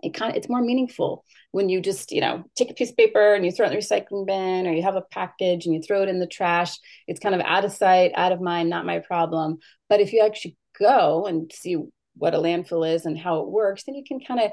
it 0.03 0.15
kind 0.15 0.31
of 0.31 0.37
it's 0.37 0.49
more 0.49 0.63
meaningful 0.63 1.25
when 1.51 1.69
you 1.69 1.81
just 1.81 2.13
you 2.13 2.21
know 2.21 2.45
take 2.57 2.71
a 2.71 2.75
piece 2.75 2.91
of 2.91 2.97
paper 2.97 3.35
and 3.35 3.45
you 3.45 3.53
throw 3.53 3.67
it 3.67 3.73
in 3.73 3.79
the 3.79 3.85
recycling 3.85 4.27
bin, 4.27 4.67
or 4.67 4.73
you 4.73 4.83
have 4.83 4.97
a 4.97 5.03
package 5.03 5.67
and 5.67 5.75
you 5.75 5.83
throw 5.83 6.03
it 6.03 6.09
in 6.09 6.19
the 6.19 6.27
trash. 6.27 6.77
It's 7.07 7.21
kind 7.21 7.35
of 7.35 7.41
out 7.43 7.65
of 7.65 7.73
sight, 7.73 8.13
out 8.15 8.33
of 8.33 8.41
mind, 8.41 8.71
not 8.71 8.87
my 8.87 9.01
problem. 9.01 9.59
But 9.89 10.01
if 10.01 10.13
you 10.13 10.25
actually 10.25 10.57
go 10.79 11.27
and 11.27 11.53
see 11.53 11.77
what 12.17 12.35
a 12.35 12.39
landfill 12.39 12.89
is 12.89 13.07
and 13.07 13.19
how 13.19 13.41
it 13.41 13.49
works, 13.51 13.85
then 13.85 13.95
you 13.95 14.05
can 14.07 14.21
kind 14.21 14.41
of 14.41 14.51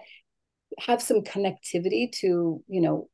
have 0.79 1.01
some 1.01 1.21
connectivity 1.21 2.11
to, 2.11 2.63
you 2.67 2.81
know, 2.81 3.09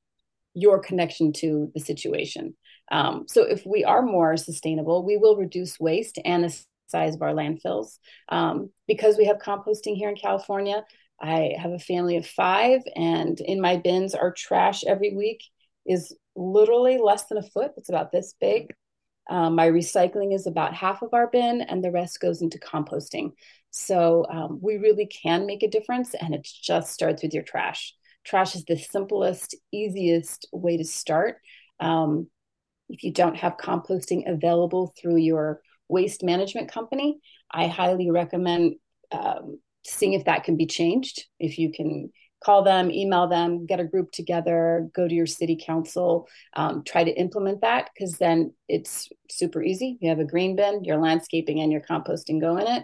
your 0.53 0.79
connection 0.79 1.33
to 1.33 1.71
the 1.73 1.79
situation. 1.79 2.55
Um, 2.91 3.25
so 3.27 3.43
if 3.43 3.65
we 3.65 3.83
are 3.83 4.01
more 4.01 4.37
sustainable, 4.37 5.05
we 5.05 5.17
will 5.17 5.35
reduce 5.35 5.79
waste 5.79 6.19
and 6.23 6.43
the 6.43 6.65
size 6.87 7.15
of 7.15 7.21
our 7.21 7.33
landfills. 7.33 7.97
Um, 8.29 8.69
because 8.87 9.17
we 9.17 9.25
have 9.25 9.37
composting 9.37 9.95
here 9.95 10.09
in 10.09 10.15
California, 10.15 10.83
I 11.21 11.53
have 11.57 11.71
a 11.71 11.79
family 11.79 12.17
of 12.17 12.27
five, 12.27 12.81
and 12.95 13.39
in 13.39 13.61
my 13.61 13.77
bins, 13.77 14.13
our 14.13 14.31
trash 14.31 14.83
every 14.83 15.15
week 15.15 15.41
is 15.85 16.13
literally 16.35 16.97
less 16.97 17.25
than 17.25 17.37
a 17.37 17.43
foot. 17.43 17.71
It's 17.77 17.89
about 17.89 18.11
this 18.11 18.35
big. 18.39 18.73
Um, 19.29 19.55
my 19.55 19.69
recycling 19.69 20.35
is 20.35 20.45
about 20.45 20.73
half 20.73 21.01
of 21.01 21.13
our 21.13 21.27
bin, 21.27 21.61
and 21.61 21.83
the 21.83 21.91
rest 21.91 22.19
goes 22.19 22.41
into 22.41 22.59
composting. 22.59 23.31
So 23.77 24.25
um, 24.29 24.59
we 24.61 24.77
really 24.77 25.05
can 25.05 25.45
make 25.45 25.61
a 25.61 25.69
difference, 25.69 26.13
and 26.13 26.33
it 26.33 26.47
just 26.63 26.93
starts 26.93 27.21
with 27.21 27.33
your 27.33 27.43
trash. 27.43 27.93
Trash 28.23 28.55
is 28.55 28.63
the 28.63 28.77
simplest, 28.77 29.53
easiest 29.73 30.47
way 30.53 30.77
to 30.77 30.85
start. 30.85 31.39
Um, 31.81 32.27
if 32.87 33.03
you 33.03 33.11
don't 33.11 33.35
have 33.35 33.57
composting 33.57 34.31
available 34.31 34.93
through 34.97 35.17
your 35.17 35.59
waste 35.89 36.23
management 36.23 36.71
company, 36.71 37.19
I 37.51 37.67
highly 37.67 38.09
recommend 38.09 38.75
um, 39.11 39.59
seeing 39.85 40.13
if 40.13 40.23
that 40.23 40.45
can 40.45 40.55
be 40.55 40.67
changed. 40.67 41.25
If 41.37 41.59
you 41.59 41.73
can 41.73 42.13
call 42.41 42.63
them, 42.63 42.89
email 42.91 43.27
them, 43.27 43.65
get 43.65 43.81
a 43.81 43.83
group 43.83 44.11
together, 44.11 44.87
go 44.95 45.05
to 45.05 45.13
your 45.13 45.25
city 45.25 45.59
council, 45.61 46.29
um, 46.55 46.83
try 46.85 47.03
to 47.03 47.11
implement 47.11 47.59
that 47.59 47.89
because 47.93 48.13
then 48.19 48.53
it's 48.69 49.09
super 49.29 49.61
easy. 49.61 49.97
You 49.99 50.09
have 50.09 50.19
a 50.19 50.25
green 50.25 50.55
bin, 50.55 50.85
your 50.85 50.97
landscaping 50.97 51.59
and 51.59 51.73
your 51.73 51.81
composting 51.81 52.39
go 52.39 52.55
in 52.55 52.67
it. 52.67 52.83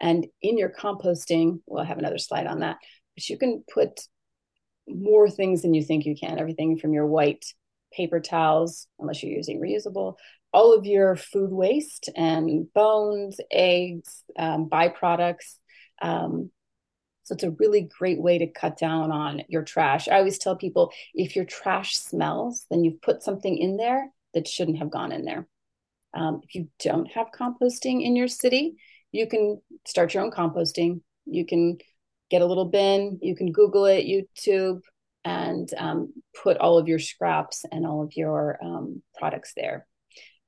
And 0.00 0.26
in 0.40 0.56
your 0.58 0.70
composting, 0.70 1.60
we'll 1.66 1.84
have 1.84 1.98
another 1.98 2.18
slide 2.18 2.46
on 2.46 2.60
that, 2.60 2.76
but 3.14 3.28
you 3.28 3.38
can 3.38 3.64
put 3.72 4.00
more 4.88 5.28
things 5.28 5.62
than 5.62 5.74
you 5.74 5.84
think 5.84 6.06
you 6.06 6.16
can. 6.16 6.38
Everything 6.38 6.78
from 6.78 6.92
your 6.92 7.06
white 7.06 7.44
paper 7.92 8.20
towels, 8.20 8.86
unless 8.98 9.22
you're 9.22 9.36
using 9.36 9.60
reusable, 9.60 10.16
all 10.52 10.74
of 10.76 10.86
your 10.86 11.16
food 11.16 11.50
waste 11.50 12.08
and 12.16 12.72
bones, 12.72 13.38
eggs, 13.50 14.24
um, 14.38 14.68
byproducts. 14.68 15.56
Um, 16.02 16.50
so 17.24 17.34
it's 17.34 17.44
a 17.44 17.50
really 17.50 17.82
great 17.82 18.20
way 18.20 18.38
to 18.38 18.46
cut 18.46 18.76
down 18.76 19.12
on 19.12 19.42
your 19.48 19.62
trash. 19.62 20.08
I 20.08 20.18
always 20.18 20.38
tell 20.38 20.56
people 20.56 20.92
if 21.14 21.36
your 21.36 21.44
trash 21.44 21.96
smells, 21.96 22.66
then 22.70 22.82
you've 22.82 23.02
put 23.02 23.22
something 23.22 23.56
in 23.56 23.76
there 23.76 24.10
that 24.34 24.48
shouldn't 24.48 24.78
have 24.78 24.90
gone 24.90 25.12
in 25.12 25.24
there. 25.24 25.46
Um, 26.12 26.40
if 26.42 26.54
you 26.56 26.68
don't 26.80 27.10
have 27.12 27.28
composting 27.30 28.02
in 28.02 28.16
your 28.16 28.26
city, 28.26 28.76
you 29.12 29.26
can 29.26 29.60
start 29.86 30.14
your 30.14 30.22
own 30.22 30.30
composting. 30.30 31.00
You 31.26 31.46
can 31.46 31.78
get 32.30 32.42
a 32.42 32.46
little 32.46 32.64
bin, 32.64 33.18
you 33.22 33.34
can 33.34 33.52
Google 33.52 33.86
it, 33.86 34.06
YouTube, 34.06 34.80
and 35.24 35.68
um, 35.76 36.12
put 36.42 36.56
all 36.58 36.78
of 36.78 36.88
your 36.88 36.98
scraps 36.98 37.64
and 37.70 37.84
all 37.84 38.02
of 38.02 38.16
your 38.16 38.58
um, 38.62 39.02
products 39.18 39.52
there. 39.56 39.86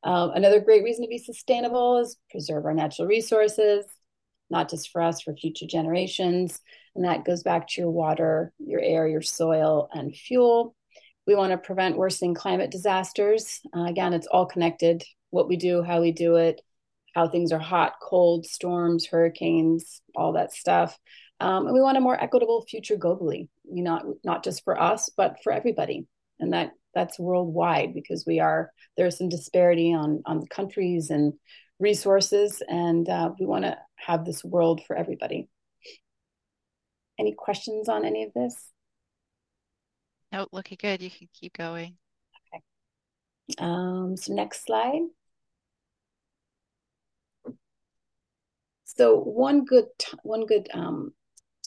Um, 0.05 0.31
another 0.35 0.61
great 0.61 0.83
reason 0.83 1.05
to 1.05 1.09
be 1.09 1.19
sustainable 1.19 1.99
is 1.99 2.17
preserve 2.31 2.65
our 2.65 2.75
natural 2.75 3.07
resources, 3.07 3.85
not 4.49 4.71
just 4.71 4.91
for 4.91 5.03
us, 5.03 5.23
for 5.23 5.35
future 5.35 5.67
generations. 5.67 6.59
And 6.95 7.05
that 7.05 7.25
goes 7.25 7.43
back 7.43 7.69
to 7.69 7.81
your 7.81 7.91
water, 7.91 8.53
your 8.59 8.81
air, 8.81 9.07
your 9.07 9.23
soil, 9.23 9.89
and 9.93 10.15
fuel. 10.15 10.75
We 11.27 11.35
want 11.35 11.53
to 11.53 11.59
prevent 11.59 11.97
worsening 11.97 12.35
climate 12.35 12.71
disasters. 12.71 13.61
Uh, 13.77 13.85
again, 13.85 14.13
it's 14.13 14.27
all 14.27 14.47
connected 14.47 15.05
what 15.31 15.49
we 15.49 15.57
do, 15.57 15.83
how 15.83 16.01
we 16.01 16.13
do 16.13 16.37
it, 16.37 16.61
how 17.13 17.29
things 17.29 17.53
are 17.53 17.59
hot, 17.59 17.95
cold, 18.03 18.47
storms, 18.47 19.07
hurricanes, 19.07 20.01
all 20.17 20.33
that 20.33 20.53
stuff. 20.53 20.99
Um, 21.41 21.67
and 21.67 21.75
we 21.75 21.81
want 21.81 21.99
a 21.99 22.01
more 22.01 22.21
equitable 22.23 22.65
future 22.69 22.97
globally, 22.97 23.49
you 23.65 23.83
know, 23.83 23.93
not 23.93 24.05
not 24.25 24.45
just 24.45 24.65
for 24.65 24.81
us, 24.81 25.11
but 25.17 25.37
for 25.43 25.53
everybody. 25.53 26.07
And 26.41 26.53
that 26.53 26.73
that's 26.95 27.19
worldwide 27.19 27.95
because 27.95 28.25
we 28.27 28.41
are 28.41 28.71
there's 28.97 29.19
some 29.19 29.29
disparity 29.29 29.93
on 29.93 30.23
on 30.27 30.41
the 30.41 30.47
countries 30.47 31.11
and 31.11 31.35
resources, 31.79 32.63
and 32.69 33.09
uh, 33.09 33.33
we 33.39 33.47
want 33.47 33.65
to 33.65 33.77
have 33.97 34.25
this 34.25 34.45
world 34.45 34.83
for 34.87 34.97
everybody. 34.97 35.49
Any 37.19 37.35
questions 37.37 37.89
on 37.89 38.05
any 38.05 38.25
of 38.25 38.33
this? 38.35 38.55
Nope, 40.33 40.49
looking 40.53 40.79
good. 40.81 41.03
You 41.03 41.11
can 41.11 41.29
keep 41.35 41.53
going. 41.57 41.97
Okay. 42.55 42.63
Um, 43.59 44.17
so 44.17 44.33
next 44.33 44.65
slide. 44.65 45.03
So 48.97 49.19
one 49.19 49.65
good 49.65 49.87
one 50.23 50.47
good 50.47 50.69
um, 50.73 51.13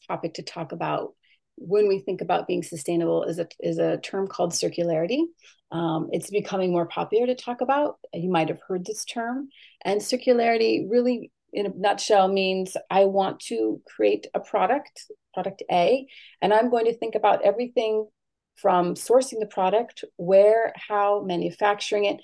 topic 0.07 0.35
to 0.35 0.43
talk 0.43 0.71
about 0.71 1.13
when 1.57 1.87
we 1.87 1.99
think 1.99 2.21
about 2.21 2.47
being 2.47 2.63
sustainable 2.63 3.23
is 3.23 3.39
a 3.39 3.47
is 3.59 3.77
a 3.77 3.97
term 3.97 4.27
called 4.27 4.51
circularity. 4.51 5.23
Um, 5.71 6.09
it's 6.11 6.29
becoming 6.29 6.71
more 6.71 6.85
popular 6.85 7.25
to 7.27 7.35
talk 7.35 7.61
about. 7.61 7.97
You 8.13 8.29
might 8.29 8.49
have 8.49 8.59
heard 8.67 8.85
this 8.85 9.05
term, 9.05 9.49
and 9.83 9.99
circularity 9.99 10.85
really, 10.87 11.31
in 11.51 11.65
a 11.65 11.73
nutshell, 11.75 12.27
means 12.27 12.77
I 12.89 13.05
want 13.05 13.39
to 13.47 13.81
create 13.87 14.27
a 14.33 14.39
product, 14.39 15.05
product 15.33 15.63
A, 15.71 16.05
and 16.41 16.53
I'm 16.53 16.69
going 16.69 16.85
to 16.85 16.97
think 16.97 17.15
about 17.15 17.43
everything 17.43 18.07
from 18.55 18.93
sourcing 18.93 19.39
the 19.39 19.47
product, 19.47 20.05
where, 20.15 20.71
how, 20.75 21.23
manufacturing 21.25 22.05
it, 22.05 22.21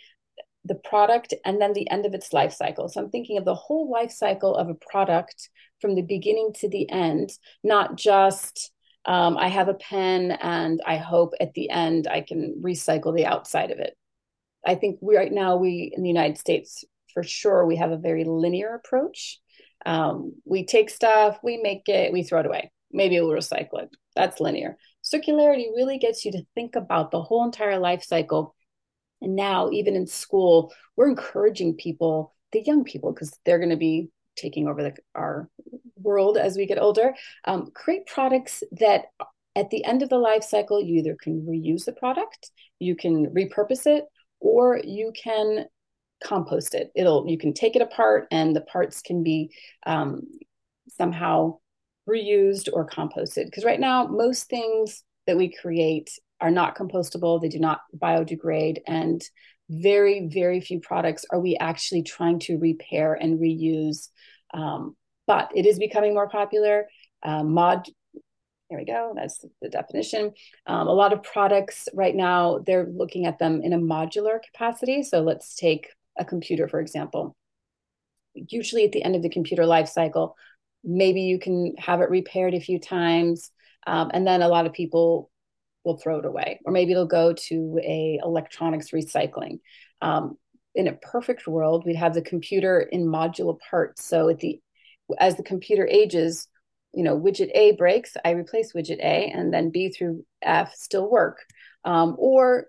the 0.66 0.76
product 0.76 1.34
and 1.44 1.60
then 1.60 1.74
the 1.74 1.90
end 1.90 2.06
of 2.06 2.14
its 2.14 2.34
life 2.34 2.54
cycle. 2.54 2.88
So 2.88 3.02
I'm 3.02 3.10
thinking 3.10 3.38
of 3.38 3.46
the 3.46 3.56
whole 3.56 3.90
life 3.90 4.12
cycle 4.12 4.56
of 4.56 4.70
a 4.70 4.76
product 4.76 5.50
from 5.80 5.96
the 5.96 6.04
beginning 6.04 6.54
to 6.60 6.70
the 6.70 6.90
end, 6.90 7.32
not 7.64 7.98
just 7.98 8.72
um, 9.06 9.38
I 9.38 9.48
have 9.48 9.68
a 9.68 9.74
pen 9.74 10.32
and 10.32 10.80
I 10.86 10.98
hope 10.98 11.34
at 11.40 11.54
the 11.54 11.70
end 11.72 12.08
I 12.08 12.22
can 12.22 12.62
recycle 12.64 13.16
the 13.16 13.26
outside 13.26 13.72
of 13.72 13.80
it. 13.80 13.96
I 14.66 14.76
think 14.76 15.00
we 15.02 15.18
right 15.18 15.32
now 15.32 15.56
we 15.56 15.92
in 15.96 16.04
the 16.04 16.10
United 16.10 16.38
States 16.38 16.84
for 17.14 17.24
sure 17.24 17.66
we 17.66 17.78
have 17.78 17.92
a 17.92 17.98
very 17.98 18.24
linear 18.24 18.76
approach. 18.76 19.40
Um, 19.86 20.34
we 20.46 20.66
take 20.66 20.92
stuff, 20.92 21.40
we 21.42 21.58
make 21.58 21.90
it, 21.90 22.14
we 22.14 22.22
throw 22.22 22.42
it 22.42 22.46
away. 22.46 22.72
Maybe 22.92 23.20
we'll 23.20 23.32
recycle 23.32 23.82
it. 23.82 23.90
That's 24.16 24.40
linear. 24.40 24.78
Circularity 25.04 25.76
really 25.76 25.98
gets 25.98 26.24
you 26.24 26.32
to 26.34 26.46
think 26.54 26.76
about 26.76 27.10
the 27.10 27.22
whole 27.22 27.44
entire 27.44 27.80
life 27.80 28.04
cycle 28.04 28.56
and 29.22 29.36
now, 29.36 29.70
even 29.72 29.96
in 29.96 30.08
school, 30.08 30.74
we're 30.96 31.10
encouraging 31.10 31.76
people, 31.76 32.34
the 32.52 32.62
young 32.62 32.84
people, 32.84 33.14
because 33.14 33.38
they're 33.46 33.60
going 33.60 33.70
to 33.70 33.78
be 33.78 34.10
taking 34.36 34.68
over 34.68 34.84
the, 34.84 34.96
our 35.16 35.50
world 35.98 36.38
as 36.38 36.58
we 36.58 36.66
get 36.66 36.80
older, 36.80 37.14
um, 37.46 37.72
create 37.74 38.06
products 38.08 38.64
that 38.72 39.06
at 39.56 39.70
the 39.70 39.84
end 39.84 40.02
of 40.02 40.10
the 40.10 40.18
life 40.18 40.44
cycle, 40.44 40.82
you 40.82 41.00
either 41.00 41.18
can 41.22 41.42
reuse 41.42 41.86
the 41.86 41.92
product, 41.92 42.52
you 42.80 42.96
can 42.96 43.28
repurpose 43.28 43.86
it, 43.86 44.06
or 44.40 44.80
you 44.84 45.12
can 45.16 45.66
compost 46.24 46.74
it. 46.74 46.92
It'll 46.96 47.28
you 47.28 47.38
can 47.38 47.54
take 47.54 47.76
it 47.76 47.82
apart, 47.82 48.28
and 48.32 48.56
the 48.56 48.62
parts 48.62 49.02
can 49.02 49.24
be 49.24 49.52
um, 49.86 50.22
somehow 50.88 51.60
reused 52.10 52.70
or 52.72 52.88
composted. 52.88 53.46
Because 53.46 53.66
right 53.66 53.80
now, 53.80 54.08
most 54.08 54.50
things 54.50 55.04
that 55.28 55.38
we 55.38 55.54
create 55.54 56.10
are 56.42 56.52
not 56.52 56.78
compostable, 56.78 57.40
they 57.40 57.50
do 57.50 57.60
not 57.60 57.82
biodegrade, 57.96 58.80
and 58.88 59.22
very, 59.70 60.28
very 60.28 60.60
few 60.60 60.80
products 60.82 61.26
are 61.32 61.40
we 61.40 61.56
actually 61.58 62.04
trying 62.04 62.40
to 62.40 62.58
repair 62.58 63.14
and 63.14 63.40
reuse. 63.40 64.10
Um, 64.54 64.98
but 65.28 65.50
it 65.56 65.66
is 65.66 65.80
becoming 65.80 66.14
more 66.14 66.28
popular. 66.28 66.88
Uh, 67.24 67.44
mod, 67.44 67.88
here 68.68 68.80
we 68.80 68.86
go, 68.86 69.14
that's 69.16 69.46
the 69.62 69.70
definition. 69.70 70.34
Um, 70.68 70.88
a 70.88 70.94
lot 70.94 71.14
of 71.14 71.24
products 71.24 71.88
right 71.94 72.16
now, 72.16 72.60
they're 72.66 72.88
looking 72.94 73.26
at 73.26 73.40
them 73.40 73.62
in 73.62 73.74
a 73.74 73.78
modular 73.78 74.40
capacity. 74.44 75.04
So 75.04 75.22
let's 75.22 75.56
take 75.56 75.88
a 76.20 76.26
computer, 76.26 76.68
for 76.68 76.82
example. 76.82 77.36
Usually 78.34 78.86
at 78.86 78.92
the 78.92 79.04
end 79.04 79.16
of 79.16 79.22
the 79.22 79.30
computer 79.30 79.66
life 79.66 79.88
cycle, 79.88 80.36
maybe 80.84 81.22
you 81.22 81.40
can 81.40 81.76
have 81.78 82.02
it 82.02 82.10
repaired 82.10 82.54
a 82.54 82.60
few 82.60 82.80
times. 82.80 83.52
Um, 83.88 84.12
and 84.14 84.28
then 84.28 84.42
a 84.42 84.48
lot 84.48 84.66
of 84.66 84.74
people 84.74 85.31
we'll 85.84 85.98
throw 85.98 86.20
it 86.20 86.26
away 86.26 86.60
or 86.66 86.72
maybe 86.72 86.92
it'll 86.92 87.06
go 87.06 87.34
to 87.34 87.80
a 87.84 88.20
electronics 88.24 88.92
recycling. 88.92 89.60
Um, 90.02 90.38
in 90.74 90.88
a 90.88 90.94
perfect 90.94 91.48
world 91.48 91.84
we'd 91.86 91.96
have 91.96 92.14
the 92.14 92.22
computer 92.22 92.80
in 92.80 93.06
modular 93.06 93.58
parts. 93.70 94.06
So 94.06 94.30
at 94.30 94.40
the 94.40 94.60
as 95.20 95.36
the 95.36 95.44
computer 95.44 95.88
ages 95.88 96.48
you 96.94 97.04
know 97.04 97.18
widget 97.18 97.52
a 97.54 97.72
breaks 97.74 98.16
i 98.24 98.32
replace 98.32 98.74
widget 98.74 99.00
a 99.00 99.32
and 99.34 99.54
then 99.54 99.70
b 99.70 99.90
through 99.90 100.26
f 100.42 100.74
still 100.76 101.10
work. 101.10 101.40
Um, 101.84 102.16
or 102.18 102.68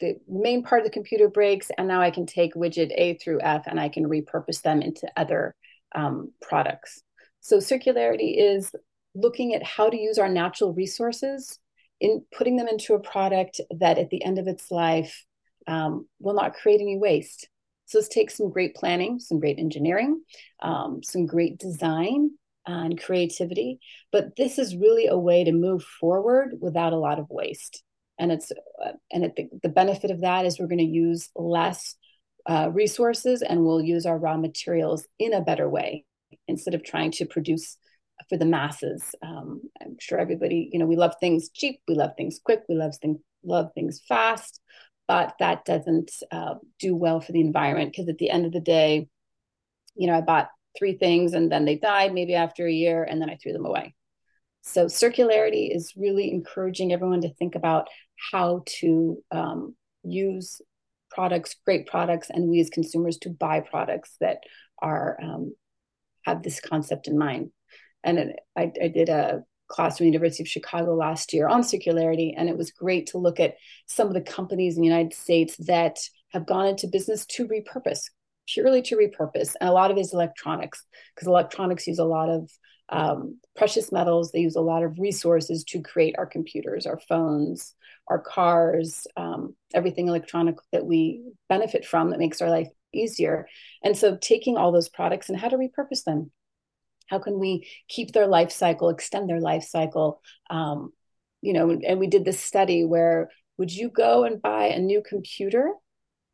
the 0.00 0.16
main 0.28 0.62
part 0.62 0.80
of 0.80 0.84
the 0.84 0.92
computer 0.92 1.28
breaks 1.28 1.70
and 1.76 1.88
now 1.88 2.00
i 2.00 2.10
can 2.10 2.26
take 2.26 2.54
widget 2.54 2.92
a 2.94 3.14
through 3.18 3.40
f 3.40 3.64
and 3.66 3.80
i 3.80 3.88
can 3.88 4.04
repurpose 4.04 4.62
them 4.62 4.82
into 4.82 5.08
other 5.16 5.54
um, 5.94 6.32
products. 6.40 7.02
So 7.40 7.58
circularity 7.58 8.36
is 8.38 8.72
looking 9.14 9.54
at 9.54 9.62
how 9.62 9.90
to 9.90 9.96
use 9.96 10.18
our 10.18 10.28
natural 10.28 10.72
resources 10.72 11.58
in 12.02 12.24
putting 12.36 12.56
them 12.56 12.66
into 12.66 12.94
a 12.94 13.00
product 13.00 13.60
that 13.78 13.96
at 13.96 14.10
the 14.10 14.24
end 14.24 14.38
of 14.40 14.48
its 14.48 14.72
life 14.72 15.24
um, 15.68 16.08
will 16.18 16.34
not 16.34 16.54
create 16.54 16.80
any 16.80 16.98
waste. 16.98 17.48
So 17.86 17.98
this 17.98 18.08
takes 18.08 18.36
some 18.36 18.50
great 18.50 18.74
planning, 18.74 19.20
some 19.20 19.38
great 19.38 19.60
engineering, 19.60 20.20
um, 20.60 21.02
some 21.04 21.26
great 21.26 21.58
design 21.58 22.32
and 22.66 23.00
creativity. 23.00 23.78
But 24.10 24.34
this 24.36 24.58
is 24.58 24.74
really 24.74 25.06
a 25.06 25.16
way 25.16 25.44
to 25.44 25.52
move 25.52 25.84
forward 25.84 26.54
without 26.60 26.92
a 26.92 26.98
lot 26.98 27.20
of 27.20 27.30
waste. 27.30 27.84
And 28.18 28.32
it's 28.32 28.50
uh, 28.50 28.92
and 29.12 29.24
it, 29.24 29.36
the, 29.36 29.48
the 29.62 29.68
benefit 29.68 30.10
of 30.10 30.22
that 30.22 30.44
is 30.44 30.58
we're 30.58 30.66
going 30.66 30.78
to 30.78 30.84
use 30.84 31.30
less 31.36 31.94
uh, 32.46 32.68
resources 32.72 33.42
and 33.42 33.64
we'll 33.64 33.80
use 33.80 34.06
our 34.06 34.18
raw 34.18 34.36
materials 34.36 35.06
in 35.20 35.32
a 35.32 35.40
better 35.40 35.68
way 35.68 36.04
instead 36.48 36.74
of 36.74 36.82
trying 36.82 37.12
to 37.12 37.26
produce 37.26 37.76
for 38.28 38.36
the 38.36 38.44
masses. 38.44 39.14
Um, 39.22 39.62
I'm 39.80 39.96
sure 40.00 40.18
everybody, 40.18 40.70
you 40.72 40.78
know, 40.78 40.86
we 40.86 40.96
love 40.96 41.14
things 41.20 41.50
cheap, 41.50 41.80
we 41.88 41.94
love 41.94 42.12
things 42.16 42.40
quick, 42.42 42.62
we 42.68 42.74
love 42.74 42.94
things 43.00 43.18
love 43.44 43.70
things 43.74 44.00
fast, 44.06 44.60
but 45.08 45.34
that 45.40 45.64
doesn't 45.64 46.12
uh, 46.30 46.54
do 46.78 46.94
well 46.94 47.20
for 47.20 47.32
the 47.32 47.40
environment 47.40 47.92
because 47.92 48.08
at 48.08 48.18
the 48.18 48.30
end 48.30 48.46
of 48.46 48.52
the 48.52 48.60
day, 48.60 49.08
you 49.94 50.06
know, 50.06 50.16
I 50.16 50.20
bought 50.20 50.48
three 50.78 50.96
things 50.96 51.32
and 51.32 51.50
then 51.50 51.64
they 51.64 51.76
died 51.76 52.14
maybe 52.14 52.34
after 52.34 52.66
a 52.66 52.72
year 52.72 53.04
and 53.04 53.20
then 53.20 53.28
I 53.28 53.36
threw 53.36 53.52
them 53.52 53.66
away. 53.66 53.94
So 54.62 54.86
circularity 54.86 55.74
is 55.74 55.94
really 55.96 56.30
encouraging 56.30 56.92
everyone 56.92 57.22
to 57.22 57.34
think 57.34 57.56
about 57.56 57.88
how 58.30 58.62
to 58.80 59.18
um, 59.32 59.74
use 60.04 60.60
products, 61.10 61.56
great 61.64 61.86
products, 61.86 62.30
and 62.30 62.48
we 62.48 62.60
as 62.60 62.70
consumers 62.70 63.18
to 63.18 63.30
buy 63.30 63.60
products 63.60 64.16
that 64.20 64.38
are 64.80 65.18
um, 65.20 65.54
have 66.24 66.42
this 66.42 66.60
concept 66.60 67.08
in 67.08 67.18
mind 67.18 67.50
and 68.04 68.18
it, 68.18 68.40
I, 68.56 68.72
I 68.82 68.88
did 68.88 69.08
a 69.08 69.44
class 69.68 69.96
from 69.96 70.04
the 70.04 70.12
University 70.12 70.42
of 70.42 70.48
Chicago 70.48 70.94
last 70.94 71.32
year 71.32 71.48
on 71.48 71.62
circularity, 71.62 72.34
and 72.36 72.48
it 72.48 72.56
was 72.56 72.70
great 72.70 73.06
to 73.08 73.18
look 73.18 73.40
at 73.40 73.56
some 73.86 74.06
of 74.06 74.14
the 74.14 74.20
companies 74.20 74.76
in 74.76 74.82
the 74.82 74.88
United 74.88 75.14
States 75.14 75.56
that 75.56 75.98
have 76.32 76.46
gone 76.46 76.66
into 76.66 76.86
business 76.86 77.26
to 77.26 77.48
repurpose, 77.48 78.10
purely 78.46 78.82
to 78.82 78.96
repurpose, 78.96 79.54
and 79.60 79.68
a 79.68 79.72
lot 79.72 79.90
of 79.90 79.96
it 79.96 80.00
is 80.00 80.12
electronics 80.12 80.84
because 81.14 81.26
electronics 81.26 81.86
use 81.86 81.98
a 81.98 82.04
lot 82.04 82.28
of 82.28 82.50
um, 82.88 83.38
precious 83.56 83.90
metals. 83.90 84.30
They 84.30 84.40
use 84.40 84.56
a 84.56 84.60
lot 84.60 84.82
of 84.82 84.98
resources 84.98 85.64
to 85.64 85.80
create 85.80 86.14
our 86.18 86.26
computers, 86.26 86.86
our 86.86 87.00
phones, 87.08 87.74
our 88.08 88.18
cars, 88.18 89.06
um, 89.16 89.56
everything 89.72 90.08
electronic 90.08 90.56
that 90.72 90.84
we 90.84 91.22
benefit 91.48 91.86
from 91.86 92.10
that 92.10 92.18
makes 92.18 92.42
our 92.42 92.50
life 92.50 92.68
easier. 92.92 93.48
And 93.82 93.96
so, 93.96 94.18
taking 94.20 94.58
all 94.58 94.72
those 94.72 94.90
products 94.90 95.30
and 95.30 95.38
how 95.38 95.48
to 95.48 95.56
repurpose 95.56 96.04
them 96.04 96.30
how 97.08 97.18
can 97.18 97.38
we 97.38 97.68
keep 97.88 98.12
their 98.12 98.26
life 98.26 98.50
cycle, 98.50 98.88
extend 98.88 99.28
their 99.28 99.40
life 99.40 99.64
cycle? 99.64 100.20
Um, 100.50 100.92
you 101.40 101.52
know, 101.52 101.70
and 101.70 101.98
we 101.98 102.06
did 102.06 102.24
this 102.24 102.40
study 102.40 102.84
where 102.84 103.30
would 103.58 103.74
you 103.74 103.90
go 103.90 104.24
and 104.24 104.40
buy 104.40 104.66
a 104.66 104.78
new 104.78 105.02
computer 105.06 105.72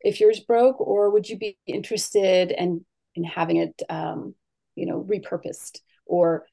if 0.01 0.19
yours 0.19 0.39
broke, 0.39 0.79
or 0.79 1.09
would 1.09 1.27
you 1.27 1.37
be 1.37 1.57
interested 1.65 2.51
in 2.51 2.85
in 3.15 3.23
having 3.23 3.57
it, 3.57 3.81
um, 3.89 4.35
you 4.75 4.85
know, 4.85 5.03
repurposed 5.03 5.79
or 6.05 6.45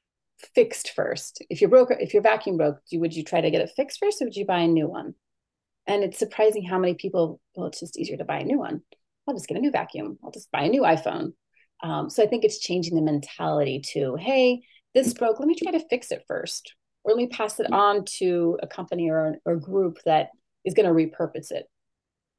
fixed 0.55 0.91
first? 0.91 1.45
If 1.49 1.61
your 1.61 1.71
broke, 1.71 1.91
if 2.01 2.13
your 2.13 2.23
vacuum 2.23 2.57
broke, 2.57 2.81
would 2.93 3.15
you 3.15 3.23
try 3.23 3.41
to 3.41 3.51
get 3.51 3.61
it 3.61 3.71
fixed 3.77 4.01
first, 4.01 4.21
or 4.21 4.25
would 4.27 4.37
you 4.37 4.47
buy 4.47 4.61
a 4.61 4.69
new 4.69 4.89
one? 4.89 5.15
And 5.87 6.03
it's 6.03 6.19
surprising 6.19 6.65
how 6.65 6.79
many 6.79 6.95
people. 6.95 7.41
Well, 7.55 7.69
it's 7.69 7.81
just 7.81 7.99
easier 7.99 8.17
to 8.17 8.25
buy 8.25 8.41
a 8.41 8.45
new 8.45 8.59
one. 8.59 8.83
I'll 9.29 9.35
just 9.35 9.49
get 9.49 9.59
a 9.59 9.61
new 9.61 9.71
vacuum. 9.71 10.19
I'll 10.25 10.31
just 10.31 10.51
buy 10.51 10.63
a 10.63 10.69
new 10.69 10.83
iPhone. 10.83 11.33
Um, 11.83 12.11
so 12.11 12.23
I 12.23 12.27
think 12.27 12.45
it's 12.45 12.59
changing 12.59 12.95
the 12.95 13.03
mentality 13.03 13.83
to, 13.93 14.17
hey, 14.17 14.63
this 14.95 15.13
broke, 15.13 15.39
let 15.39 15.49
me 15.49 15.55
try 15.55 15.73
to 15.73 15.87
fix 15.89 16.11
it 16.11 16.25
first. 16.27 16.75
Or 17.05 17.13
let 17.13 17.19
me 17.19 17.29
pass 17.29 17.61
it 17.61 17.71
on 17.73 18.05
to 18.19 18.59
a 18.63 18.67
company 18.67 19.11
or, 19.11 19.37
or 19.45 19.53
a 19.53 19.61
group 19.61 19.99
that 20.07 20.31
is 20.65 20.75
going 20.75 20.87
to 20.87 20.93
repurpose 20.93 21.51
it. 21.51 21.67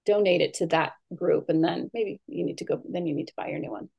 Donate 0.05 0.41
it 0.41 0.55
to 0.55 0.67
that 0.67 0.93
group. 1.15 1.49
And 1.49 1.63
then 1.63 1.89
maybe 1.93 2.19
you 2.27 2.45
need 2.45 2.57
to 2.57 2.65
go, 2.65 2.81
then 2.89 3.05
you 3.05 3.15
need 3.15 3.27
to 3.27 3.33
buy 3.38 3.47
your 3.47 3.59
new 3.59 3.71
one. 3.71 3.89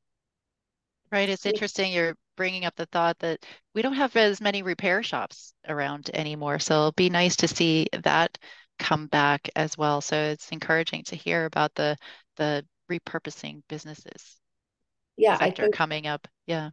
Right. 1.11 1.29
It's 1.29 1.47
interesting 1.47 1.93
you're 1.93 2.17
bringing 2.37 2.67
up 2.67 2.75
the 2.77 2.87
thought 2.87 3.19
that 3.21 3.47
we 3.75 3.81
don't 3.81 3.95
have 3.95 4.15
as 4.17 4.41
many 4.41 4.63
repair 4.63 5.03
shops 5.03 5.55
around 5.67 6.11
anymore. 6.13 6.59
So 6.59 6.75
it'll 6.75 6.93
be 6.93 7.09
nice 7.09 7.37
to 7.37 7.49
see 7.49 7.87
that 8.03 8.37
come 8.79 9.07
back 9.07 9.49
as 9.57 9.79
well. 9.79 10.01
So 10.01 10.17
it's 10.17 10.51
encouraging 10.51 11.05
to 11.05 11.17
hear 11.17 11.47
about 11.47 11.75
the 11.75 11.97
the 12.37 12.65
repurposing 12.91 13.63
businesses 13.69 14.39
Yeah, 15.19 15.35
I 15.35 15.47
sector 15.47 15.65
think 15.65 15.75
coming 15.75 16.07
up. 16.07 16.27
Yeah. 16.47 16.71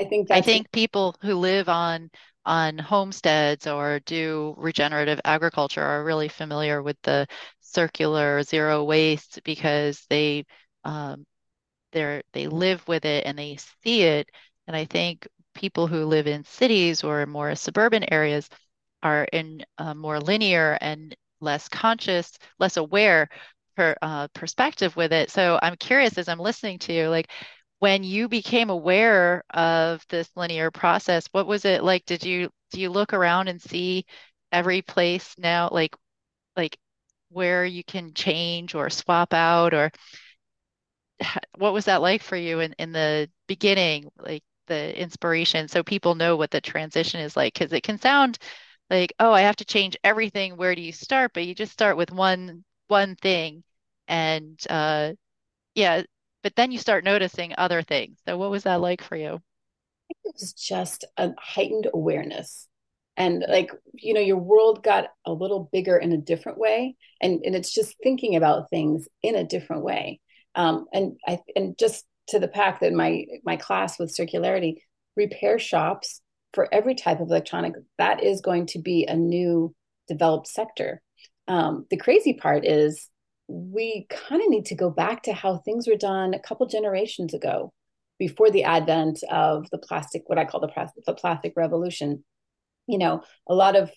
I 0.00 0.04
think 0.04 0.30
I 0.30 0.40
think 0.40 0.70
people 0.72 1.14
who 1.20 1.34
live 1.34 1.68
on 1.68 2.10
on 2.44 2.78
homesteads 2.78 3.66
or 3.66 4.00
do 4.00 4.54
regenerative 4.56 5.20
agriculture 5.24 5.82
are 5.82 6.04
really 6.04 6.28
familiar 6.28 6.82
with 6.82 6.96
the 7.02 7.26
circular 7.60 8.42
zero 8.42 8.82
waste 8.84 9.40
because 9.44 10.04
they 10.08 10.44
um, 10.84 11.24
they're 11.92 12.22
they 12.32 12.46
live 12.48 12.86
with 12.88 13.04
it 13.04 13.26
and 13.26 13.38
they 13.38 13.58
see 13.82 14.02
it. 14.02 14.28
And 14.66 14.76
I 14.76 14.84
think 14.84 15.26
people 15.54 15.86
who 15.86 16.04
live 16.06 16.26
in 16.26 16.44
cities 16.44 17.04
or 17.04 17.26
more 17.26 17.54
suburban 17.54 18.10
areas 18.12 18.48
are 19.02 19.24
in 19.32 19.64
a 19.78 19.94
more 19.94 20.20
linear 20.20 20.78
and 20.80 21.14
less 21.40 21.68
conscious, 21.68 22.32
less 22.58 22.76
aware 22.76 23.28
per, 23.76 23.94
uh, 24.02 24.28
perspective 24.34 24.96
with 24.96 25.12
it. 25.12 25.30
So 25.30 25.58
I'm 25.62 25.76
curious 25.76 26.18
as 26.18 26.28
I'm 26.28 26.38
listening 26.38 26.78
to 26.80 26.92
you, 26.92 27.08
like 27.08 27.30
when 27.82 28.04
you 28.04 28.28
became 28.28 28.70
aware 28.70 29.42
of 29.50 30.06
this 30.08 30.30
linear 30.36 30.70
process, 30.70 31.26
what 31.32 31.48
was 31.48 31.64
it 31.64 31.82
like? 31.82 32.04
Did 32.06 32.24
you 32.24 32.48
do 32.70 32.80
you 32.80 32.90
look 32.90 33.12
around 33.12 33.48
and 33.48 33.60
see 33.60 34.06
every 34.52 34.82
place 34.82 35.34
now, 35.36 35.68
like 35.72 35.96
like 36.56 36.78
where 37.30 37.64
you 37.64 37.84
can 37.84 38.14
change 38.14 38.74
or 38.76 38.90
swap 38.90 39.34
out, 39.34 39.74
or 39.74 39.92
what 41.58 41.72
was 41.72 41.84
that 41.86 42.02
like 42.02 42.22
for 42.22 42.36
you 42.36 42.60
in 42.60 42.72
in 42.78 42.92
the 42.92 43.30
beginning, 43.46 44.10
like 44.18 44.42
the 44.66 44.98
inspiration, 45.00 45.68
so 45.68 45.82
people 45.82 46.14
know 46.14 46.36
what 46.36 46.50
the 46.50 46.60
transition 46.60 47.20
is 47.20 47.36
like? 47.36 47.54
Because 47.54 47.72
it 47.72 47.82
can 47.82 47.98
sound 47.98 48.38
like, 48.90 49.12
oh, 49.20 49.32
I 49.32 49.42
have 49.42 49.56
to 49.56 49.64
change 49.64 49.96
everything. 50.04 50.56
Where 50.56 50.74
do 50.74 50.82
you 50.82 50.92
start? 50.92 51.32
But 51.34 51.46
you 51.46 51.54
just 51.54 51.72
start 51.72 51.96
with 51.96 52.12
one 52.12 52.64
one 52.88 53.16
thing, 53.16 53.64
and 54.08 54.60
uh, 54.70 55.12
yeah, 55.74 56.02
but 56.42 56.54
then 56.56 56.72
you 56.72 56.78
start 56.78 57.04
noticing 57.04 57.54
other 57.56 57.82
things. 57.82 58.18
So 58.26 58.36
what 58.36 58.50
was 58.50 58.64
that 58.64 58.80
like 58.80 59.02
for 59.02 59.16
you? 59.16 59.40
it 60.24 60.32
was 60.34 60.52
just 60.52 61.04
a 61.16 61.30
heightened 61.38 61.88
awareness. 61.92 62.68
And 63.16 63.44
like, 63.48 63.70
you 63.94 64.14
know, 64.14 64.20
your 64.20 64.38
world 64.38 64.82
got 64.82 65.08
a 65.26 65.32
little 65.32 65.68
bigger 65.72 65.96
in 65.96 66.12
a 66.12 66.18
different 66.18 66.58
way. 66.58 66.96
And 67.20 67.42
and 67.44 67.54
it's 67.54 67.72
just 67.72 67.96
thinking 68.02 68.36
about 68.36 68.70
things 68.70 69.06
in 69.22 69.34
a 69.34 69.44
different 69.44 69.82
way. 69.82 70.20
Um, 70.54 70.86
and 70.92 71.16
I 71.26 71.40
and 71.54 71.76
just 71.78 72.04
to 72.28 72.38
the 72.38 72.48
pack 72.48 72.80
that 72.80 72.92
my 72.92 73.26
my 73.44 73.56
class 73.56 73.98
with 73.98 74.16
circularity, 74.16 74.76
repair 75.16 75.58
shops 75.58 76.20
for 76.54 76.72
every 76.72 76.94
type 76.94 77.20
of 77.20 77.28
electronic, 77.28 77.74
that 77.98 78.22
is 78.22 78.40
going 78.40 78.66
to 78.66 78.78
be 78.78 79.06
a 79.06 79.16
new 79.16 79.74
developed 80.08 80.48
sector. 80.48 81.02
Um, 81.48 81.86
the 81.90 81.96
crazy 81.96 82.34
part 82.34 82.64
is 82.64 83.08
we 83.52 84.06
kind 84.08 84.42
of 84.42 84.48
need 84.48 84.64
to 84.66 84.74
go 84.74 84.88
back 84.88 85.22
to 85.24 85.32
how 85.32 85.58
things 85.58 85.86
were 85.86 85.96
done 85.96 86.32
a 86.32 86.38
couple 86.38 86.66
generations 86.66 87.34
ago 87.34 87.70
before 88.18 88.50
the 88.50 88.64
advent 88.64 89.22
of 89.30 89.68
the 89.70 89.78
plastic 89.78 90.22
what 90.26 90.38
i 90.38 90.44
call 90.44 90.60
the, 90.60 90.68
plastic, 90.68 91.04
the 91.04 91.14
plastic 91.14 91.52
revolution. 91.56 92.24
You 92.86 92.98
know 92.98 93.22
a 93.48 93.54
lot 93.54 93.76
of 93.76 93.90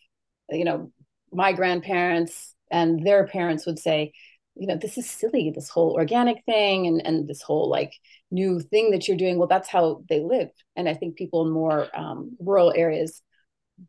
you 0.49 0.65
know 0.65 0.91
my 1.31 1.53
grandparents 1.53 2.53
and 2.69 3.05
their 3.05 3.27
parents 3.27 3.65
would 3.65 3.79
say 3.79 4.11
you 4.55 4.67
know 4.67 4.77
this 4.77 4.97
is 4.97 5.09
silly 5.09 5.51
this 5.55 5.69
whole 5.69 5.93
organic 5.93 6.43
thing 6.45 6.85
and 6.87 7.05
and 7.05 7.27
this 7.27 7.41
whole 7.41 7.69
like 7.69 7.93
new 8.31 8.59
thing 8.59 8.91
that 8.91 9.07
you're 9.07 9.17
doing. 9.17 9.37
Well 9.37 9.47
that's 9.47 9.69
how 9.69 10.03
they 10.09 10.19
live 10.19 10.49
and 10.75 10.89
i 10.89 10.93
think 10.93 11.15
people 11.15 11.45
in 11.45 11.51
more 11.51 11.87
um, 11.97 12.35
rural 12.39 12.73
areas 12.75 13.21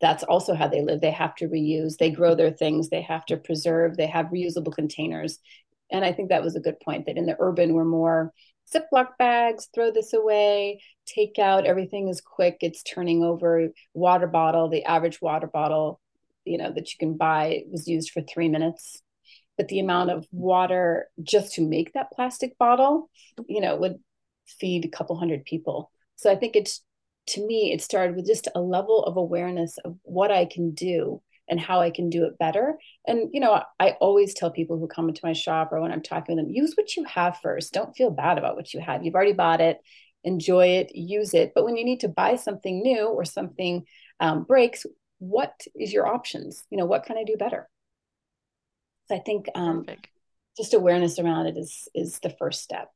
that's 0.00 0.22
also 0.24 0.54
how 0.54 0.68
they 0.68 0.82
live. 0.82 1.00
They 1.00 1.10
have 1.10 1.34
to 1.36 1.48
reuse, 1.48 1.96
they 1.96 2.10
grow 2.10 2.34
their 2.34 2.50
things, 2.50 2.88
they 2.88 3.02
have 3.02 3.24
to 3.26 3.36
preserve, 3.36 3.96
they 3.96 4.06
have 4.06 4.26
reusable 4.26 4.74
containers. 4.74 5.38
And 5.90 6.04
I 6.04 6.12
think 6.12 6.28
that 6.28 6.42
was 6.42 6.56
a 6.56 6.60
good 6.60 6.80
point 6.80 7.06
that 7.06 7.16
in 7.16 7.26
the 7.26 7.36
urban, 7.38 7.72
we're 7.72 7.84
more 7.84 8.32
Ziploc 8.74 9.16
bags, 9.18 9.68
throw 9.72 9.92
this 9.92 10.12
away, 10.12 10.80
take 11.06 11.38
out, 11.38 11.66
everything 11.66 12.08
is 12.08 12.20
quick, 12.20 12.58
it's 12.60 12.82
turning 12.82 13.22
over. 13.22 13.68
Water 13.94 14.26
bottle, 14.26 14.68
the 14.68 14.84
average 14.84 15.22
water 15.22 15.46
bottle, 15.46 16.00
you 16.44 16.58
know, 16.58 16.72
that 16.72 16.92
you 16.92 16.98
can 16.98 17.16
buy 17.16 17.62
was 17.70 17.86
used 17.86 18.10
for 18.10 18.22
three 18.22 18.48
minutes. 18.48 19.02
But 19.56 19.68
the 19.68 19.80
amount 19.80 20.10
of 20.10 20.26
water 20.32 21.08
just 21.22 21.54
to 21.54 21.66
make 21.66 21.92
that 21.92 22.10
plastic 22.10 22.58
bottle, 22.58 23.08
you 23.48 23.60
know, 23.60 23.76
would 23.76 23.96
feed 24.46 24.84
a 24.84 24.88
couple 24.88 25.16
hundred 25.16 25.44
people. 25.44 25.90
So 26.16 26.30
I 26.30 26.36
think 26.36 26.56
it's 26.56 26.82
to 27.28 27.46
me, 27.46 27.72
it 27.72 27.82
started 27.82 28.16
with 28.16 28.26
just 28.26 28.48
a 28.54 28.60
level 28.60 29.02
of 29.04 29.16
awareness 29.16 29.78
of 29.78 29.96
what 30.02 30.30
I 30.30 30.44
can 30.44 30.72
do 30.72 31.22
and 31.48 31.60
how 31.60 31.80
I 31.80 31.90
can 31.90 32.10
do 32.10 32.24
it 32.24 32.38
better. 32.38 32.78
And, 33.06 33.30
you 33.32 33.40
know, 33.40 33.62
I 33.78 33.90
always 34.00 34.34
tell 34.34 34.50
people 34.50 34.78
who 34.78 34.88
come 34.88 35.08
into 35.08 35.24
my 35.24 35.32
shop 35.32 35.72
or 35.72 35.80
when 35.80 35.92
I'm 35.92 36.02
talking 36.02 36.36
to 36.36 36.42
them, 36.42 36.50
use 36.50 36.74
what 36.76 36.96
you 36.96 37.04
have 37.04 37.38
first. 37.42 37.72
Don't 37.72 37.96
feel 37.96 38.10
bad 38.10 38.38
about 38.38 38.56
what 38.56 38.74
you 38.74 38.80
have. 38.80 39.04
You've 39.04 39.14
already 39.14 39.32
bought 39.32 39.60
it, 39.60 39.78
enjoy 40.24 40.66
it, 40.78 40.94
use 40.94 41.34
it. 41.34 41.52
But 41.54 41.64
when 41.64 41.76
you 41.76 41.84
need 41.84 42.00
to 42.00 42.08
buy 42.08 42.36
something 42.36 42.82
new 42.82 43.06
or 43.06 43.24
something 43.24 43.84
um, 44.18 44.42
breaks, 44.44 44.84
what 45.18 45.52
is 45.74 45.92
your 45.92 46.06
options? 46.06 46.64
You 46.70 46.78
know, 46.78 46.86
what 46.86 47.04
can 47.04 47.16
I 47.16 47.24
do 47.24 47.36
better? 47.36 47.68
So 49.08 49.14
I 49.14 49.20
think 49.20 49.48
um, 49.54 49.86
just 50.56 50.74
awareness 50.74 51.18
around 51.18 51.46
it 51.46 51.56
is 51.56 51.88
is 51.94 52.18
the 52.18 52.30
first 52.30 52.62
step. 52.62 52.90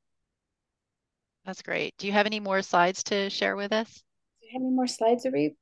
That's 1.45 1.63
great. 1.63 1.95
Do 1.99 2.07
you 2.07 2.13
have 2.13 2.27
any 2.27 2.41
more 2.41 2.63
slides 2.63 3.05
to 3.05 3.31
share 3.31 3.57
with 3.57 3.73
us? 3.73 4.03
Have 4.53 4.63
any 4.63 4.71
more 4.71 4.87
slides, 4.87 5.25
Arif? 5.27 5.55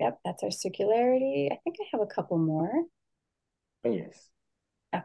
Yep, 0.00 0.18
that's 0.24 0.42
our 0.42 0.50
circularity. 0.50 1.52
I 1.52 1.58
think 1.62 1.76
I 1.80 1.84
have 1.92 2.00
a 2.00 2.06
couple 2.06 2.38
more. 2.38 2.70
Oh, 3.84 3.90
yes. 3.90 4.28
Okay. 4.94 5.04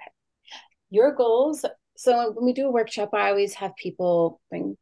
Your 0.90 1.14
goals. 1.14 1.66
So 1.98 2.32
when 2.32 2.46
we 2.46 2.54
do 2.54 2.68
a 2.68 2.72
workshop, 2.72 3.10
I 3.14 3.30
always 3.30 3.54
have 3.56 3.76
people 3.76 4.42
bring 4.50 4.78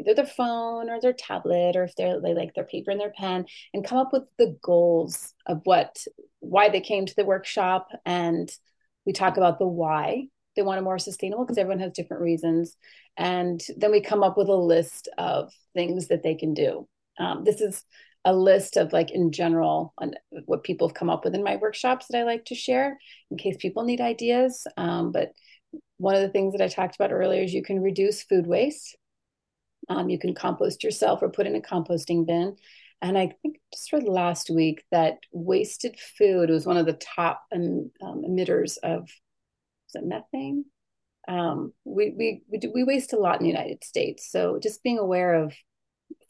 either 0.00 0.14
their 0.14 0.26
phone 0.26 0.90
or 0.90 1.00
their 1.00 1.12
tablet 1.12 1.76
or 1.76 1.84
if 1.84 1.94
they're 1.94 2.20
they 2.20 2.34
like 2.34 2.54
their 2.54 2.64
paper 2.64 2.90
and 2.90 3.00
their 3.00 3.12
pen 3.12 3.44
and 3.74 3.84
come 3.84 3.98
up 3.98 4.12
with 4.12 4.24
the 4.38 4.56
goals 4.62 5.34
of 5.46 5.60
what 5.64 6.04
why 6.40 6.68
they 6.68 6.80
came 6.80 7.06
to 7.06 7.14
the 7.16 7.24
workshop 7.24 7.88
and 8.06 8.50
we 9.04 9.12
talk 9.12 9.36
about 9.36 9.58
the 9.58 9.66
why 9.66 10.26
they 10.60 10.66
want 10.66 10.78
a 10.78 10.82
more 10.82 10.98
sustainable 10.98 11.44
because 11.44 11.56
everyone 11.56 11.80
has 11.80 11.92
different 11.92 12.22
reasons. 12.22 12.76
And 13.16 13.62
then 13.78 13.90
we 13.90 14.02
come 14.02 14.22
up 14.22 14.36
with 14.36 14.48
a 14.48 14.54
list 14.54 15.08
of 15.16 15.50
things 15.72 16.08
that 16.08 16.22
they 16.22 16.34
can 16.34 16.52
do. 16.52 16.86
Um, 17.18 17.44
this 17.44 17.62
is 17.62 17.82
a 18.26 18.34
list 18.34 18.76
of 18.76 18.92
like 18.92 19.10
in 19.10 19.32
general 19.32 19.94
on 19.96 20.12
what 20.44 20.62
people 20.62 20.86
have 20.86 20.94
come 20.94 21.08
up 21.08 21.24
with 21.24 21.34
in 21.34 21.42
my 21.42 21.56
workshops 21.56 22.06
that 22.10 22.18
I 22.18 22.24
like 22.24 22.44
to 22.46 22.54
share 22.54 22.98
in 23.30 23.38
case 23.38 23.56
people 23.58 23.84
need 23.84 24.02
ideas. 24.02 24.66
Um, 24.76 25.12
but 25.12 25.32
one 25.96 26.14
of 26.14 26.20
the 26.20 26.28
things 26.28 26.52
that 26.52 26.62
I 26.62 26.68
talked 26.68 26.94
about 26.94 27.10
earlier 27.10 27.42
is 27.42 27.54
you 27.54 27.62
can 27.62 27.80
reduce 27.80 28.22
food 28.22 28.46
waste. 28.46 28.98
Um, 29.88 30.10
you 30.10 30.18
can 30.18 30.34
compost 30.34 30.84
yourself 30.84 31.22
or 31.22 31.30
put 31.30 31.46
in 31.46 31.56
a 31.56 31.60
composting 31.60 32.26
bin. 32.26 32.56
And 33.00 33.16
I 33.16 33.32
think 33.40 33.56
just 33.72 33.88
for 33.88 33.98
last 33.98 34.50
week 34.50 34.84
that 34.92 35.20
wasted 35.32 35.98
food 36.18 36.50
was 36.50 36.66
one 36.66 36.76
of 36.76 36.84
the 36.84 36.92
top 36.92 37.40
um, 37.50 37.90
um 38.02 38.24
emitters 38.28 38.76
of 38.82 39.08
is 39.94 40.02
it 40.02 40.06
methane? 40.06 40.64
Um, 41.28 41.72
we, 41.84 42.14
we, 42.16 42.42
we, 42.50 42.58
do, 42.58 42.72
we 42.74 42.84
waste 42.84 43.12
a 43.12 43.18
lot 43.18 43.40
in 43.40 43.44
the 43.44 43.52
United 43.52 43.84
States. 43.84 44.30
So 44.30 44.58
just 44.60 44.82
being 44.82 44.98
aware 44.98 45.34
of 45.34 45.54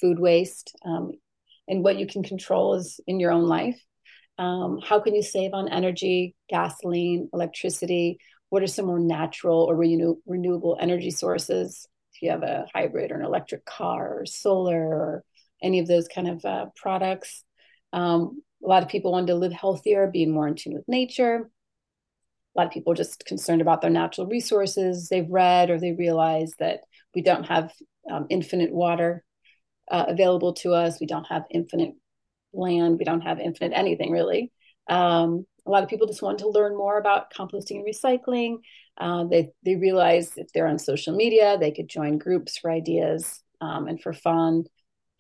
food 0.01 0.19
waste 0.19 0.77
um, 0.85 1.13
and 1.69 1.83
what 1.83 1.99
you 1.99 2.07
can 2.07 2.23
control 2.23 2.75
is 2.75 3.01
in 3.07 3.21
your 3.21 3.33
own 3.33 3.45
life. 3.45 3.81
Um, 4.39 4.81
how 4.83 5.01
can 5.01 5.15
you 5.15 5.23
save 5.23 5.53
on 5.53 5.69
energy, 5.69 6.35
gasoline, 6.49 7.29
electricity? 7.33 8.19
What 8.49 8.63
are 8.63 8.67
some 8.67 8.87
more 8.87 8.99
natural 8.99 9.63
or 9.63 9.77
renew- 9.77 10.21
renewable 10.27 10.77
energy 10.81 11.11
sources? 11.11 11.87
If 12.15 12.23
you 12.23 12.31
have 12.31 12.43
a 12.43 12.67
hybrid 12.75 13.11
or 13.11 13.17
an 13.17 13.25
electric 13.25 13.65
car 13.65 14.21
or 14.21 14.27
solar 14.27 14.83
or 14.83 15.25
any 15.63 15.79
of 15.79 15.87
those 15.87 16.09
kind 16.09 16.29
of 16.29 16.45
uh, 16.45 16.67
products. 16.75 17.45
Um, 17.93 18.43
a 18.65 18.69
lot 18.69 18.83
of 18.83 18.89
people 18.89 19.13
want 19.13 19.27
to 19.29 19.35
live 19.35 19.53
healthier, 19.53 20.07
being 20.07 20.33
more 20.33 20.49
in 20.49 20.55
tune 20.55 20.75
with 20.75 20.89
nature 20.89 21.51
a 22.55 22.61
lot 22.61 22.67
of 22.67 22.73
people 22.73 22.93
are 22.93 22.97
just 22.97 23.25
concerned 23.27 23.61
about 23.61 23.81
their 23.81 23.91
natural 23.91 24.27
resources. 24.27 25.09
They've 25.09 25.29
read 25.29 25.71
or 25.71 25.79
they 25.79 25.93
realize 25.93 26.53
that 26.59 26.81
we 27.15 27.23
don't 27.23 27.45
have 27.45 27.73
um, 28.11 28.27
infinite 28.29 28.73
water 28.73 29.25
uh, 29.91 30.07
available 30.09 30.55
to 30.55 30.73
us. 30.73 31.01
We 31.01 31.07
don't 31.07 31.27
have 31.29 31.45
infinite 31.51 31.95
land. 32.53 32.99
We 32.99 33.05
don't 33.05 33.21
have 33.21 33.39
infinite 33.39 33.77
anything 33.77 34.11
really. 34.11 34.53
Um, 34.89 35.47
a 35.67 35.71
lot 35.71 35.83
of 35.83 35.89
people 35.89 36.07
just 36.07 36.23
want 36.23 36.39
to 36.41 36.49
learn 36.49 36.77
more 36.77 36.99
about 36.99 37.33
composting 37.33 37.77
and 37.77 37.87
recycling. 37.87 38.57
Uh, 38.99 39.25
they 39.25 39.51
they 39.65 39.77
realize 39.77 40.33
if 40.37 40.53
they're 40.53 40.67
on 40.67 40.79
social 40.79 41.15
media, 41.15 41.57
they 41.59 41.71
could 41.71 41.89
join 41.89 42.19
groups 42.19 42.59
for 42.59 42.71
ideas 42.71 43.43
um, 43.61 43.87
and 43.87 44.01
for 44.01 44.13
fun 44.13 44.65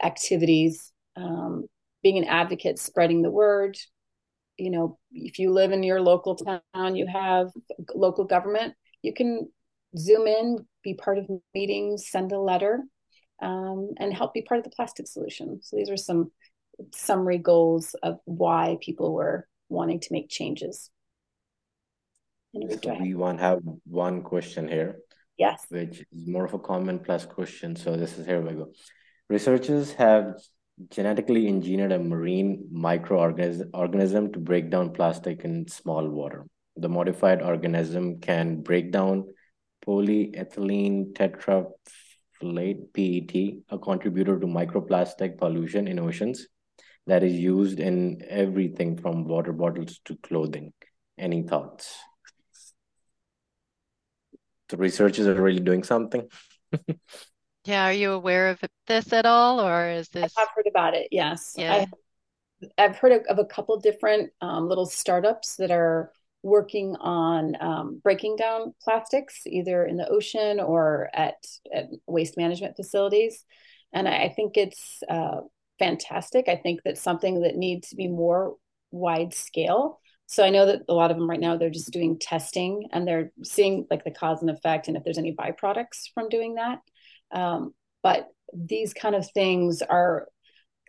activities. 0.02 0.92
Um, 1.16 1.66
being 2.02 2.18
an 2.18 2.24
advocate, 2.24 2.78
spreading 2.78 3.22
the 3.22 3.30
word, 3.30 3.76
you 4.60 4.70
know, 4.70 4.98
if 5.12 5.38
you 5.38 5.52
live 5.52 5.72
in 5.72 5.82
your 5.82 6.00
local 6.00 6.36
town, 6.36 6.96
you 6.96 7.06
have 7.06 7.48
local 7.94 8.24
government, 8.24 8.74
you 9.02 9.12
can 9.14 9.48
zoom 9.96 10.26
in, 10.26 10.58
be 10.84 10.94
part 10.94 11.18
of 11.18 11.28
meetings, 11.54 12.08
send 12.10 12.32
a 12.32 12.38
letter, 12.38 12.82
um, 13.42 13.90
and 13.98 14.12
help 14.12 14.34
be 14.34 14.42
part 14.42 14.58
of 14.58 14.64
the 14.64 14.76
plastic 14.76 15.06
solution. 15.06 15.60
So 15.62 15.76
these 15.76 15.90
are 15.90 15.96
some 15.96 16.30
summary 16.94 17.38
goals 17.38 17.94
of 18.02 18.18
why 18.24 18.76
people 18.80 19.14
were 19.14 19.46
wanting 19.68 20.00
to 20.00 20.08
make 20.12 20.28
changes. 20.28 20.90
So 22.82 22.96
we 23.00 23.14
want 23.14 23.38
to 23.38 23.44
have 23.44 23.60
one 23.86 24.22
question 24.22 24.68
here. 24.68 24.96
Yes. 25.38 25.64
Which 25.68 26.00
is 26.00 26.26
more 26.26 26.44
of 26.44 26.52
a 26.52 26.58
comment 26.58 27.04
plus 27.04 27.24
question. 27.24 27.76
So 27.76 27.96
this 27.96 28.18
is 28.18 28.26
here 28.26 28.40
we 28.40 28.54
go. 28.54 28.72
Researchers 29.28 29.92
have 29.92 30.34
genetically 30.88 31.46
engineered 31.46 31.92
a 31.92 31.98
marine 31.98 32.68
microorganism 32.72 34.32
to 34.32 34.38
break 34.38 34.70
down 34.70 34.92
plastic 34.92 35.44
in 35.44 35.68
small 35.68 36.08
water. 36.08 36.46
The 36.76 36.88
modified 36.88 37.42
organism 37.42 38.20
can 38.20 38.62
break 38.62 38.90
down 38.90 39.26
polyethylene 39.86 41.12
terephthalate 41.12 42.92
PET, 42.94 43.62
a 43.68 43.78
contributor 43.78 44.38
to 44.38 44.46
microplastic 44.46 45.38
pollution 45.38 45.88
in 45.88 45.98
oceans 45.98 46.46
that 47.06 47.22
is 47.22 47.34
used 47.34 47.80
in 47.80 48.22
everything 48.28 48.96
from 48.96 49.24
water 49.24 49.52
bottles 49.52 50.00
to 50.04 50.16
clothing. 50.22 50.72
Any 51.18 51.42
thoughts? 51.42 51.96
The 54.68 54.76
researchers 54.76 55.26
are 55.26 55.34
really 55.34 55.60
doing 55.60 55.82
something. 55.82 56.28
Yeah, 57.64 57.86
are 57.86 57.92
you 57.92 58.12
aware 58.12 58.48
of 58.48 58.60
this 58.86 59.12
at 59.12 59.26
all, 59.26 59.60
or 59.60 59.90
is 59.90 60.08
this? 60.08 60.32
I've 60.36 60.48
heard 60.54 60.66
about 60.66 60.94
it. 60.94 61.08
Yes, 61.10 61.54
Yeah. 61.56 61.86
I've, 62.62 62.70
I've 62.78 62.96
heard 62.96 63.12
of, 63.12 63.22
of 63.28 63.38
a 63.38 63.44
couple 63.44 63.78
different 63.78 64.30
um, 64.40 64.68
little 64.68 64.86
startups 64.86 65.56
that 65.56 65.70
are 65.70 66.12
working 66.42 66.96
on 66.96 67.56
um, 67.60 68.00
breaking 68.02 68.36
down 68.36 68.74
plastics, 68.82 69.46
either 69.46 69.84
in 69.84 69.96
the 69.96 70.08
ocean 70.08 70.58
or 70.58 71.10
at, 71.12 71.36
at 71.74 71.90
waste 72.06 72.36
management 72.36 72.76
facilities. 72.76 73.44
And 73.92 74.08
I, 74.08 74.24
I 74.24 74.28
think 74.30 74.56
it's 74.56 75.02
uh, 75.08 75.40
fantastic. 75.78 76.48
I 76.48 76.56
think 76.56 76.80
that's 76.84 77.02
something 77.02 77.42
that 77.42 77.56
needs 77.56 77.90
to 77.90 77.96
be 77.96 78.08
more 78.08 78.56
wide 78.90 79.34
scale. 79.34 80.00
So 80.26 80.44
I 80.44 80.50
know 80.50 80.66
that 80.66 80.82
a 80.88 80.94
lot 80.94 81.10
of 81.10 81.16
them 81.16 81.28
right 81.28 81.40
now 81.40 81.56
they're 81.56 81.70
just 81.70 81.90
doing 81.90 82.18
testing 82.18 82.84
and 82.92 83.06
they're 83.06 83.32
seeing 83.42 83.86
like 83.90 84.04
the 84.04 84.12
cause 84.12 84.40
and 84.42 84.50
effect 84.50 84.88
and 84.88 84.96
if 84.96 85.02
there's 85.02 85.18
any 85.18 85.34
byproducts 85.34 86.12
from 86.14 86.28
doing 86.28 86.54
that. 86.54 86.78
Um, 87.32 87.74
but 88.02 88.28
these 88.52 88.94
kind 88.94 89.14
of 89.14 89.30
things 89.30 89.82
are 89.82 90.28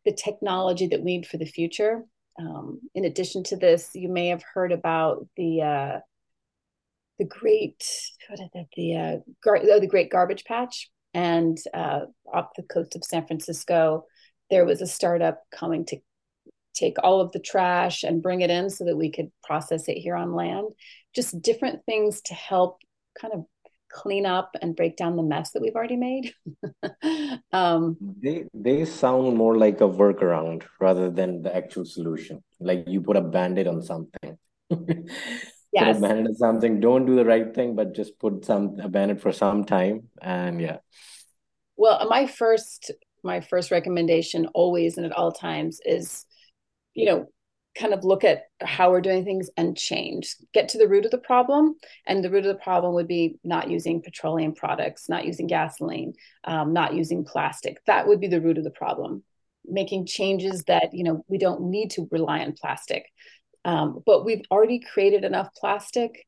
the 0.05 0.13
technology 0.13 0.87
that 0.87 1.01
we 1.01 1.17
need 1.17 1.27
for 1.27 1.37
the 1.37 1.45
future. 1.45 2.03
Um, 2.39 2.79
in 2.95 3.05
addition 3.05 3.43
to 3.45 3.57
this, 3.57 3.89
you 3.93 4.09
may 4.09 4.27
have 4.27 4.43
heard 4.53 4.71
about 4.71 5.27
the 5.37 5.61
uh, 5.61 5.99
the 7.19 7.25
great 7.25 7.85
it, 8.29 8.67
the 8.75 8.95
uh, 8.95 9.17
gar- 9.43 9.59
oh, 9.61 9.79
the 9.79 9.87
Great 9.87 10.09
Garbage 10.09 10.45
Patch, 10.45 10.89
and 11.13 11.57
uh, 11.73 12.01
off 12.33 12.49
the 12.55 12.63
coast 12.63 12.95
of 12.95 13.03
San 13.03 13.27
Francisco, 13.27 14.05
there 14.49 14.65
was 14.65 14.81
a 14.81 14.87
startup 14.87 15.41
coming 15.51 15.85
to 15.85 15.97
take 16.73 16.95
all 17.03 17.21
of 17.21 17.31
the 17.31 17.39
trash 17.39 18.03
and 18.03 18.23
bring 18.23 18.41
it 18.41 18.49
in 18.49 18.69
so 18.69 18.85
that 18.85 18.97
we 18.97 19.11
could 19.11 19.31
process 19.43 19.87
it 19.87 19.97
here 19.97 20.15
on 20.15 20.33
land. 20.33 20.67
Just 21.13 21.41
different 21.41 21.85
things 21.85 22.21
to 22.21 22.33
help 22.33 22.79
kind 23.19 23.33
of 23.33 23.45
clean 23.91 24.25
up 24.25 24.55
and 24.61 24.75
break 24.75 24.95
down 24.97 25.15
the 25.15 25.23
mess 25.23 25.51
that 25.51 25.61
we've 25.61 25.75
already 25.75 25.97
made. 25.97 26.33
um, 27.51 27.97
they 28.21 28.45
they 28.53 28.85
sound 28.85 29.35
more 29.35 29.57
like 29.57 29.81
a 29.81 29.87
workaround 29.87 30.63
rather 30.79 31.09
than 31.09 31.41
the 31.41 31.55
actual 31.55 31.85
solution. 31.85 32.43
Like 32.59 32.85
you 32.87 33.01
put 33.01 33.17
a 33.17 33.21
band-aid 33.21 33.67
on 33.67 33.81
something. 33.81 34.37
yes. 34.69 34.77
Put 35.73 35.97
a 35.97 35.99
band-aid 35.99 36.27
on 36.27 36.35
something. 36.35 36.79
Don't 36.79 37.05
do 37.05 37.15
the 37.15 37.25
right 37.25 37.53
thing, 37.53 37.75
but 37.75 37.93
just 37.93 38.19
put 38.19 38.45
some 38.45 38.79
a 38.79 38.87
band-aid 38.87 39.21
for 39.21 39.31
some 39.31 39.63
time. 39.63 40.09
And 40.21 40.61
yeah. 40.61 40.77
Well, 41.77 42.07
my 42.09 42.27
first 42.27 42.91
my 43.23 43.41
first 43.41 43.71
recommendation 43.71 44.47
always 44.53 44.97
and 44.97 45.05
at 45.05 45.11
all 45.11 45.31
times 45.31 45.79
is, 45.85 46.25
you 46.93 47.05
know, 47.05 47.27
kind 47.75 47.93
of 47.93 48.03
look 48.03 48.23
at 48.23 48.47
how 48.61 48.91
we're 48.91 49.01
doing 49.01 49.23
things 49.23 49.49
and 49.55 49.77
change. 49.77 50.35
Get 50.53 50.69
to 50.69 50.77
the 50.77 50.87
root 50.87 51.05
of 51.05 51.11
the 51.11 51.17
problem 51.17 51.75
and 52.05 52.23
the 52.23 52.29
root 52.29 52.45
of 52.45 52.53
the 52.55 52.63
problem 52.63 52.93
would 52.95 53.07
be 53.07 53.39
not 53.43 53.69
using 53.69 54.01
petroleum 54.01 54.53
products 54.53 55.07
not 55.07 55.25
using 55.25 55.47
gasoline 55.47 56.13
um, 56.43 56.73
not 56.73 56.93
using 56.93 57.23
plastic. 57.23 57.83
That 57.85 58.07
would 58.07 58.19
be 58.19 58.27
the 58.27 58.41
root 58.41 58.57
of 58.57 58.63
the 58.63 58.71
problem. 58.71 59.23
Making 59.65 60.05
changes 60.05 60.63
that 60.65 60.93
you 60.93 61.03
know 61.03 61.23
we 61.27 61.37
don't 61.37 61.61
need 61.61 61.91
to 61.91 62.07
rely 62.11 62.39
on 62.39 62.53
plastic. 62.53 63.05
Um, 63.63 64.01
but 64.05 64.25
we've 64.25 64.43
already 64.49 64.79
created 64.79 65.23
enough 65.23 65.49
plastic 65.55 66.25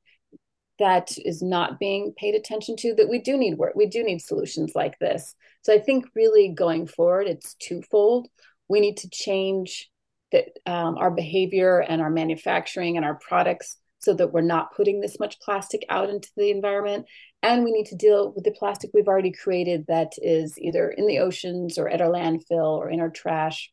that 0.80 1.18
is 1.18 1.42
not 1.42 1.80
being 1.80 2.14
paid 2.16 2.36
attention 2.36 2.76
to 2.76 2.96
that 2.96 3.10
we 3.10 3.20
do 3.20 3.38
need 3.38 3.58
work 3.58 3.74
we 3.76 3.86
do 3.86 4.04
need 4.04 4.22
solutions 4.22 4.72
like 4.76 4.98
this. 5.00 5.36
So 5.62 5.74
i 5.74 5.80
think 5.80 6.06
really 6.16 6.50
going 6.50 6.88
forward 6.88 7.28
it's 7.28 7.56
twofold. 7.56 8.28
We 8.70 8.80
need 8.80 8.98
to 8.98 9.10
change 9.10 9.90
that 10.34 10.50
um, 10.66 10.98
our 10.98 11.12
behavior 11.12 11.80
and 11.80 12.02
our 12.02 12.10
manufacturing 12.10 12.98
and 12.98 13.06
our 13.06 13.16
products 13.16 13.78
so 14.00 14.14
that 14.14 14.34
we're 14.34 14.42
not 14.42 14.76
putting 14.76 15.00
this 15.00 15.18
much 15.20 15.40
plastic 15.40 15.86
out 15.88 16.10
into 16.10 16.28
the 16.36 16.52
environment. 16.52 17.06
And 17.42 17.64
we 17.64 17.72
need 17.72 17.86
to 17.86 17.96
deal 17.96 18.34
with 18.36 18.44
the 18.44 18.52
plastic 18.52 18.90
we've 18.94 19.08
already 19.08 19.32
created 19.32 19.86
that 19.88 20.12
is 20.18 20.60
either 20.60 20.90
in 20.90 21.08
the 21.08 21.20
oceans 21.20 21.78
or 21.78 21.88
at 21.88 22.02
our 22.02 22.10
landfill 22.10 22.78
or 22.78 22.90
in 22.90 23.00
our 23.00 23.10
trash. 23.10 23.72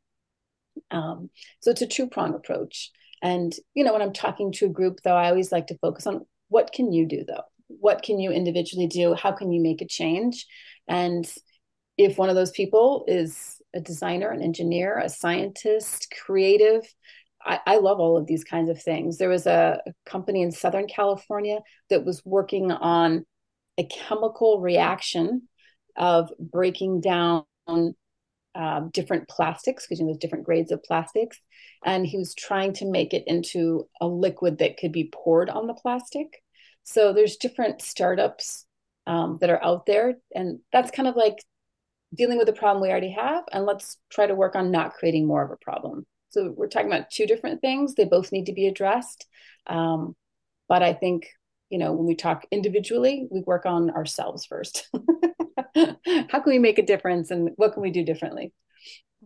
Um, 0.93 1.31
so 1.61 1.73
it's 1.73 1.83
a 1.83 1.87
two 1.87 2.09
prong 2.09 2.35
approach. 2.35 2.93
And, 3.23 3.53
you 3.75 3.83
know, 3.83 3.93
when 3.93 4.03
I'm 4.03 4.13
talking 4.13 4.53
to 4.53 4.67
a 4.67 4.71
group, 4.71 5.01
though, 5.03 5.17
I 5.17 5.29
always 5.29 5.51
like 5.51 5.67
to 5.69 5.79
focus 5.79 6.07
on 6.07 6.27
what 6.49 6.73
can 6.73 6.93
you 6.93 7.07
do, 7.07 7.25
though? 7.27 7.43
What 7.67 8.03
can 8.03 8.21
you 8.21 8.31
individually 8.31 8.87
do? 8.87 9.15
How 9.15 9.33
can 9.33 9.53
you 9.53 9.61
make 9.61 9.83
a 9.83 9.87
change? 9.87 10.47
And 10.87 11.31
if 11.99 12.19
one 12.19 12.29
of 12.29 12.35
those 12.35 12.51
people 12.51 13.05
is 13.09 13.60
a 13.75 13.81
designer, 13.81 14.31
an 14.31 14.43
engineer, 14.43 14.99
a 14.99 15.09
scientist, 15.09 16.15
creative. 16.25 16.83
I, 17.43 17.61
I, 17.67 17.77
love 17.77 18.01
all 18.01 18.19
of 18.19 18.27
these 18.27 18.45
kinds 18.45 18.69
of 18.69 18.83
things. 18.83 19.17
There 19.17 19.29
was 19.29 19.47
a, 19.47 19.81
a 19.87 19.93
company 20.05 20.43
in 20.43 20.51
Southern 20.51 20.87
California 20.87 21.61
that 21.89 22.05
was 22.05 22.23
working 22.25 22.71
on 22.71 23.25
a 23.79 23.85
chemical 23.85 24.61
reaction 24.61 25.49
of 25.97 26.31
breaking 26.39 27.01
down 27.01 27.45
uh, 28.55 28.81
different 28.93 29.29
plastics 29.29 29.87
because 29.87 30.01
you 30.01 30.05
know 30.05 30.13
there's 30.13 30.19
different 30.19 30.45
grades 30.45 30.73
of 30.73 30.83
plastics, 30.83 31.41
and 31.85 32.07
he 32.07 32.19
was 32.19 32.35
trying 32.35 32.73
to 32.75 32.91
make 32.91 33.15
it 33.15 33.25
into 33.27 33.89
a 34.01 34.07
liquid 34.07 34.59
that 34.59 34.77
could 34.77 34.93
be 34.93 35.11
poured 35.13 35.49
on 35.49 35.67
the 35.67 35.75
plastic. 35.75 36.43
So 36.83 37.13
there's 37.13 37.37
different 37.37 37.81
startups 37.81 38.67
um, 39.07 39.39
that 39.41 39.51
are 39.51 39.63
out 39.63 39.87
there, 39.87 40.15
and 40.35 40.59
that's 40.73 40.91
kind 40.91 41.09
of 41.09 41.17
like 41.17 41.37
dealing 42.15 42.39
with 42.39 42.47
the 42.47 42.53
problem 42.53 42.83
we 42.83 42.91
already 42.91 43.13
have 43.13 43.45
and 43.53 43.67
let's 43.67 43.97
try 44.11 44.27
to 44.27 44.35
work 44.35 44.57
on 44.57 44.71
not 44.71 44.95
creating 44.95 45.27
more 45.27 45.45
of 45.45 45.51
a 45.51 45.57
problem. 45.57 46.07
So 46.31 46.53
we're 46.57 46.69
talking 46.69 46.91
about 46.91 47.11
two 47.11 47.27
different 47.27 47.61
things. 47.61 47.95
They 47.95 48.05
both 48.05 48.33
need 48.33 48.47
to 48.47 48.53
be 48.53 48.67
addressed. 48.67 49.27
Um, 49.67 50.17
but 50.71 50.83
i 50.83 50.95
think 50.95 51.27
you 51.69 51.79
know 51.79 51.93
when 51.93 52.07
we 52.07 52.15
talk 52.15 52.47
individually 52.51 53.29
we 53.31 53.41
work 53.41 53.67
on 53.67 53.91
ourselves 53.91 54.47
first. 54.47 54.89
How 55.75 56.41
can 56.41 56.47
we 56.47 56.59
make 56.59 56.79
a 56.79 56.87
difference 56.87 57.31
and 57.31 57.51
what 57.57 57.75
can 57.75 57.83
we 57.83 57.91
do 57.91 58.03
differently? 58.03 58.53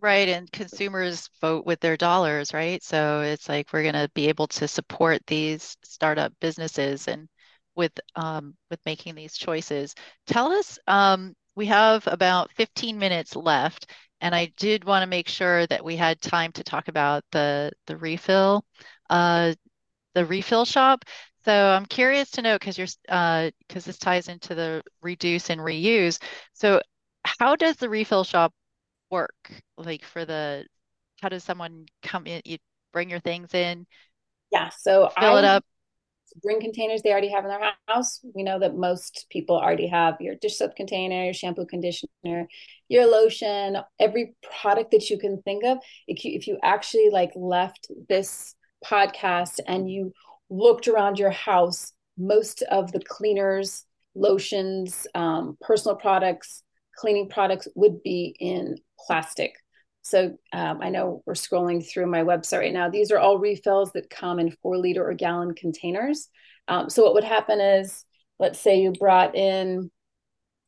Right 0.01 0.29
and 0.29 0.51
consumers 0.51 1.31
vote 1.41 1.65
with 1.65 1.81
their 1.81 1.97
dollars 1.97 2.53
right? 2.53 2.83
So 2.83 3.21
it's 3.21 3.49
like 3.49 3.73
we're 3.73 3.83
going 3.83 3.95
to 3.95 4.11
be 4.15 4.29
able 4.29 4.49
to 4.49 4.67
support 4.67 5.21
these 5.27 5.77
startup 5.85 6.33
businesses 6.41 7.07
and 7.07 7.29
with 7.77 7.93
um, 8.17 8.55
with 8.71 8.81
making 8.85 9.15
these 9.15 9.37
choices. 9.37 9.95
Tell 10.27 10.53
us 10.53 10.79
um, 10.87 11.35
we 11.57 11.67
have 11.67 12.07
about 12.07 12.53
15 12.53 12.99
minutes 12.99 13.37
left, 13.37 13.91
and 14.21 14.35
I 14.35 14.53
did 14.57 14.85
want 14.85 15.03
to 15.03 15.07
make 15.07 15.29
sure 15.29 15.67
that 15.69 15.85
we 15.85 15.97
had 15.97 16.21
time 16.21 16.53
to 16.53 16.65
talk 16.65 16.89
about 16.89 17.25
the 17.33 17.73
the 17.87 17.97
refill, 17.97 18.65
uh, 19.11 19.55
the 20.15 20.27
refill 20.27 20.65
shop. 20.65 21.05
So 21.45 21.53
I'm 21.53 21.87
curious 21.87 22.31
to 22.33 22.43
know 22.43 22.57
because 22.57 22.79
you're 22.79 22.89
uh, 23.09 23.51
because 23.69 23.85
this 23.85 23.99
ties 23.99 24.29
into 24.29 24.55
the 24.55 24.83
reduce 25.03 25.51
and 25.51 25.61
reuse. 25.61 26.21
So 26.55 26.81
how 27.25 27.57
does 27.57 27.77
the 27.77 27.89
refill 27.89 28.25
shop 28.25 28.53
work? 29.11 29.35
Like 29.77 30.05
for 30.05 30.25
the 30.25 30.67
how 31.21 31.29
does 31.29 31.45
someone 31.45 31.87
come 32.03 32.27
in? 32.27 32.43
You 32.45 32.59
bring 32.93 33.11
your 33.11 33.21
things 33.21 33.55
in. 33.55 33.87
Yeah. 34.51 34.71
So 34.71 35.11
fill 35.19 35.37
I, 35.37 35.39
it 35.41 35.45
up 35.45 35.65
bring 36.43 36.61
containers 36.61 37.03
they 37.03 37.11
already 37.11 37.31
have 37.31 37.45
in 37.45 37.51
their 37.51 37.73
house. 37.89 38.21
We 38.35 38.43
know 38.43 38.59
that 38.59 38.77
most 38.77 39.27
people 39.31 39.57
already 39.57 39.87
have 39.89 40.21
your 40.21 40.35
dish 40.35 40.57
soap 40.57 40.77
container, 40.77 41.25
your 41.25 41.35
shampoo 41.35 41.67
conditioner, 41.67 42.49
your 42.89 43.07
lotion, 43.07 43.79
every 44.01 44.35
product 44.61 44.91
that 44.93 45.11
you 45.11 45.19
can 45.19 45.43
think 45.43 45.65
of. 45.65 45.79
If 46.07 46.25
you, 46.25 46.33
if 46.33 46.47
you 46.47 46.59
actually 46.63 47.11
like 47.11 47.33
left 47.35 47.89
this 48.09 48.55
podcast 48.85 49.61
and 49.67 49.91
you 49.91 50.13
looked 50.51 50.89
around 50.89 51.19
your 51.19 51.31
house, 51.31 51.93
most 52.19 52.63
of 52.63 52.93
the 52.93 53.01
cleaners, 53.01 53.85
lotions, 54.15 55.07
um, 55.15 55.57
personal 55.61 55.97
products, 55.97 56.63
cleaning 56.97 57.29
products 57.29 57.69
would 57.75 58.03
be 58.03 58.37
in 58.39 58.77
plastic. 59.07 59.55
So 60.05 60.37
um, 60.53 60.81
I 60.83 60.91
know 60.91 61.23
we're 61.25 61.33
scrolling 61.33 61.85
through 61.85 62.07
my 62.07 62.23
website 62.23 62.59
right 62.61 62.73
now. 62.73 62.91
These 62.91 63.11
are 63.11 63.19
all 63.19 63.39
refills 63.39 63.93
that 63.93 64.11
come 64.11 64.39
in 64.39 64.55
four 64.63 64.77
liter 64.77 65.03
or 65.03 65.15
gallon 65.15 65.55
containers. 65.55 66.29
Um, 66.69 66.91
so 66.91 67.03
what 67.03 67.15
would 67.15 67.25
happen 67.25 67.59
is, 67.59 68.05
let's 68.39 68.61
say 68.61 68.81
you 68.83 68.93
brought 68.93 69.35
in 69.35 69.91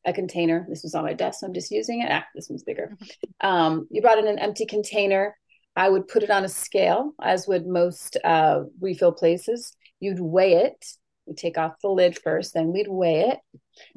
a 0.05 0.11
container. 0.11 0.65
This 0.67 0.81
was 0.81 0.95
on 0.95 1.03
my 1.03 1.13
desk, 1.13 1.39
so 1.39 1.47
I'm 1.47 1.53
just 1.53 1.69
using 1.69 2.01
it. 2.01 2.09
Ah, 2.11 2.25
this 2.33 2.49
one's 2.49 2.63
bigger. 2.63 2.97
Um, 3.39 3.87
you 3.91 4.01
brought 4.01 4.17
in 4.17 4.27
an 4.27 4.39
empty 4.39 4.65
container. 4.65 5.37
I 5.75 5.87
would 5.87 6.07
put 6.07 6.23
it 6.23 6.31
on 6.31 6.43
a 6.43 6.49
scale, 6.49 7.13
as 7.21 7.47
would 7.47 7.67
most 7.67 8.17
uh, 8.23 8.63
refill 8.81 9.11
places. 9.11 9.71
You'd 9.99 10.19
weigh 10.19 10.53
it. 10.53 10.83
We'd 11.27 11.37
take 11.37 11.59
off 11.59 11.81
the 11.83 11.89
lid 11.89 12.17
first, 12.17 12.55
then 12.55 12.71
we'd 12.71 12.87
weigh 12.87 13.29
it, 13.29 13.39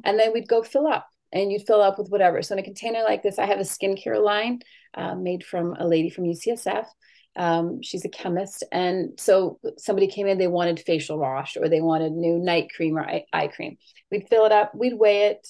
and 0.03 0.19
then 0.19 0.33
we'd 0.33 0.47
go 0.47 0.61
fill 0.61 0.85
up. 0.85 1.07
And 1.33 1.49
you'd 1.49 1.65
fill 1.65 1.81
up 1.81 1.97
with 1.97 2.09
whatever. 2.09 2.41
So 2.41 2.53
in 2.55 2.59
a 2.59 2.63
container 2.63 3.03
like 3.03 3.23
this, 3.23 3.39
I 3.39 3.45
have 3.45 3.59
a 3.59 3.63
skincare 3.63 4.21
line 4.21 4.59
uh, 4.93 5.15
made 5.15 5.43
from 5.43 5.75
a 5.79 5.87
lady 5.87 6.09
from 6.09 6.25
UCSF. 6.25 6.85
Um, 7.35 7.81
she's 7.81 8.05
a 8.05 8.09
chemist. 8.09 8.63
And 8.71 9.11
so 9.17 9.59
somebody 9.77 10.07
came 10.07 10.27
in, 10.27 10.37
they 10.37 10.47
wanted 10.47 10.79
facial 10.79 11.17
wash 11.17 11.55
or 11.57 11.69
they 11.69 11.81
wanted 11.81 12.11
new 12.11 12.37
night 12.37 12.69
cream 12.75 12.97
or 12.97 13.01
eye, 13.01 13.25
eye 13.31 13.47
cream. 13.47 13.77
We'd 14.11 14.27
fill 14.27 14.45
it 14.45 14.51
up, 14.51 14.75
we'd 14.75 14.97
weigh 14.97 15.27
it, 15.27 15.47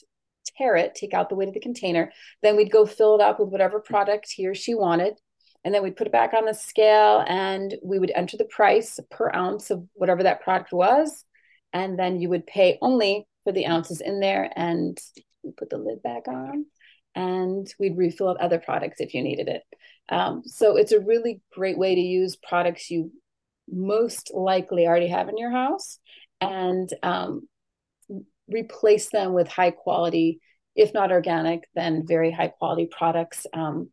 tare 0.58 0.76
it, 0.76 0.96
take 0.96 1.14
out 1.14 1.30
the 1.30 1.36
weight 1.36 1.48
of 1.48 1.54
the 1.54 1.60
container. 1.60 2.12
Then 2.44 2.56
we'd 2.56 2.72
go 2.72 2.86
fill 2.86 3.16
it 3.16 3.22
up 3.22 3.40
with 3.40 3.50
whatever 3.50 3.80
product 3.80 4.32
he 4.32 4.48
or 4.48 4.54
she 4.54 4.76
wanted. 4.76 5.16
And 5.64 5.74
then 5.74 5.84
we'd 5.84 5.96
put 5.96 6.08
it 6.08 6.14
back 6.14 6.34
on 6.34 6.46
the 6.46 6.54
scale 6.54 7.24
and 7.28 7.76
we 7.84 8.00
would 8.00 8.12
enter 8.16 8.38
the 8.38 8.46
price 8.46 9.00
per 9.12 9.32
ounce 9.34 9.70
of 9.70 9.86
whatever 9.94 10.24
that 10.24 10.42
product 10.42 10.74
was. 10.74 11.24
And 11.74 11.98
then 11.98 12.20
you 12.20 12.30
would 12.30 12.48
pay 12.48 12.78
only 12.82 13.28
for 13.44 13.52
the 13.52 13.68
ounces 13.68 14.02
in 14.02 14.20
there 14.20 14.52
and 14.56 15.00
we 15.44 15.52
put 15.52 15.70
the 15.70 15.78
lid 15.78 16.04
back 16.04 16.28
on 16.28 16.66
and 17.16 17.68
we'd 17.80 17.98
refill 17.98 18.30
up 18.30 18.38
other 18.40 18.60
products 18.60 19.00
if 19.00 19.14
you 19.14 19.24
needed 19.24 19.48
it. 19.48 19.64
Um, 20.10 20.44
so 20.46 20.78
it's 20.78 20.92
a 20.92 21.00
really 21.00 21.42
great 21.54 21.78
way 21.78 21.96
to 21.96 22.02
use 22.02 22.36
products 22.36 22.90
you 22.90 23.12
most 23.70 24.32
likely 24.34 24.86
already 24.86 25.08
have 25.08 25.30
in 25.30 25.38
your 25.38 25.52
house 25.52 26.00
and 26.42 26.90
um, 27.04 27.48
replace 28.48 29.10
them 29.10 29.34
with 29.34 29.48
high 29.48 29.72
quality, 29.72 30.42
if 30.76 30.94
not 30.94 31.12
organic, 31.12 31.64
then 31.76 32.06
very 32.06 32.32
high 32.32 32.50
quality 32.50 32.88
products 32.92 33.46
um, 33.54 33.90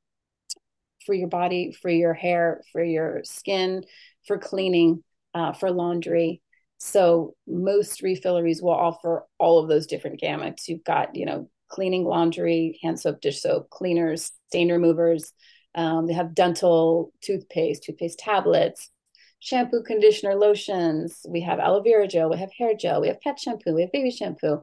for 1.07 1.15
your 1.15 1.29
body, 1.29 1.73
for 1.73 1.91
your 1.91 2.15
hair, 2.15 2.63
for 2.73 2.83
your 2.83 3.21
skin, 3.25 3.85
for 4.27 4.39
cleaning, 4.39 5.03
uh, 5.35 5.53
for 5.53 5.71
laundry. 5.71 6.43
So 6.79 7.35
most 7.47 8.03
refilleries 8.03 8.63
will 8.63 8.71
offer 8.71 9.25
all 9.39 9.61
of 9.61 9.69
those 9.69 9.87
different 9.87 10.21
gamuts. 10.21 10.69
You've 10.69 10.85
got, 10.85 11.17
you 11.17 11.27
know, 11.27 11.51
cleaning 11.69 12.05
laundry, 12.05 12.79
hand 12.83 13.01
soap, 13.01 13.21
dish 13.21 13.41
soap, 13.41 13.71
cleaners, 13.71 14.33
stain 14.49 14.71
removers. 14.71 15.33
Um, 15.75 16.07
they 16.07 16.15
have 16.15 16.35
dental 16.35 17.13
toothpaste, 17.21 17.85
toothpaste 17.85 18.19
tablets, 18.19 18.91
shampoo, 19.39 19.83
conditioner, 19.83 20.35
lotions. 20.35 21.21
We 21.29 21.43
have 21.43 21.59
aloe 21.59 21.83
vera 21.83 22.09
gel. 22.09 22.31
We 22.31 22.39
have 22.39 22.51
hair 22.57 22.75
gel. 22.75 23.01
We 23.01 23.09
have 23.09 23.21
pet 23.21 23.39
shampoo. 23.39 23.75
We 23.75 23.83
have 23.83 23.93
baby 23.93 24.11
shampoo. 24.11 24.63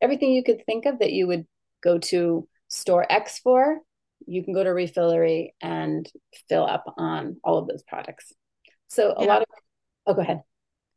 Everything 0.00 0.32
you 0.32 0.44
could 0.44 0.64
think 0.66 0.86
of 0.86 1.00
that 1.00 1.12
you 1.12 1.26
would 1.26 1.46
go 1.82 1.98
to 1.98 2.48
store 2.68 3.06
X 3.10 3.38
for, 3.38 3.78
you 4.26 4.42
can 4.42 4.54
go 4.54 4.64
to 4.64 4.70
Refillery 4.70 5.50
and 5.60 6.10
fill 6.48 6.66
up 6.66 6.84
on 6.96 7.36
all 7.44 7.58
of 7.58 7.68
those 7.68 7.82
products. 7.82 8.32
So 8.88 9.14
a 9.16 9.22
yeah. 9.22 9.28
lot 9.28 9.42
of 9.42 9.48
oh, 10.06 10.14
go 10.14 10.20
ahead. 10.20 10.42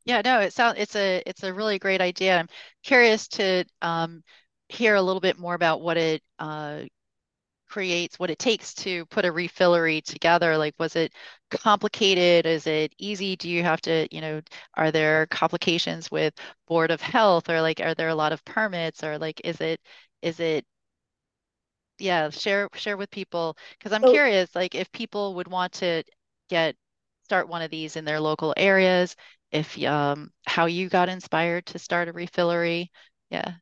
Yeah, 0.06 0.22
no, 0.24 0.40
it 0.40 0.54
sounds 0.54 0.78
it's 0.80 0.96
a 0.96 1.22
it's 1.26 1.44
a 1.44 1.54
really 1.54 1.80
great 1.80 2.02
idea. 2.02 2.38
I'm 2.38 2.48
curious 2.84 3.28
to 3.30 3.66
um, 3.82 4.24
hear 4.70 4.96
a 4.96 5.02
little 5.02 5.22
bit 5.22 5.40
more 5.40 5.54
about 5.56 5.82
what 5.82 5.98
it 5.98 6.22
uh, 6.40 6.82
creates, 7.70 8.18
what 8.20 8.30
it 8.30 8.40
takes 8.40 8.74
to 8.74 9.06
put 9.08 9.26
a 9.26 9.32
refillery 9.32 10.04
together. 10.04 10.58
Like, 10.58 10.76
was 10.80 10.96
it 10.96 11.14
complicated? 11.52 12.46
Is 12.46 12.68
it 12.68 12.94
easy? 12.98 13.36
Do 13.36 13.50
you 13.50 13.64
have 13.64 13.82
to, 13.82 14.08
you 14.14 14.22
know, 14.22 14.42
are 14.76 14.92
there 14.92 15.26
complications 15.28 16.10
with 16.12 16.34
Board 16.68 16.92
of 16.92 17.02
Health 17.02 17.50
or 17.50 17.62
like, 17.62 17.80
are 17.80 17.96
there 17.96 18.10
a 18.10 18.16
lot 18.16 18.34
of 18.34 18.44
permits 18.46 19.04
or 19.04 19.18
like, 19.18 19.42
is 19.44 19.62
it, 19.62 19.80
is 20.22 20.40
it, 20.40 20.66
yeah, 22.00 22.30
share, 22.30 22.70
share 22.76 22.98
with 22.98 23.10
people. 23.10 23.58
Cause 23.82 23.92
I'm 23.92 24.04
oh. 24.04 24.12
curious, 24.12 24.54
like 24.56 24.76
if 24.76 24.92
people 24.92 25.36
would 25.36 25.48
want 25.48 25.74
to 25.74 26.04
get, 26.50 26.76
start 27.24 27.50
one 27.50 27.62
of 27.62 27.72
these 27.72 27.96
in 27.98 28.06
their 28.06 28.20
local 28.20 28.54
areas, 28.56 29.16
if, 29.52 29.82
um, 29.84 30.32
how 30.46 30.66
you 30.68 30.90
got 30.90 31.10
inspired 31.10 31.66
to 31.68 31.80
start 31.80 32.08
a 32.08 32.14
refillery. 32.14 32.88
Yeah. 33.30 33.56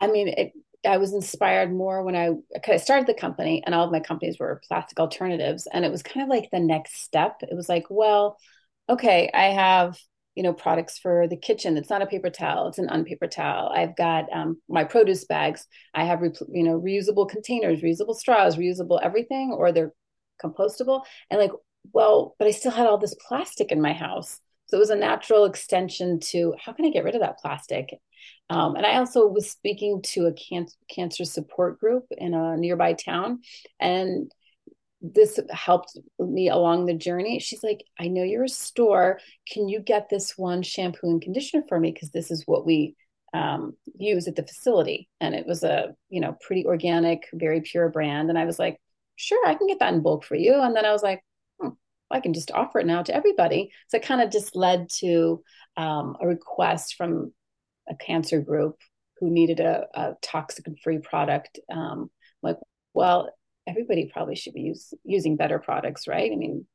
I 0.00 0.06
mean, 0.06 0.28
it, 0.28 0.52
I 0.86 0.98
was 0.98 1.12
inspired 1.12 1.72
more 1.72 2.02
when 2.04 2.14
I, 2.14 2.30
I 2.66 2.76
started 2.76 3.06
the 3.06 3.14
company 3.14 3.62
and 3.66 3.74
all 3.74 3.84
of 3.84 3.92
my 3.92 4.00
companies 4.00 4.38
were 4.38 4.62
plastic 4.68 5.00
alternatives. 5.00 5.66
And 5.72 5.84
it 5.84 5.90
was 5.90 6.02
kind 6.02 6.22
of 6.22 6.28
like 6.28 6.50
the 6.50 6.60
next 6.60 7.02
step. 7.02 7.40
It 7.42 7.54
was 7.54 7.68
like, 7.68 7.86
well, 7.90 8.38
okay, 8.88 9.30
I 9.34 9.46
have, 9.46 9.98
you 10.34 10.42
know, 10.44 10.52
products 10.52 10.98
for 10.98 11.26
the 11.26 11.36
kitchen. 11.36 11.76
It's 11.76 11.90
not 11.90 12.02
a 12.02 12.06
paper 12.06 12.30
towel. 12.30 12.68
It's 12.68 12.78
an 12.78 12.88
unpaper 12.88 13.26
towel. 13.26 13.70
I've 13.74 13.96
got 13.96 14.32
um, 14.32 14.62
my 14.68 14.84
produce 14.84 15.24
bags. 15.24 15.66
I 15.94 16.04
have, 16.04 16.22
you 16.22 16.62
know, 16.62 16.80
reusable 16.80 17.28
containers, 17.28 17.82
reusable 17.82 18.14
straws, 18.14 18.56
reusable 18.56 19.00
everything, 19.02 19.52
or 19.52 19.72
they're 19.72 19.92
compostable. 20.42 21.02
And 21.28 21.40
like, 21.40 21.52
well, 21.92 22.36
but 22.38 22.46
I 22.46 22.52
still 22.52 22.70
had 22.70 22.86
all 22.86 22.98
this 22.98 23.16
plastic 23.26 23.72
in 23.72 23.80
my 23.80 23.92
house. 23.92 24.38
So 24.68 24.76
it 24.76 24.80
was 24.80 24.90
a 24.90 24.96
natural 24.96 25.44
extension 25.44 26.20
to 26.20 26.54
how 26.62 26.72
can 26.72 26.84
I 26.84 26.90
get 26.90 27.04
rid 27.04 27.14
of 27.14 27.22
that 27.22 27.38
plastic? 27.38 27.98
Um, 28.50 28.76
and 28.76 28.86
I 28.86 28.96
also 28.96 29.26
was 29.26 29.50
speaking 29.50 30.02
to 30.02 30.26
a 30.26 30.32
can- 30.32 30.66
cancer 30.88 31.24
support 31.24 31.80
group 31.80 32.04
in 32.10 32.34
a 32.34 32.56
nearby 32.56 32.94
town, 32.94 33.40
and 33.80 34.30
this 35.00 35.38
helped 35.50 35.96
me 36.18 36.48
along 36.48 36.86
the 36.86 36.94
journey. 36.94 37.38
She's 37.38 37.62
like, 37.62 37.84
I 37.98 38.08
know 38.08 38.24
you're 38.24 38.44
a 38.44 38.48
store. 38.48 39.20
Can 39.50 39.68
you 39.68 39.80
get 39.80 40.08
this 40.08 40.36
one 40.36 40.62
shampoo 40.62 41.10
and 41.10 41.22
conditioner 41.22 41.62
for 41.68 41.78
me? 41.78 41.92
Because 41.92 42.10
this 42.10 42.30
is 42.30 42.42
what 42.46 42.66
we 42.66 42.96
um, 43.32 43.74
use 43.96 44.26
at 44.26 44.34
the 44.34 44.46
facility. 44.46 45.08
And 45.20 45.34
it 45.34 45.46
was 45.46 45.62
a, 45.62 45.94
you 46.08 46.20
know, 46.20 46.36
pretty 46.40 46.66
organic, 46.66 47.28
very 47.32 47.60
pure 47.60 47.88
brand. 47.88 48.28
And 48.28 48.38
I 48.38 48.44
was 48.44 48.58
like, 48.58 48.80
sure, 49.16 49.46
I 49.46 49.54
can 49.54 49.66
get 49.66 49.78
that 49.80 49.94
in 49.94 50.02
bulk 50.02 50.24
for 50.24 50.34
you. 50.34 50.60
And 50.60 50.74
then 50.74 50.84
I 50.84 50.92
was 50.92 51.02
like, 51.02 51.22
I 52.10 52.20
can 52.20 52.32
just 52.32 52.50
offer 52.50 52.78
it 52.80 52.86
now 52.86 53.02
to 53.02 53.14
everybody. 53.14 53.70
So 53.88 53.98
it 53.98 54.04
kind 54.04 54.20
of 54.20 54.30
just 54.30 54.56
led 54.56 54.88
to 55.00 55.42
um, 55.76 56.16
a 56.20 56.26
request 56.26 56.94
from 56.96 57.32
a 57.88 57.94
cancer 57.94 58.40
group 58.40 58.76
who 59.20 59.30
needed 59.30 59.60
a, 59.60 59.86
a 59.94 60.14
toxin 60.22 60.76
free 60.82 60.98
product. 60.98 61.58
Um, 61.70 62.10
like, 62.42 62.56
well, 62.94 63.30
everybody 63.66 64.10
probably 64.12 64.36
should 64.36 64.54
be 64.54 64.62
use, 64.62 64.94
using 65.04 65.36
better 65.36 65.58
products, 65.58 66.08
right? 66.08 66.30
I 66.32 66.36
mean, 66.36 66.66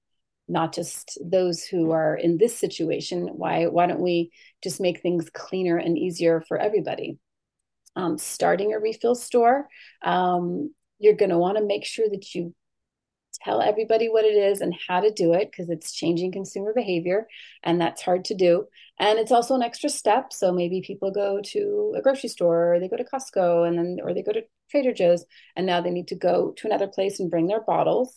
not 0.47 0.73
just 0.73 1.17
those 1.23 1.63
who 1.63 1.91
are 1.91 2.15
in 2.15 2.37
this 2.37 2.57
situation. 2.57 3.27
Why 3.27 3.67
why 3.67 3.87
don't 3.87 4.01
we 4.01 4.31
just 4.61 4.81
make 4.81 5.01
things 5.01 5.29
cleaner 5.33 5.77
and 5.77 5.97
easier 5.97 6.43
for 6.47 6.57
everybody? 6.57 7.17
Um, 7.95 8.17
starting 8.17 8.73
a 8.73 8.79
refill 8.79 9.15
store, 9.15 9.67
um, 10.03 10.73
you're 10.99 11.15
going 11.15 11.29
to 11.29 11.37
want 11.37 11.57
to 11.57 11.65
make 11.65 11.85
sure 11.85 12.07
that 12.09 12.33
you 12.33 12.53
tell 13.43 13.61
everybody 13.61 14.09
what 14.09 14.25
it 14.25 14.35
is 14.35 14.61
and 14.61 14.73
how 14.87 14.99
to 15.01 15.11
do 15.11 15.33
it 15.33 15.51
because 15.51 15.69
it's 15.69 15.93
changing 15.93 16.31
consumer 16.31 16.73
behavior 16.73 17.27
and 17.63 17.79
that's 17.79 18.01
hard 18.01 18.25
to 18.25 18.35
do. 18.35 18.65
And 18.99 19.19
it's 19.19 19.31
also 19.31 19.55
an 19.55 19.63
extra 19.63 19.89
step. 19.89 20.31
So 20.31 20.51
maybe 20.51 20.81
people 20.81 21.11
go 21.11 21.41
to 21.45 21.93
a 21.97 22.01
grocery 22.01 22.29
store 22.29 22.75
or 22.75 22.79
they 22.79 22.87
go 22.87 22.97
to 22.97 23.03
costco 23.03 23.67
and 23.67 23.77
then 23.77 23.97
or 24.03 24.13
they 24.13 24.23
go 24.23 24.31
to 24.31 24.43
trader 24.69 24.93
joe's 24.93 25.25
and 25.55 25.65
now 25.65 25.81
they 25.81 25.91
need 25.91 26.07
to 26.09 26.15
go 26.15 26.53
to 26.57 26.67
another 26.67 26.87
place 26.87 27.19
and 27.19 27.31
bring 27.31 27.47
their 27.47 27.61
bottles. 27.61 28.15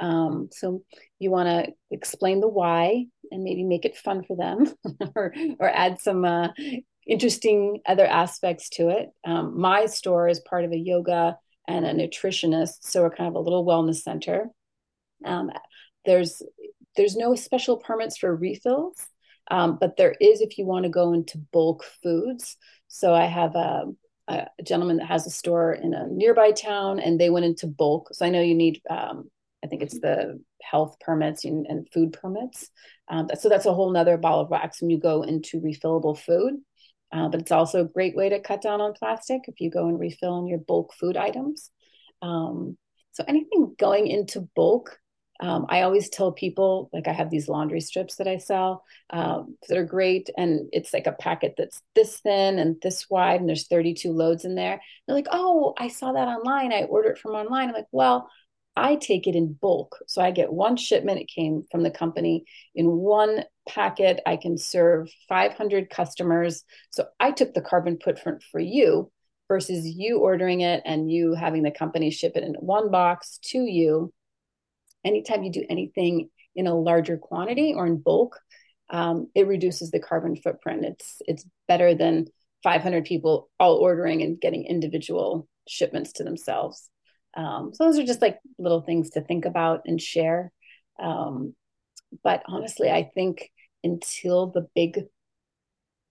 Um, 0.00 0.48
so 0.52 0.82
you 1.18 1.30
want 1.30 1.48
to 1.48 1.72
explain 1.90 2.40
the 2.40 2.48
why 2.48 3.06
and 3.32 3.42
maybe 3.42 3.64
make 3.64 3.84
it 3.84 3.96
fun 3.96 4.22
for 4.22 4.36
them 4.36 4.72
or 5.16 5.34
or 5.58 5.68
add 5.68 6.00
some 6.00 6.24
uh, 6.24 6.48
interesting 7.06 7.80
other 7.84 8.06
aspects 8.06 8.68
to 8.70 8.90
it. 8.90 9.08
Um, 9.24 9.58
my 9.58 9.86
store 9.86 10.28
is 10.28 10.40
part 10.40 10.64
of 10.64 10.72
a 10.72 10.78
yoga 10.78 11.36
and 11.66 11.84
a 11.84 11.92
nutritionist 11.92 12.78
so 12.80 13.02
we're 13.02 13.10
kind 13.10 13.28
of 13.28 13.34
a 13.34 13.40
little 13.40 13.64
wellness 13.64 13.96
center 13.96 14.50
um, 15.24 15.50
there's 16.04 16.42
there's 16.96 17.16
no 17.16 17.34
special 17.34 17.76
permits 17.76 18.18
for 18.18 18.34
refills, 18.34 19.06
um, 19.50 19.78
but 19.80 19.96
there 19.96 20.14
is 20.20 20.40
if 20.40 20.58
you 20.58 20.66
want 20.66 20.84
to 20.84 20.90
go 20.90 21.12
into 21.12 21.38
bulk 21.52 21.84
foods. 22.02 22.56
So 22.88 23.14
I 23.14 23.26
have 23.26 23.54
a, 23.54 23.84
a, 24.26 24.46
gentleman 24.64 24.96
that 24.96 25.06
has 25.06 25.26
a 25.26 25.30
store 25.30 25.72
in 25.72 25.94
a 25.94 26.06
nearby 26.08 26.50
town, 26.52 26.98
and 26.98 27.20
they 27.20 27.30
went 27.30 27.46
into 27.46 27.66
bulk. 27.66 28.08
So 28.12 28.26
I 28.26 28.30
know 28.30 28.40
you 28.40 28.54
need, 28.54 28.80
um, 28.90 29.30
I 29.62 29.68
think 29.68 29.82
it's 29.82 30.00
the 30.00 30.40
health 30.62 30.96
permits 31.00 31.44
and, 31.44 31.88
food 31.92 32.12
permits. 32.12 32.68
Um, 33.08 33.28
so 33.38 33.48
that's 33.48 33.66
a 33.66 33.72
whole 33.72 33.90
nother 33.90 34.16
ball 34.16 34.40
of 34.40 34.50
wax 34.50 34.80
when 34.80 34.90
you 34.90 34.98
go 34.98 35.22
into 35.22 35.60
refillable 35.60 36.18
food. 36.18 36.54
Uh, 37.10 37.28
but 37.28 37.40
it's 37.40 37.52
also 37.52 37.82
a 37.82 37.88
great 37.88 38.14
way 38.14 38.28
to 38.28 38.40
cut 38.40 38.60
down 38.60 38.80
on 38.80 38.92
plastic 38.92 39.42
if 39.48 39.60
you 39.60 39.70
go 39.70 39.88
and 39.88 39.98
refill 39.98 40.34
on 40.34 40.46
your 40.46 40.58
bulk 40.58 40.92
food 40.94 41.16
items. 41.16 41.70
Um, 42.20 42.76
so 43.12 43.24
anything 43.26 43.74
going 43.78 44.08
into 44.08 44.48
bulk 44.54 44.98
um, 45.40 45.66
I 45.68 45.82
always 45.82 46.08
tell 46.08 46.32
people, 46.32 46.90
like 46.92 47.06
I 47.06 47.12
have 47.12 47.30
these 47.30 47.48
laundry 47.48 47.80
strips 47.80 48.16
that 48.16 48.26
I 48.26 48.38
sell 48.38 48.84
um, 49.10 49.56
that 49.68 49.78
are 49.78 49.84
great, 49.84 50.30
and 50.36 50.68
it's 50.72 50.92
like 50.92 51.06
a 51.06 51.12
packet 51.12 51.54
that's 51.56 51.80
this 51.94 52.18
thin 52.20 52.58
and 52.58 52.76
this 52.82 53.08
wide, 53.08 53.40
and 53.40 53.48
there's 53.48 53.68
32 53.68 54.12
loads 54.12 54.44
in 54.44 54.56
there. 54.56 54.80
They're 55.06 55.16
like, 55.16 55.28
"Oh, 55.30 55.74
I 55.78 55.88
saw 55.88 56.12
that 56.12 56.28
online. 56.28 56.72
I 56.72 56.84
ordered 56.84 57.12
it 57.12 57.18
from 57.18 57.32
online." 57.32 57.68
I'm 57.68 57.74
like, 57.74 57.86
"Well, 57.92 58.28
I 58.76 58.96
take 58.96 59.26
it 59.28 59.36
in 59.36 59.52
bulk, 59.52 59.98
so 60.08 60.22
I 60.22 60.32
get 60.32 60.52
one 60.52 60.76
shipment. 60.76 61.20
It 61.20 61.28
came 61.28 61.64
from 61.70 61.82
the 61.84 61.90
company 61.90 62.44
in 62.74 62.86
one 62.96 63.44
packet. 63.68 64.20
I 64.26 64.36
can 64.36 64.58
serve 64.58 65.08
500 65.28 65.88
customers. 65.90 66.64
So 66.90 67.06
I 67.20 67.30
took 67.32 67.54
the 67.54 67.62
carbon 67.62 67.98
footprint 68.02 68.42
for 68.50 68.60
you." 68.60 69.10
versus 69.48 69.86
you 69.86 70.18
ordering 70.18 70.60
it 70.60 70.82
and 70.84 71.10
you 71.10 71.32
having 71.32 71.62
the 71.62 71.70
company 71.70 72.10
ship 72.10 72.32
it 72.36 72.42
in 72.44 72.52
one 72.56 72.90
box 72.90 73.38
to 73.42 73.58
you. 73.58 74.12
Anytime 75.08 75.42
you 75.42 75.50
do 75.50 75.64
anything 75.68 76.28
in 76.54 76.66
a 76.66 76.74
larger 76.74 77.16
quantity 77.16 77.72
or 77.74 77.86
in 77.86 77.96
bulk, 77.96 78.38
um, 78.90 79.28
it 79.34 79.46
reduces 79.46 79.90
the 79.90 80.00
carbon 80.00 80.36
footprint. 80.36 80.84
It's 80.84 81.22
it's 81.26 81.44
better 81.66 81.94
than 81.94 82.26
500 82.62 83.04
people 83.04 83.48
all 83.58 83.76
ordering 83.76 84.22
and 84.22 84.40
getting 84.40 84.64
individual 84.64 85.48
shipments 85.66 86.12
to 86.14 86.24
themselves. 86.24 86.90
Um, 87.34 87.70
so 87.72 87.84
those 87.84 87.98
are 87.98 88.04
just 88.04 88.22
like 88.22 88.38
little 88.58 88.82
things 88.82 89.10
to 89.10 89.20
think 89.20 89.44
about 89.44 89.82
and 89.86 90.00
share. 90.00 90.52
Um, 91.00 91.54
but 92.22 92.42
honestly, 92.46 92.90
I 92.90 93.10
think 93.14 93.50
until 93.84 94.48
the 94.48 94.68
big 94.74 95.04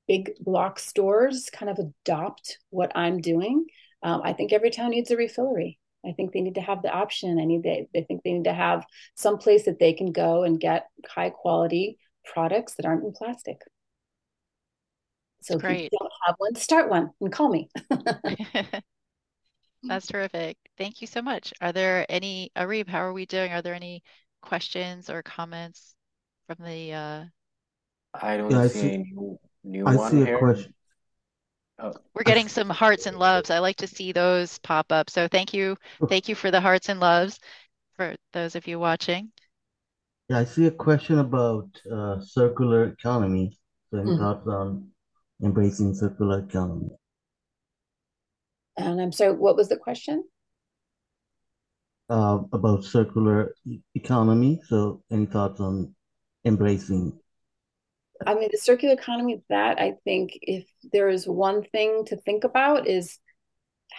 big 0.07 0.31
block 0.39 0.79
stores 0.79 1.49
kind 1.51 1.69
of 1.69 1.79
adopt 1.79 2.59
what 2.69 2.91
I'm 2.95 3.19
doing, 3.19 3.65
um, 4.01 4.21
I 4.23 4.33
think 4.33 4.53
every 4.53 4.71
town 4.71 4.91
needs 4.91 5.11
a 5.11 5.17
refillery. 5.17 5.77
I 6.07 6.13
think 6.13 6.31
they 6.31 6.41
need 6.41 6.55
to 6.55 6.61
have 6.61 6.81
the 6.81 6.89
option. 6.91 7.39
I 7.39 7.45
need 7.45 7.63
they, 7.63 7.87
they 7.93 8.03
think 8.03 8.23
they 8.23 8.33
need 8.33 8.45
to 8.45 8.53
have 8.53 8.85
some 9.15 9.37
place 9.37 9.65
that 9.65 9.79
they 9.79 9.93
can 9.93 10.11
go 10.11 10.43
and 10.43 10.59
get 10.59 10.87
high 11.07 11.29
quality 11.29 11.97
products 12.25 12.75
that 12.75 12.85
aren't 12.85 13.03
in 13.03 13.11
plastic. 13.13 13.57
So 15.41 15.57
Great. 15.57 15.85
if 15.85 15.91
you 15.91 15.99
don't 15.99 16.11
have 16.25 16.35
one, 16.37 16.55
start 16.55 16.89
one 16.89 17.11
and 17.21 17.31
call 17.31 17.49
me. 17.49 17.69
That's 19.83 20.07
terrific. 20.07 20.57
Thank 20.77 21.01
you 21.01 21.07
so 21.07 21.21
much. 21.21 21.53
Are 21.61 21.71
there 21.71 22.05
any, 22.09 22.51
Arib, 22.57 22.87
how 22.89 22.99
are 22.99 23.13
we 23.13 23.25
doing? 23.25 23.51
Are 23.53 23.61
there 23.61 23.75
any 23.75 24.03
questions 24.41 25.09
or 25.09 25.21
comments 25.21 25.95
from 26.47 26.65
the 26.65 26.93
uh 26.93 27.23
I 28.13 28.37
don't 28.37 28.51
Yeah, 28.51 28.61
I 28.61 28.67
see 28.67 28.79
see- 28.79 28.93
any 28.93 29.11
new, 29.11 29.39
new 29.63 29.85
I 29.85 29.95
one 29.95 30.11
see 30.11 30.21
a 30.21 30.25
here. 30.25 30.39
question. 30.39 30.73
Oh, 31.79 31.93
we're 32.13 32.23
getting 32.23 32.47
some 32.49 32.69
hearts 32.69 33.05
and 33.05 33.17
loves. 33.19 33.49
I 33.49 33.59
like 33.59 33.77
to 33.77 33.87
see 33.87 34.11
those 34.11 34.57
pop 34.59 34.91
up. 34.91 35.09
So 35.09 35.27
thank 35.27 35.53
you. 35.53 35.77
Thank 36.09 36.27
you 36.27 36.35
for 36.35 36.49
the 36.51 36.61
hearts 36.61 36.89
and 36.89 36.99
loves 36.99 37.39
for 37.97 38.15
those 38.33 38.55
of 38.55 38.67
you 38.67 38.79
watching. 38.79 39.31
Yeah, 40.29 40.39
I 40.39 40.45
see 40.45 40.65
a 40.67 40.71
question 40.71 41.19
about 41.19 41.69
uh, 41.91 42.19
circular 42.21 42.85
economy. 42.85 43.57
So 43.91 43.99
any 43.99 44.11
Mhm. 44.11 44.17
thoughts 44.17 44.47
on 44.47 44.91
embracing 45.43 45.93
circular 45.93 46.39
economy? 46.39 46.89
and 48.77 49.01
I'm 49.01 49.11
sorry, 49.11 49.33
what 49.33 49.55
was 49.55 49.69
the 49.69 49.77
question? 49.77 50.23
Uh, 52.09 52.39
about 52.53 52.83
circular 52.85 53.53
economy. 53.95 54.61
So 54.67 55.03
any 55.11 55.25
thoughts 55.25 55.59
on 55.59 55.93
embracing? 56.45 57.19
I 58.25 58.33
mean, 58.33 58.49
the 58.51 58.57
circular 58.57 58.93
economy, 58.93 59.41
that 59.49 59.79
I 59.79 59.93
think 60.03 60.31
if 60.41 60.65
there 60.91 61.09
is 61.09 61.27
one 61.27 61.63
thing 61.63 62.05
to 62.07 62.17
think 62.17 62.43
about 62.43 62.87
is 62.87 63.19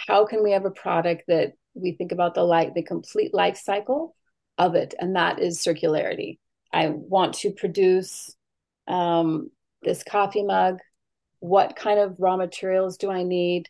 how 0.07 0.27
can 0.27 0.43
we 0.43 0.53
have 0.53 0.65
a 0.65 0.71
product 0.71 1.25
that 1.29 1.53
we 1.75 1.93
think 1.93 2.13
about 2.13 2.35
the 2.35 2.43
life, 2.43 2.73
the 2.75 2.83
complete 2.83 3.33
life 3.33 3.57
cycle 3.57 4.17
of 4.57 4.75
it, 4.75 4.95
and 4.99 5.17
that 5.17 5.39
is 5.39 5.61
circularity. 5.61 6.39
I 6.73 6.89
want 6.89 7.35
to 7.37 7.51
produce 7.53 8.35
um, 8.87 9.51
this 9.83 10.03
coffee 10.03 10.43
mug. 10.43 10.79
What 11.41 11.77
kind 11.77 12.01
of 12.01 12.17
raw 12.19 12.37
materials 12.37 12.97
do 12.97 13.11
I 13.11 13.23
need? 13.23 13.69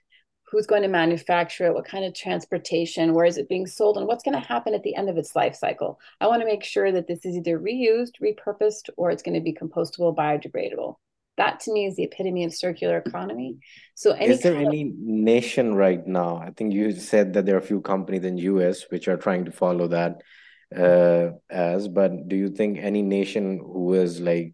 Who's 0.50 0.66
going 0.66 0.82
to 0.82 0.88
manufacture 0.88 1.66
it? 1.66 1.74
What 1.74 1.84
kind 1.84 2.04
of 2.04 2.14
transportation? 2.14 3.12
Where 3.12 3.26
is 3.26 3.36
it 3.36 3.48
being 3.48 3.66
sold? 3.66 3.98
And 3.98 4.06
what's 4.06 4.22
going 4.24 4.40
to 4.40 4.46
happen 4.46 4.74
at 4.74 4.82
the 4.82 4.94
end 4.94 5.10
of 5.10 5.18
its 5.18 5.36
life 5.36 5.54
cycle? 5.54 6.00
I 6.20 6.26
want 6.26 6.40
to 6.40 6.46
make 6.46 6.64
sure 6.64 6.90
that 6.92 7.06
this 7.06 7.24
is 7.26 7.36
either 7.36 7.58
reused, 7.58 8.12
repurposed, 8.22 8.88
or 8.96 9.10
it's 9.10 9.22
going 9.22 9.34
to 9.34 9.40
be 9.40 9.52
compostable, 9.52 10.16
biodegradable. 10.16 10.94
That 11.36 11.60
to 11.60 11.72
me 11.72 11.86
is 11.86 11.96
the 11.96 12.02
epitome 12.04 12.44
of 12.44 12.54
circular 12.54 12.98
economy. 12.98 13.58
So 13.94 14.12
any 14.12 14.32
Is 14.32 14.40
there 14.40 14.54
kind 14.54 14.66
of- 14.66 14.72
any 14.72 14.92
nation 14.98 15.74
right 15.74 16.04
now? 16.06 16.36
I 16.36 16.50
think 16.50 16.72
you 16.72 16.92
said 16.92 17.34
that 17.34 17.46
there 17.46 17.54
are 17.54 17.60
a 17.60 17.70
few 17.72 17.80
companies 17.80 18.24
in 18.24 18.38
US 18.38 18.90
which 18.90 19.06
are 19.06 19.16
trying 19.16 19.44
to 19.44 19.52
follow 19.52 19.86
that 19.88 20.22
uh 20.76 21.30
as, 21.48 21.88
but 21.88 22.28
do 22.28 22.36
you 22.36 22.50
think 22.50 22.78
any 22.78 23.00
nation 23.02 23.58
who 23.58 23.94
is 23.94 24.20
like 24.20 24.52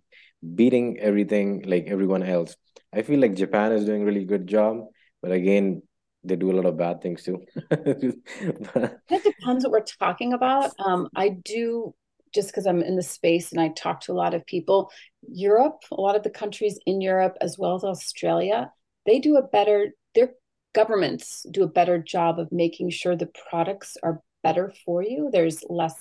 beating 0.54 0.98
everything 1.00 1.62
like 1.66 1.86
everyone 1.88 2.22
else? 2.22 2.56
I 2.92 3.02
feel 3.02 3.18
like 3.18 3.34
Japan 3.34 3.72
is 3.72 3.84
doing 3.84 4.02
a 4.02 4.04
really 4.04 4.24
good 4.24 4.46
job, 4.46 4.84
but 5.24 5.32
again, 5.32 5.82
they 6.22 6.36
do 6.36 6.50
a 6.50 6.56
lot 6.56 6.66
of 6.66 6.76
bad 6.76 7.00
things 7.00 7.22
too. 7.22 7.44
It 7.70 9.22
depends 9.24 9.64
what 9.64 9.70
we're 9.72 9.80
talking 9.80 10.34
about. 10.34 10.72
Um, 10.78 11.08
I 11.16 11.30
do 11.30 11.94
just 12.34 12.48
because 12.48 12.66
I'm 12.66 12.82
in 12.82 12.96
the 12.96 13.02
space 13.02 13.50
and 13.52 13.60
I 13.60 13.68
talk 13.68 14.02
to 14.02 14.12
a 14.12 14.20
lot 14.24 14.34
of 14.34 14.44
people. 14.44 14.90
Europe, 15.26 15.78
a 15.90 16.00
lot 16.00 16.16
of 16.16 16.24
the 16.24 16.30
countries 16.30 16.78
in 16.84 17.00
Europe, 17.00 17.38
as 17.40 17.56
well 17.58 17.74
as 17.76 17.84
Australia, 17.84 18.70
they 19.06 19.18
do 19.18 19.36
a 19.36 19.42
better. 19.42 19.92
Their 20.14 20.32
governments 20.74 21.46
do 21.50 21.62
a 21.62 21.68
better 21.68 21.98
job 21.98 22.38
of 22.38 22.52
making 22.52 22.90
sure 22.90 23.16
the 23.16 23.30
products 23.48 23.96
are 24.02 24.20
better 24.42 24.74
for 24.84 25.02
you. 25.02 25.30
There's 25.32 25.64
less 25.70 25.94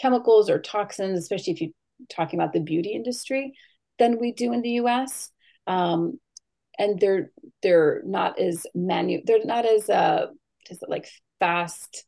chemicals 0.00 0.48
or 0.48 0.58
toxins, 0.58 1.18
especially 1.18 1.52
if 1.52 1.60
you're 1.60 1.70
talking 2.08 2.40
about 2.40 2.54
the 2.54 2.60
beauty 2.60 2.92
industry, 2.92 3.52
than 3.98 4.18
we 4.18 4.32
do 4.32 4.54
in 4.54 4.62
the 4.62 4.76
U.S. 4.82 5.30
Um, 5.66 6.18
and 6.80 6.98
they're 6.98 7.30
they're 7.62 8.02
not 8.04 8.40
as 8.40 8.66
manu 8.74 9.20
they're 9.24 9.44
not 9.44 9.64
as 9.64 9.88
uh 9.88 10.26
just 10.66 10.82
like 10.88 11.06
fast 11.38 12.04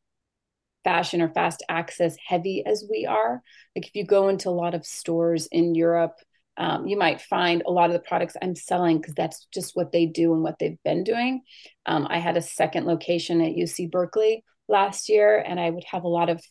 fashion 0.84 1.22
or 1.22 1.28
fast 1.28 1.62
access 1.68 2.16
heavy 2.26 2.64
as 2.66 2.84
we 2.90 3.06
are? 3.06 3.40
Like 3.76 3.86
if 3.86 3.94
you 3.94 4.04
go 4.04 4.28
into 4.28 4.48
a 4.48 4.50
lot 4.50 4.74
of 4.74 4.84
stores 4.84 5.46
in 5.52 5.74
europe 5.74 6.14
um, 6.58 6.86
you 6.86 6.98
might 6.98 7.22
find 7.22 7.62
a 7.64 7.70
lot 7.70 7.88
of 7.88 7.94
the 7.94 8.06
products 8.06 8.36
i'm 8.42 8.54
selling 8.54 8.98
because 8.98 9.14
that's 9.14 9.46
just 9.54 9.74
what 9.74 9.90
they 9.92 10.06
do 10.06 10.34
and 10.34 10.42
what 10.42 10.58
they've 10.58 10.82
been 10.84 11.04
doing. 11.04 11.42
Um, 11.86 12.06
i 12.10 12.18
had 12.18 12.36
a 12.36 12.42
second 12.42 12.86
location 12.86 13.40
at 13.40 13.54
uc 13.54 13.90
berkeley 13.90 14.44
last 14.68 15.08
year 15.08 15.38
and 15.38 15.58
i 15.58 15.70
would 15.70 15.84
have 15.90 16.04
a 16.04 16.08
lot 16.08 16.28
of 16.28 16.42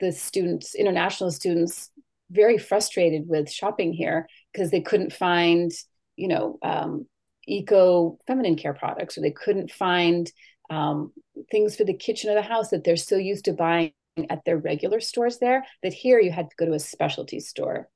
the 0.00 0.12
students 0.12 0.74
international 0.74 1.30
students 1.30 1.90
very 2.30 2.58
frustrated 2.58 3.24
with 3.26 3.50
shopping 3.50 3.92
here 3.92 4.26
because 4.52 4.70
they 4.70 4.80
couldn't 4.80 5.12
find 5.12 5.72
you 6.16 6.28
know 6.28 6.58
um, 6.62 7.06
eco 7.50 8.18
feminine 8.26 8.56
care 8.56 8.74
products 8.74 9.18
or 9.18 9.20
they 9.20 9.30
couldn't 9.30 9.70
find 9.70 10.30
um, 10.70 11.12
things 11.50 11.76
for 11.76 11.84
the 11.84 11.96
kitchen 11.96 12.30
or 12.30 12.34
the 12.34 12.42
house 12.42 12.70
that 12.70 12.84
they're 12.84 12.96
so 12.96 13.16
used 13.16 13.46
to 13.46 13.52
buying 13.52 13.92
at 14.28 14.44
their 14.44 14.58
regular 14.58 15.00
stores 15.00 15.38
there 15.38 15.64
that 15.82 15.92
here 15.92 16.20
you 16.20 16.30
had 16.30 16.50
to 16.50 16.56
go 16.56 16.66
to 16.66 16.74
a 16.74 16.78
specialty 16.78 17.40
store. 17.40 17.88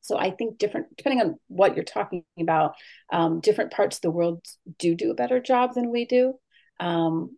So 0.00 0.16
i 0.16 0.30
think 0.30 0.58
different 0.58 0.96
depending 0.96 1.20
on 1.20 1.38
what 1.48 1.74
you're 1.74 1.84
talking 1.84 2.24
about 2.40 2.74
um, 3.12 3.40
different 3.40 3.72
parts 3.72 3.98
of 3.98 4.02
the 4.02 4.10
world 4.10 4.44
do 4.78 4.94
do 4.94 5.10
a 5.10 5.14
better 5.14 5.40
job 5.40 5.74
than 5.74 5.90
we 5.90 6.06
do. 6.06 6.34
Um, 6.80 7.36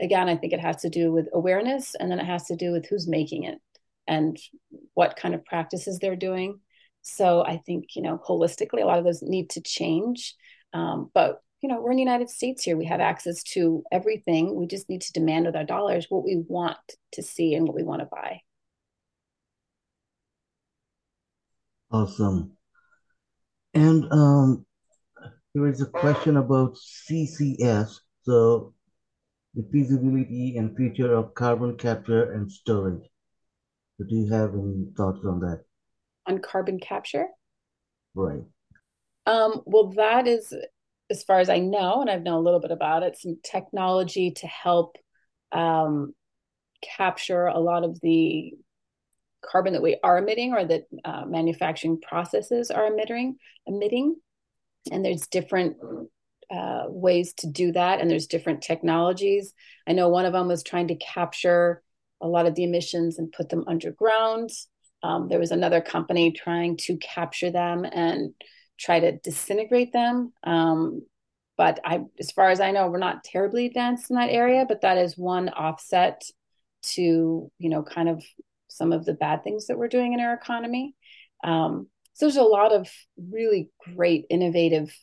again 0.00 0.28
i 0.28 0.36
think 0.36 0.52
it 0.52 0.60
has 0.60 0.76
to 0.82 0.90
do 0.90 1.12
with 1.12 1.28
awareness 1.32 1.94
and 1.94 2.10
then 2.10 2.20
it 2.20 2.26
has 2.26 2.44
to 2.46 2.56
do 2.56 2.72
with 2.72 2.86
who's 2.86 3.06
making 3.06 3.44
it 3.44 3.58
and 4.06 4.38
what 4.94 5.16
kind 5.16 5.34
of 5.34 5.44
practices 5.44 5.98
they're 5.98 6.16
doing. 6.16 6.60
So 7.02 7.42
i 7.44 7.58
think 7.58 7.96
you 7.96 8.02
know 8.02 8.20
holistically 8.26 8.82
a 8.82 8.86
lot 8.86 8.98
of 8.98 9.04
those 9.04 9.22
need 9.22 9.50
to 9.50 9.62
change 9.62 10.34
um, 10.72 11.10
but 11.14 11.42
you 11.62 11.68
know, 11.68 11.80
we're 11.80 11.90
in 11.90 11.96
the 11.96 12.02
United 12.02 12.30
States 12.30 12.64
here. 12.64 12.76
We 12.76 12.86
have 12.86 13.00
access 13.00 13.42
to 13.54 13.82
everything. 13.92 14.56
We 14.56 14.66
just 14.66 14.88
need 14.88 15.02
to 15.02 15.12
demand 15.12 15.46
with 15.46 15.56
our 15.56 15.64
dollars 15.64 16.06
what 16.08 16.24
we 16.24 16.42
want 16.48 16.78
to 17.12 17.22
see 17.22 17.54
and 17.54 17.66
what 17.66 17.76
we 17.76 17.82
want 17.82 18.00
to 18.00 18.06
buy. 18.06 18.40
Awesome. 21.92 22.56
And 23.74 24.10
um, 24.10 24.64
there 25.54 25.66
is 25.66 25.82
a 25.82 25.86
question 25.86 26.38
about 26.38 26.76
CCS. 26.76 27.94
So 28.22 28.72
the 29.54 29.68
feasibility 29.72 30.56
and 30.56 30.76
future 30.76 31.12
of 31.12 31.34
carbon 31.34 31.76
capture 31.76 32.32
and 32.32 32.50
storage. 32.50 33.02
So 33.98 34.06
do 34.08 34.14
you 34.14 34.32
have 34.32 34.54
any 34.54 34.86
thoughts 34.96 35.20
on 35.26 35.40
that? 35.40 35.64
On 36.26 36.38
carbon 36.38 36.78
capture? 36.78 37.26
Right. 38.14 38.42
Um, 39.26 39.62
well, 39.66 39.88
that 39.96 40.26
is, 40.26 40.52
as 41.10 41.22
far 41.22 41.40
as 41.40 41.48
I 41.48 41.58
know, 41.58 42.00
and 42.00 42.10
I've 42.10 42.22
known 42.22 42.38
a 42.38 42.44
little 42.44 42.60
bit 42.60 42.70
about 42.70 43.02
it, 43.02 43.18
some 43.18 43.38
technology 43.44 44.32
to 44.32 44.46
help 44.46 44.96
um, 45.52 46.14
capture 46.82 47.46
a 47.46 47.58
lot 47.58 47.84
of 47.84 48.00
the 48.00 48.54
carbon 49.42 49.72
that 49.72 49.82
we 49.82 49.98
are 50.02 50.18
emitting 50.18 50.52
or 50.52 50.64
that 50.64 50.84
uh, 51.04 51.24
manufacturing 51.26 52.00
processes 52.00 52.70
are 52.70 52.86
emitting 52.86 53.36
emitting. 53.66 54.16
And 54.90 55.04
there's 55.04 55.26
different 55.26 55.76
uh, 56.50 56.84
ways 56.88 57.34
to 57.34 57.46
do 57.46 57.72
that 57.72 58.00
and 58.00 58.10
there's 58.10 58.26
different 58.26 58.62
technologies. 58.62 59.52
I 59.86 59.92
know 59.92 60.08
one 60.08 60.24
of 60.24 60.32
them 60.32 60.48
was 60.48 60.62
trying 60.62 60.88
to 60.88 60.96
capture 60.96 61.82
a 62.20 62.28
lot 62.28 62.46
of 62.46 62.54
the 62.54 62.64
emissions 62.64 63.18
and 63.18 63.32
put 63.32 63.48
them 63.48 63.64
underground. 63.66 64.50
Um, 65.02 65.28
there 65.28 65.38
was 65.38 65.52
another 65.52 65.80
company 65.80 66.32
trying 66.32 66.76
to 66.78 66.96
capture 66.98 67.50
them 67.50 67.86
and 67.90 68.34
try 68.80 69.00
to 69.00 69.18
disintegrate 69.18 69.92
them 69.92 70.32
um, 70.44 71.02
but 71.56 71.78
I, 71.84 72.00
as 72.18 72.30
far 72.30 72.50
as 72.50 72.60
i 72.60 72.70
know 72.70 72.88
we're 72.88 72.98
not 72.98 73.24
terribly 73.24 73.66
advanced 73.66 74.10
in 74.10 74.16
that 74.16 74.30
area 74.30 74.64
but 74.66 74.80
that 74.80 74.98
is 74.98 75.18
one 75.18 75.50
offset 75.50 76.22
to 76.82 77.50
you 77.58 77.68
know 77.68 77.82
kind 77.82 78.08
of 78.08 78.22
some 78.70 78.92
of 78.92 79.04
the 79.04 79.14
bad 79.14 79.44
things 79.44 79.66
that 79.66 79.78
we're 79.78 79.88
doing 79.88 80.14
in 80.14 80.20
our 80.20 80.32
economy. 80.32 80.94
Um, 81.44 81.88
so 82.14 82.26
there's 82.26 82.36
a 82.36 82.42
lot 82.42 82.72
of 82.72 82.88
really 83.30 83.68
great 83.94 84.26
innovative 84.30 84.94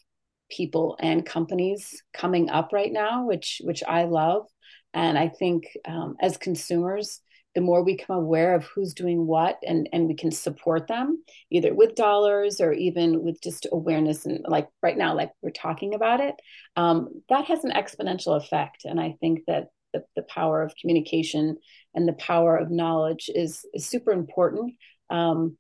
people 0.50 0.98
and 1.00 1.26
companies 1.26 2.02
coming 2.14 2.50
up 2.50 2.72
right 2.74 2.92
now, 2.92 3.26
which 3.26 3.62
which 3.64 3.84
I 3.88 4.06
love. 4.06 4.48
And 4.94 5.18
I 5.18 5.28
think 5.28 5.66
um, 5.88 6.16
as 6.22 6.38
consumers, 6.38 7.22
the 7.58 7.62
more 7.62 7.82
we 7.82 7.96
become 7.96 8.18
aware 8.18 8.54
of 8.54 8.66
who's 8.66 8.94
doing 8.94 9.26
what 9.26 9.58
and, 9.66 9.90
and 9.92 10.08
we 10.08 10.14
can 10.14 10.30
support 10.30 10.88
them 10.88 11.24
either 11.50 11.74
with 11.74 11.96
dollars 11.96 12.62
or 12.62 12.72
even 12.72 13.24
with 13.24 13.42
just 13.42 13.66
awareness 13.72 14.28
and 14.28 14.46
like 14.48 14.68
right 14.84 14.96
now 14.96 15.16
like 15.16 15.32
we're 15.42 15.50
talking 15.50 15.96
about 15.96 16.20
it 16.20 16.36
um, 16.76 17.10
that 17.30 17.46
has 17.46 17.64
an 17.64 17.72
exponential 17.72 18.38
effect. 18.38 18.86
And 18.86 19.00
i 19.00 19.18
think 19.20 19.40
that 19.48 19.70
the, 19.92 20.04
the 20.16 20.22
power 20.22 20.62
of 20.62 20.76
communication 20.80 21.58
and 21.96 22.08
the 22.08 22.14
power 22.14 22.56
of 22.56 22.70
knowledge 22.70 23.28
is, 23.34 23.66
is 23.74 23.88
super 23.88 24.12
important. 24.12 24.76
Um, 25.10 25.58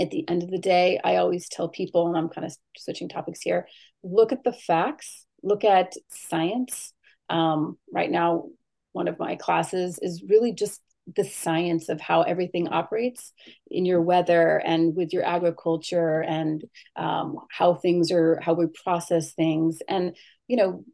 at 0.00 0.10
the 0.10 0.28
end 0.28 0.42
of 0.44 0.50
the 0.50 0.58
day 0.58 1.00
i 1.02 1.16
always 1.16 1.48
tell 1.48 1.68
people 1.68 2.06
and 2.06 2.16
i'm 2.16 2.28
kind 2.28 2.46
of 2.46 2.56
switching 2.78 3.08
topics 3.08 3.40
here 3.40 3.66
look 4.04 4.30
at 4.30 4.44
the 4.44 4.52
facts 4.52 5.26
look 5.42 5.64
at 5.64 5.94
science. 6.10 6.92
Um, 7.28 7.78
right 7.92 8.10
now 8.10 8.46
one 8.92 9.08
of 9.08 9.18
my 9.18 9.36
classes 9.36 9.98
is 10.02 10.24
really 10.28 10.52
just 10.52 10.80
the 11.16 11.24
science 11.24 11.88
of 11.88 12.00
how 12.00 12.22
everything 12.22 12.68
operates 12.68 13.32
in 13.70 13.84
your 13.84 14.00
weather 14.00 14.58
and 14.58 14.94
with 14.94 15.12
your 15.12 15.24
agriculture 15.24 16.20
and 16.22 16.64
um, 16.96 17.36
how 17.50 17.74
things 17.74 18.12
are 18.12 18.38
how 18.40 18.54
we 18.54 18.66
process 18.84 19.32
things. 19.32 19.78
And 19.88 20.16
you 20.46 20.56
know 20.56 20.84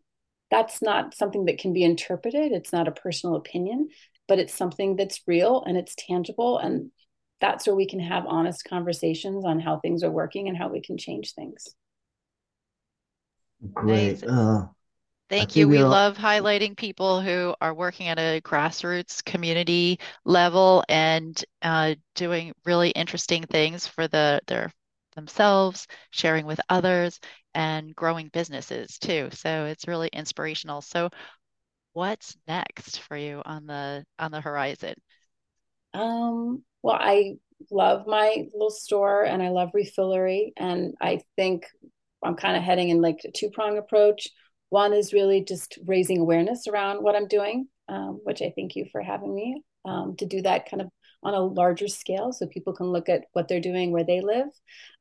that's 0.51 0.81
not 0.81 1.15
something 1.15 1.47
that 1.47 1.59
can 1.59 1.73
be 1.73 1.83
interpreted. 1.83 2.53
It's 2.53 2.73
not 2.73 2.89
a 2.89 2.93
personal 2.93 3.37
opinion 3.37 3.89
but 4.29 4.39
it's 4.39 4.55
something 4.55 4.97
that's 4.97 5.23
real 5.27 5.63
and 5.67 5.77
it's 5.77 5.95
tangible. 5.97 6.59
And 6.59 6.91
that's 7.41 7.67
where 7.67 7.77
we 7.77 7.87
can 7.87 8.01
have 8.01 8.27
honest 8.27 8.65
conversations 8.65 9.45
on 9.45 9.61
how 9.61 9.79
things 9.79 10.03
are 10.03 10.11
working 10.11 10.49
and 10.49 10.57
how 10.57 10.69
we 10.69 10.81
can 10.81 10.99
change 10.99 11.35
things. 11.35 11.75
Great. 13.73 14.25
Uh, 14.25 14.67
Thank 15.29 15.57
you. 15.57 15.67
We 15.69 15.83
love 15.83 16.17
highlighting 16.17 16.77
people 16.77 17.21
who 17.21 17.53
are 17.61 17.75
working 17.75 18.07
at 18.07 18.19
a 18.19 18.41
grassroots 18.43 19.25
community 19.25 19.99
level 20.25 20.85
and 20.89 21.45
uh, 21.63 21.97
doing 22.15 22.53
really 22.65 22.91
interesting 22.91 23.43
things 23.43 23.89
for 23.89 24.07
the 24.07 24.41
their 24.47 24.71
themselves, 25.17 25.89
sharing 26.11 26.47
with 26.47 26.61
others, 26.69 27.19
and 27.55 27.95
growing 27.97 28.29
businesses 28.29 28.99
too. 28.99 29.29
So 29.33 29.65
it's 29.65 29.89
really 29.89 30.09
inspirational. 30.13 30.81
So, 30.81 31.11
what's 31.93 32.37
next 32.47 33.01
for 33.01 33.17
you 33.17 33.43
on 33.45 33.67
the 33.67 34.05
on 34.21 34.31
the 34.31 34.41
horizon? 34.41 34.95
Um, 35.93 36.63
well, 36.83 36.99
I 37.01 37.35
love 37.73 38.07
my 38.07 38.47
little 38.53 38.71
store 38.71 39.25
and 39.25 39.43
I 39.43 39.49
love 39.49 39.71
refillery, 39.75 40.53
and 40.57 40.95
I 41.01 41.23
think 41.35 41.67
I'm 42.23 42.37
kind 42.37 42.57
of 42.57 42.63
heading 42.63 42.91
in 42.91 43.01
like 43.01 43.21
a 43.25 43.33
two 43.33 43.51
prong 43.51 43.79
approach 43.79 44.29
one 44.69 44.93
is 44.93 45.13
really 45.13 45.45
just 45.45 45.79
raising 45.87 46.19
awareness 46.19 46.67
around 46.67 47.03
what 47.03 47.15
I'm 47.15 47.29
doing, 47.29 47.69
um, 47.89 48.21
which 48.25 48.43
I 48.43 48.53
thank 48.55 48.77
you 48.77 48.87
for 48.91 49.01
having 49.01 49.35
me 49.35 49.63
um, 49.85 50.17
to 50.17 50.27
do 50.27 50.43
that 50.43 50.69
kind 50.69 50.83
of 50.83 50.89
on 51.23 51.35
a 51.35 51.41
larger 51.41 51.89
scale 51.89 52.33
so 52.33 52.47
people 52.47 52.73
can 52.73 52.87
look 52.87 53.09
at 53.09 53.25
what 53.33 53.49
they're 53.49 53.61
doing 53.61 53.91
where 53.91 54.05
they 54.05 54.21
live. 54.21 54.49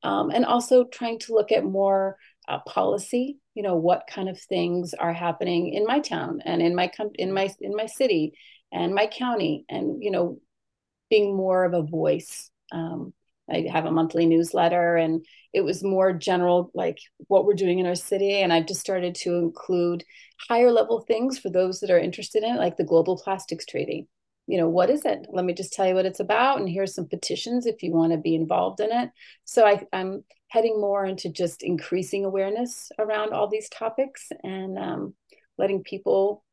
Um, 0.04 0.30
and 0.30 0.46
also 0.46 0.86
trying 0.86 1.20
to 1.20 1.34
look 1.34 1.52
at 1.52 1.64
more 1.64 2.18
uh, 2.48 2.60
policy, 2.60 3.38
you 3.54 3.64
know, 3.64 3.76
what 3.76 4.08
kind 4.10 4.30
of 4.30 4.40
things 4.40 4.94
are 4.94 5.14
happening 5.14 5.74
in 5.74 5.86
my 5.86 6.00
town 6.00 6.42
and 6.46 6.62
in 6.62 6.76
my 6.76 6.88
com- 6.88 7.12
in 7.16 7.34
my 7.34 7.50
in 7.60 7.76
my 7.76 7.88
city 7.88 8.34
and 8.72 8.94
my 8.94 9.08
county 9.08 9.66
and 9.70 10.04
you 10.04 10.12
know 10.12 10.40
being 11.10 11.36
more 11.36 11.64
of 11.66 11.74
a 11.74 11.82
voice 11.82 12.50
um, 12.72 13.14
I 13.50 13.68
have 13.72 13.86
a 13.86 13.92
monthly 13.92 14.26
newsletter 14.26 14.98
and 14.98 15.26
it 15.54 15.62
was 15.62 15.84
more 15.84 16.14
general, 16.14 16.72
like 16.74 16.98
what 17.28 17.46
we're 17.46 17.54
doing 17.54 17.80
in 17.80 17.86
our 17.86 17.96
city. 17.96 18.42
And 18.42 18.52
I've 18.52 18.66
just 18.66 18.82
started 18.82 19.16
to 19.16 19.36
include 19.36 20.04
higher 20.50 20.72
level 20.72 21.02
things 21.02 21.38
for 21.38 21.50
those 21.50 21.80
that 21.80 21.92
are 21.92 22.00
interested 22.00 22.44
in 22.44 22.56
it, 22.56 22.60
like 22.60 22.78
the 22.78 22.84
Global 22.84 23.18
Plastics 23.18 23.66
Treaty. 23.66 24.08
You 24.48 24.60
know, 24.60 24.70
what 24.70 24.90
is 24.90 25.06
it? 25.06 25.26
Let 25.32 25.46
me 25.46 25.54
just 25.54 25.74
tell 25.74 25.88
you 25.88 25.96
what 25.96 26.06
it's 26.06 26.20
about. 26.20 26.60
And 26.60 26.70
here's 26.70 26.94
some 26.94 27.08
petitions 27.08 27.66
if 27.66 27.82
you 27.82 27.92
want 27.92 28.12
to 28.12 28.18
be 28.18 28.36
involved 28.36 28.80
in 28.80 28.92
it. 28.92 29.10
So 29.44 29.66
I, 29.66 29.82
am 29.94 30.24
heading 30.48 30.80
more 30.80 31.06
into 31.06 31.30
just 31.30 31.64
increasing 31.64 32.26
awareness 32.26 32.92
around 33.00 33.34
all 33.34 33.48
these 33.48 33.70
topics 33.70 34.30
and 34.44 34.78
um, 34.78 35.14
letting 35.58 35.84
people 35.84 36.44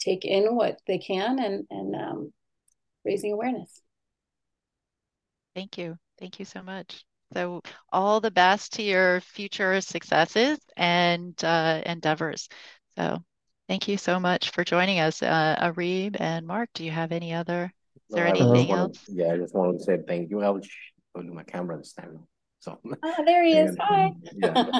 take 0.00 0.24
in 0.24 0.54
what 0.54 0.80
they 0.86 0.98
can 0.98 1.38
and, 1.38 1.66
and 1.70 1.94
um, 1.94 2.32
raising 3.04 3.32
awareness. 3.32 3.80
Thank 5.54 5.78
you. 5.78 5.98
Thank 6.20 6.38
you 6.38 6.44
so 6.44 6.62
much. 6.62 7.04
So 7.32 7.62
all 7.92 8.20
the 8.20 8.30
best 8.30 8.74
to 8.74 8.82
your 8.82 9.20
future 9.20 9.80
successes 9.80 10.58
and 10.76 11.34
uh, 11.42 11.80
endeavors. 11.86 12.48
So 12.96 13.22
thank 13.68 13.88
you 13.88 13.96
so 13.96 14.20
much 14.20 14.50
for 14.50 14.62
joining 14.62 14.98
us, 14.98 15.22
uh, 15.22 15.56
Arib 15.60 16.20
and 16.20 16.46
Mark. 16.46 16.68
Do 16.74 16.84
you 16.84 16.90
have 16.90 17.12
any 17.12 17.32
other? 17.32 17.72
Is 18.08 18.14
there 18.16 18.26
anything 18.26 18.70
else? 18.70 18.98
yeah, 19.08 19.32
I 19.32 19.38
just 19.38 19.54
wanted 19.54 19.78
to 19.78 19.84
say 19.84 19.98
thank 20.06 20.30
you. 20.30 20.42
I'll 20.42 20.60
go 21.14 21.22
to 21.22 21.32
my 21.32 21.44
camera 21.44 21.78
this 21.78 21.92
time. 21.92 22.26
So 22.58 22.78
oh, 22.84 23.24
there 23.24 23.44
he 23.44 23.56
is. 23.56 23.76
Hi. 23.80 24.12
Yeah, 24.36 24.72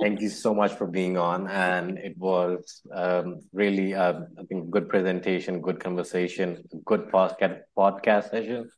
thank 0.00 0.20
you 0.20 0.28
so 0.28 0.54
much 0.54 0.72
for 0.74 0.86
being 0.86 1.16
on, 1.16 1.48
and 1.48 1.98
it 1.98 2.16
was 2.18 2.82
um, 2.92 3.40
really, 3.52 3.94
uh, 3.94 4.20
I 4.38 4.44
think, 4.44 4.70
good 4.70 4.88
presentation, 4.88 5.60
good 5.60 5.80
conversation, 5.80 6.62
good 6.84 7.10
podcast 7.10 7.60
podcast 7.76 8.30
session 8.30 8.70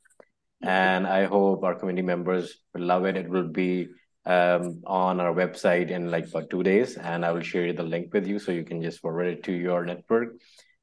and 0.66 1.06
I 1.06 1.24
hope 1.26 1.62
our 1.62 1.76
community 1.76 2.04
members 2.04 2.58
will 2.74 2.82
love 2.82 3.04
it. 3.04 3.16
It 3.16 3.28
will 3.28 3.48
be 3.48 3.88
um, 4.24 4.82
on 4.84 5.20
our 5.20 5.32
website 5.32 5.90
in 5.90 6.10
like 6.10 6.26
about 6.28 6.50
two 6.50 6.64
days, 6.64 6.96
and 6.96 7.24
I 7.24 7.30
will 7.30 7.42
share 7.42 7.72
the 7.72 7.84
link 7.84 8.12
with 8.12 8.26
you 8.26 8.40
so 8.40 8.50
you 8.50 8.64
can 8.64 8.82
just 8.82 9.00
forward 9.00 9.28
it 9.28 9.44
to 9.44 9.52
your 9.52 9.84
network. 9.84 10.34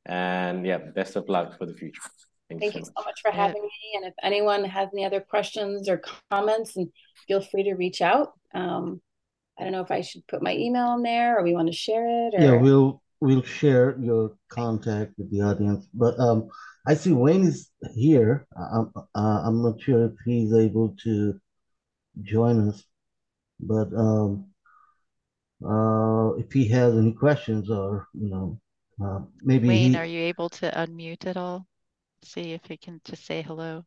And 0.05 0.65
yeah, 0.65 0.77
best 0.77 1.17
of 1.17 1.27
luck 1.27 1.57
for 1.57 1.65
the 1.65 1.73
future. 1.73 2.01
Thank, 2.49 2.61
Thank 2.61 2.75
you 2.75 2.85
so 2.85 2.91
much. 2.95 3.05
much 3.07 3.21
for 3.21 3.31
having 3.31 3.61
me. 3.61 3.69
And 3.95 4.05
if 4.05 4.13
anyone 4.23 4.63
has 4.63 4.87
any 4.93 5.05
other 5.05 5.19
questions 5.19 5.89
or 5.89 6.01
comments, 6.31 6.77
and 6.77 6.87
feel 7.27 7.41
free 7.41 7.63
to 7.63 7.73
reach 7.73 8.01
out. 8.01 8.31
Um, 8.53 9.01
I 9.59 9.63
don't 9.63 9.73
know 9.73 9.81
if 9.81 9.91
I 9.91 10.01
should 10.01 10.25
put 10.27 10.41
my 10.41 10.55
email 10.55 10.93
in 10.95 11.03
there 11.03 11.37
or 11.37 11.43
we 11.43 11.53
want 11.53 11.67
to 11.67 11.73
share 11.73 12.05
it. 12.27 12.35
Or... 12.35 12.41
Yeah, 12.41 12.53
we'll 12.53 13.02
we'll 13.23 13.41
share 13.41 13.97
your 14.01 14.35
contact 14.49 15.13
with 15.17 15.31
the 15.31 15.41
audience. 15.41 15.87
But 15.93 16.19
um, 16.19 16.49
I 16.85 16.93
see 16.93 17.13
Wayne 17.13 17.45
is 17.45 17.69
here. 17.95 18.45
I'm 18.55 18.91
uh, 18.95 19.41
I'm 19.45 19.63
not 19.63 19.81
sure 19.81 20.05
if 20.05 20.11
he's 20.25 20.53
able 20.53 20.95
to 21.05 21.39
join 22.21 22.67
us, 22.67 22.83
but 23.61 23.87
um, 23.95 24.49
uh, 25.65 26.33
if 26.35 26.51
he 26.51 26.67
has 26.67 26.97
any 26.97 27.13
questions 27.13 27.71
or 27.71 28.07
you 28.13 28.29
know, 28.29 28.59
uh, 29.01 29.19
maybe 29.41 29.69
Wayne, 29.69 29.93
he... 29.93 29.97
are 29.97 30.05
you 30.05 30.19
able 30.19 30.49
to 30.49 30.69
unmute 30.71 31.25
at 31.25 31.37
all? 31.37 31.65
See 32.23 32.51
if 32.51 32.61
he 32.67 32.75
can 32.75 32.99
just 33.05 33.25
say 33.25 33.41
hello. 33.41 33.85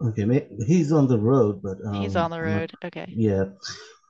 Okay, 0.00 0.46
he's 0.66 0.92
on 0.92 1.06
the 1.08 1.18
road, 1.18 1.60
but 1.62 1.78
um, 1.86 1.94
he's 1.94 2.16
on 2.16 2.30
the 2.30 2.40
road. 2.40 2.72
Okay. 2.84 3.06
Yeah, 3.08 3.44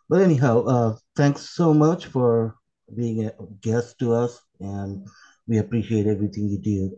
but 0.08 0.20
anyhow, 0.20 0.64
uh, 0.64 0.96
thanks 1.16 1.50
so 1.50 1.72
much 1.72 2.06
for 2.06 2.56
being 2.94 3.26
a 3.26 3.32
guest 3.60 3.98
to 3.98 4.12
us 4.12 4.40
and 4.60 5.06
we 5.46 5.58
appreciate 5.58 6.06
everything 6.06 6.48
you 6.48 6.58
do. 6.58 6.96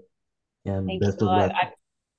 And 0.64 0.86
Thank 0.86 1.02
best 1.02 1.20
you 1.20 1.28
of 1.28 1.36
luck. 1.36 1.52
I, 1.54 1.72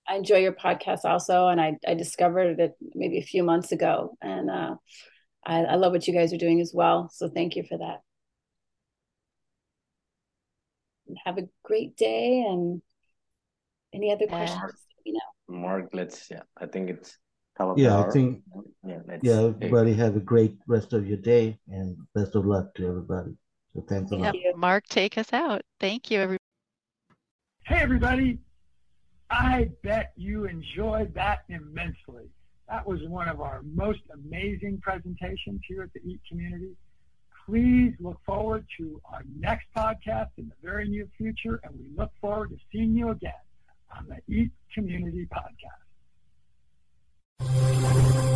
I, 0.08 0.16
enjoy 0.18 0.38
your 0.38 0.54
podcast 0.54 1.04
also, 1.04 1.48
and 1.48 1.60
I, 1.60 1.78
I 1.88 1.96
discovered 1.96 2.60
it 2.60 2.74
maybe 2.94 3.18
a 3.18 3.24
few 3.24 3.44
months 3.44 3.72
ago, 3.72 4.16
and 4.22 4.52
uh, 4.52 4.76
I, 5.44 5.64
I 5.64 5.76
love 5.76 5.94
what 5.94 6.08
you 6.08 6.14
guys 6.14 6.32
are 6.32 6.38
doing 6.38 6.62
as 6.62 6.72
well. 6.74 7.10
So 7.12 7.28
thank 7.28 7.56
you 7.56 7.64
for 7.68 7.80
that. 7.80 8.02
Have 11.26 11.38
a 11.40 11.48
great 11.64 11.96
day, 11.96 12.46
and 12.48 12.82
any 13.94 14.12
other 14.12 14.28
questions? 14.28 14.60
Mark, 14.60 14.76
you 15.06 15.14
know, 15.14 15.58
Mark, 15.60 15.90
let's 15.94 16.30
yeah, 16.30 16.44
I 16.58 16.68
think 16.68 16.90
it's 16.92 17.18
yeah, 17.78 18.00
I 18.00 18.12
think 18.12 18.44
yeah, 18.84 19.00
yeah, 19.22 19.42
everybody 19.42 19.94
have 19.94 20.16
a 20.16 20.20
great 20.20 20.58
rest 20.68 20.94
of 20.94 21.08
your 21.08 21.18
day, 21.18 21.58
and 21.68 21.98
best 22.14 22.36
of 22.36 22.46
luck 22.46 22.76
to 22.76 22.88
everybody. 22.88 23.36
So 23.76 23.84
thanks 23.90 24.12
a 24.12 24.16
lot. 24.16 24.34
Yep. 24.36 24.56
Mark, 24.56 24.86
take 24.88 25.18
us 25.18 25.34
out. 25.34 25.62
Thank 25.80 26.10
you, 26.10 26.20
everybody. 26.20 26.40
Hey, 27.66 27.80
everybody. 27.80 28.40
I 29.30 29.70
bet 29.84 30.14
you 30.16 30.46
enjoyed 30.46 31.14
that 31.16 31.40
immensely. 31.50 32.30
That 32.70 32.88
was 32.88 33.02
one 33.08 33.28
of 33.28 33.42
our 33.42 33.62
most 33.64 34.00
amazing 34.14 34.80
presentations 34.82 35.62
here 35.68 35.84
at 35.84 35.92
the 35.94 36.00
EAT 36.08 36.22
community. 36.30 36.78
Please 37.46 37.94
look 38.00 38.20
forward 38.26 38.66
to 38.78 39.02
our 39.12 39.24
next 39.38 39.66
podcast 39.76 40.30
in 40.38 40.48
the 40.48 40.56
very 40.64 40.88
near 40.88 41.08
future, 41.18 41.60
and 41.64 41.76
we 41.78 41.90
look 41.96 42.12
forward 42.22 42.52
to 42.52 42.58
seeing 42.72 42.96
you 42.96 43.10
again 43.10 43.34
on 43.96 44.08
the 44.08 44.34
EAT 44.34 44.52
Community 44.74 45.28
Podcast. 47.42 48.35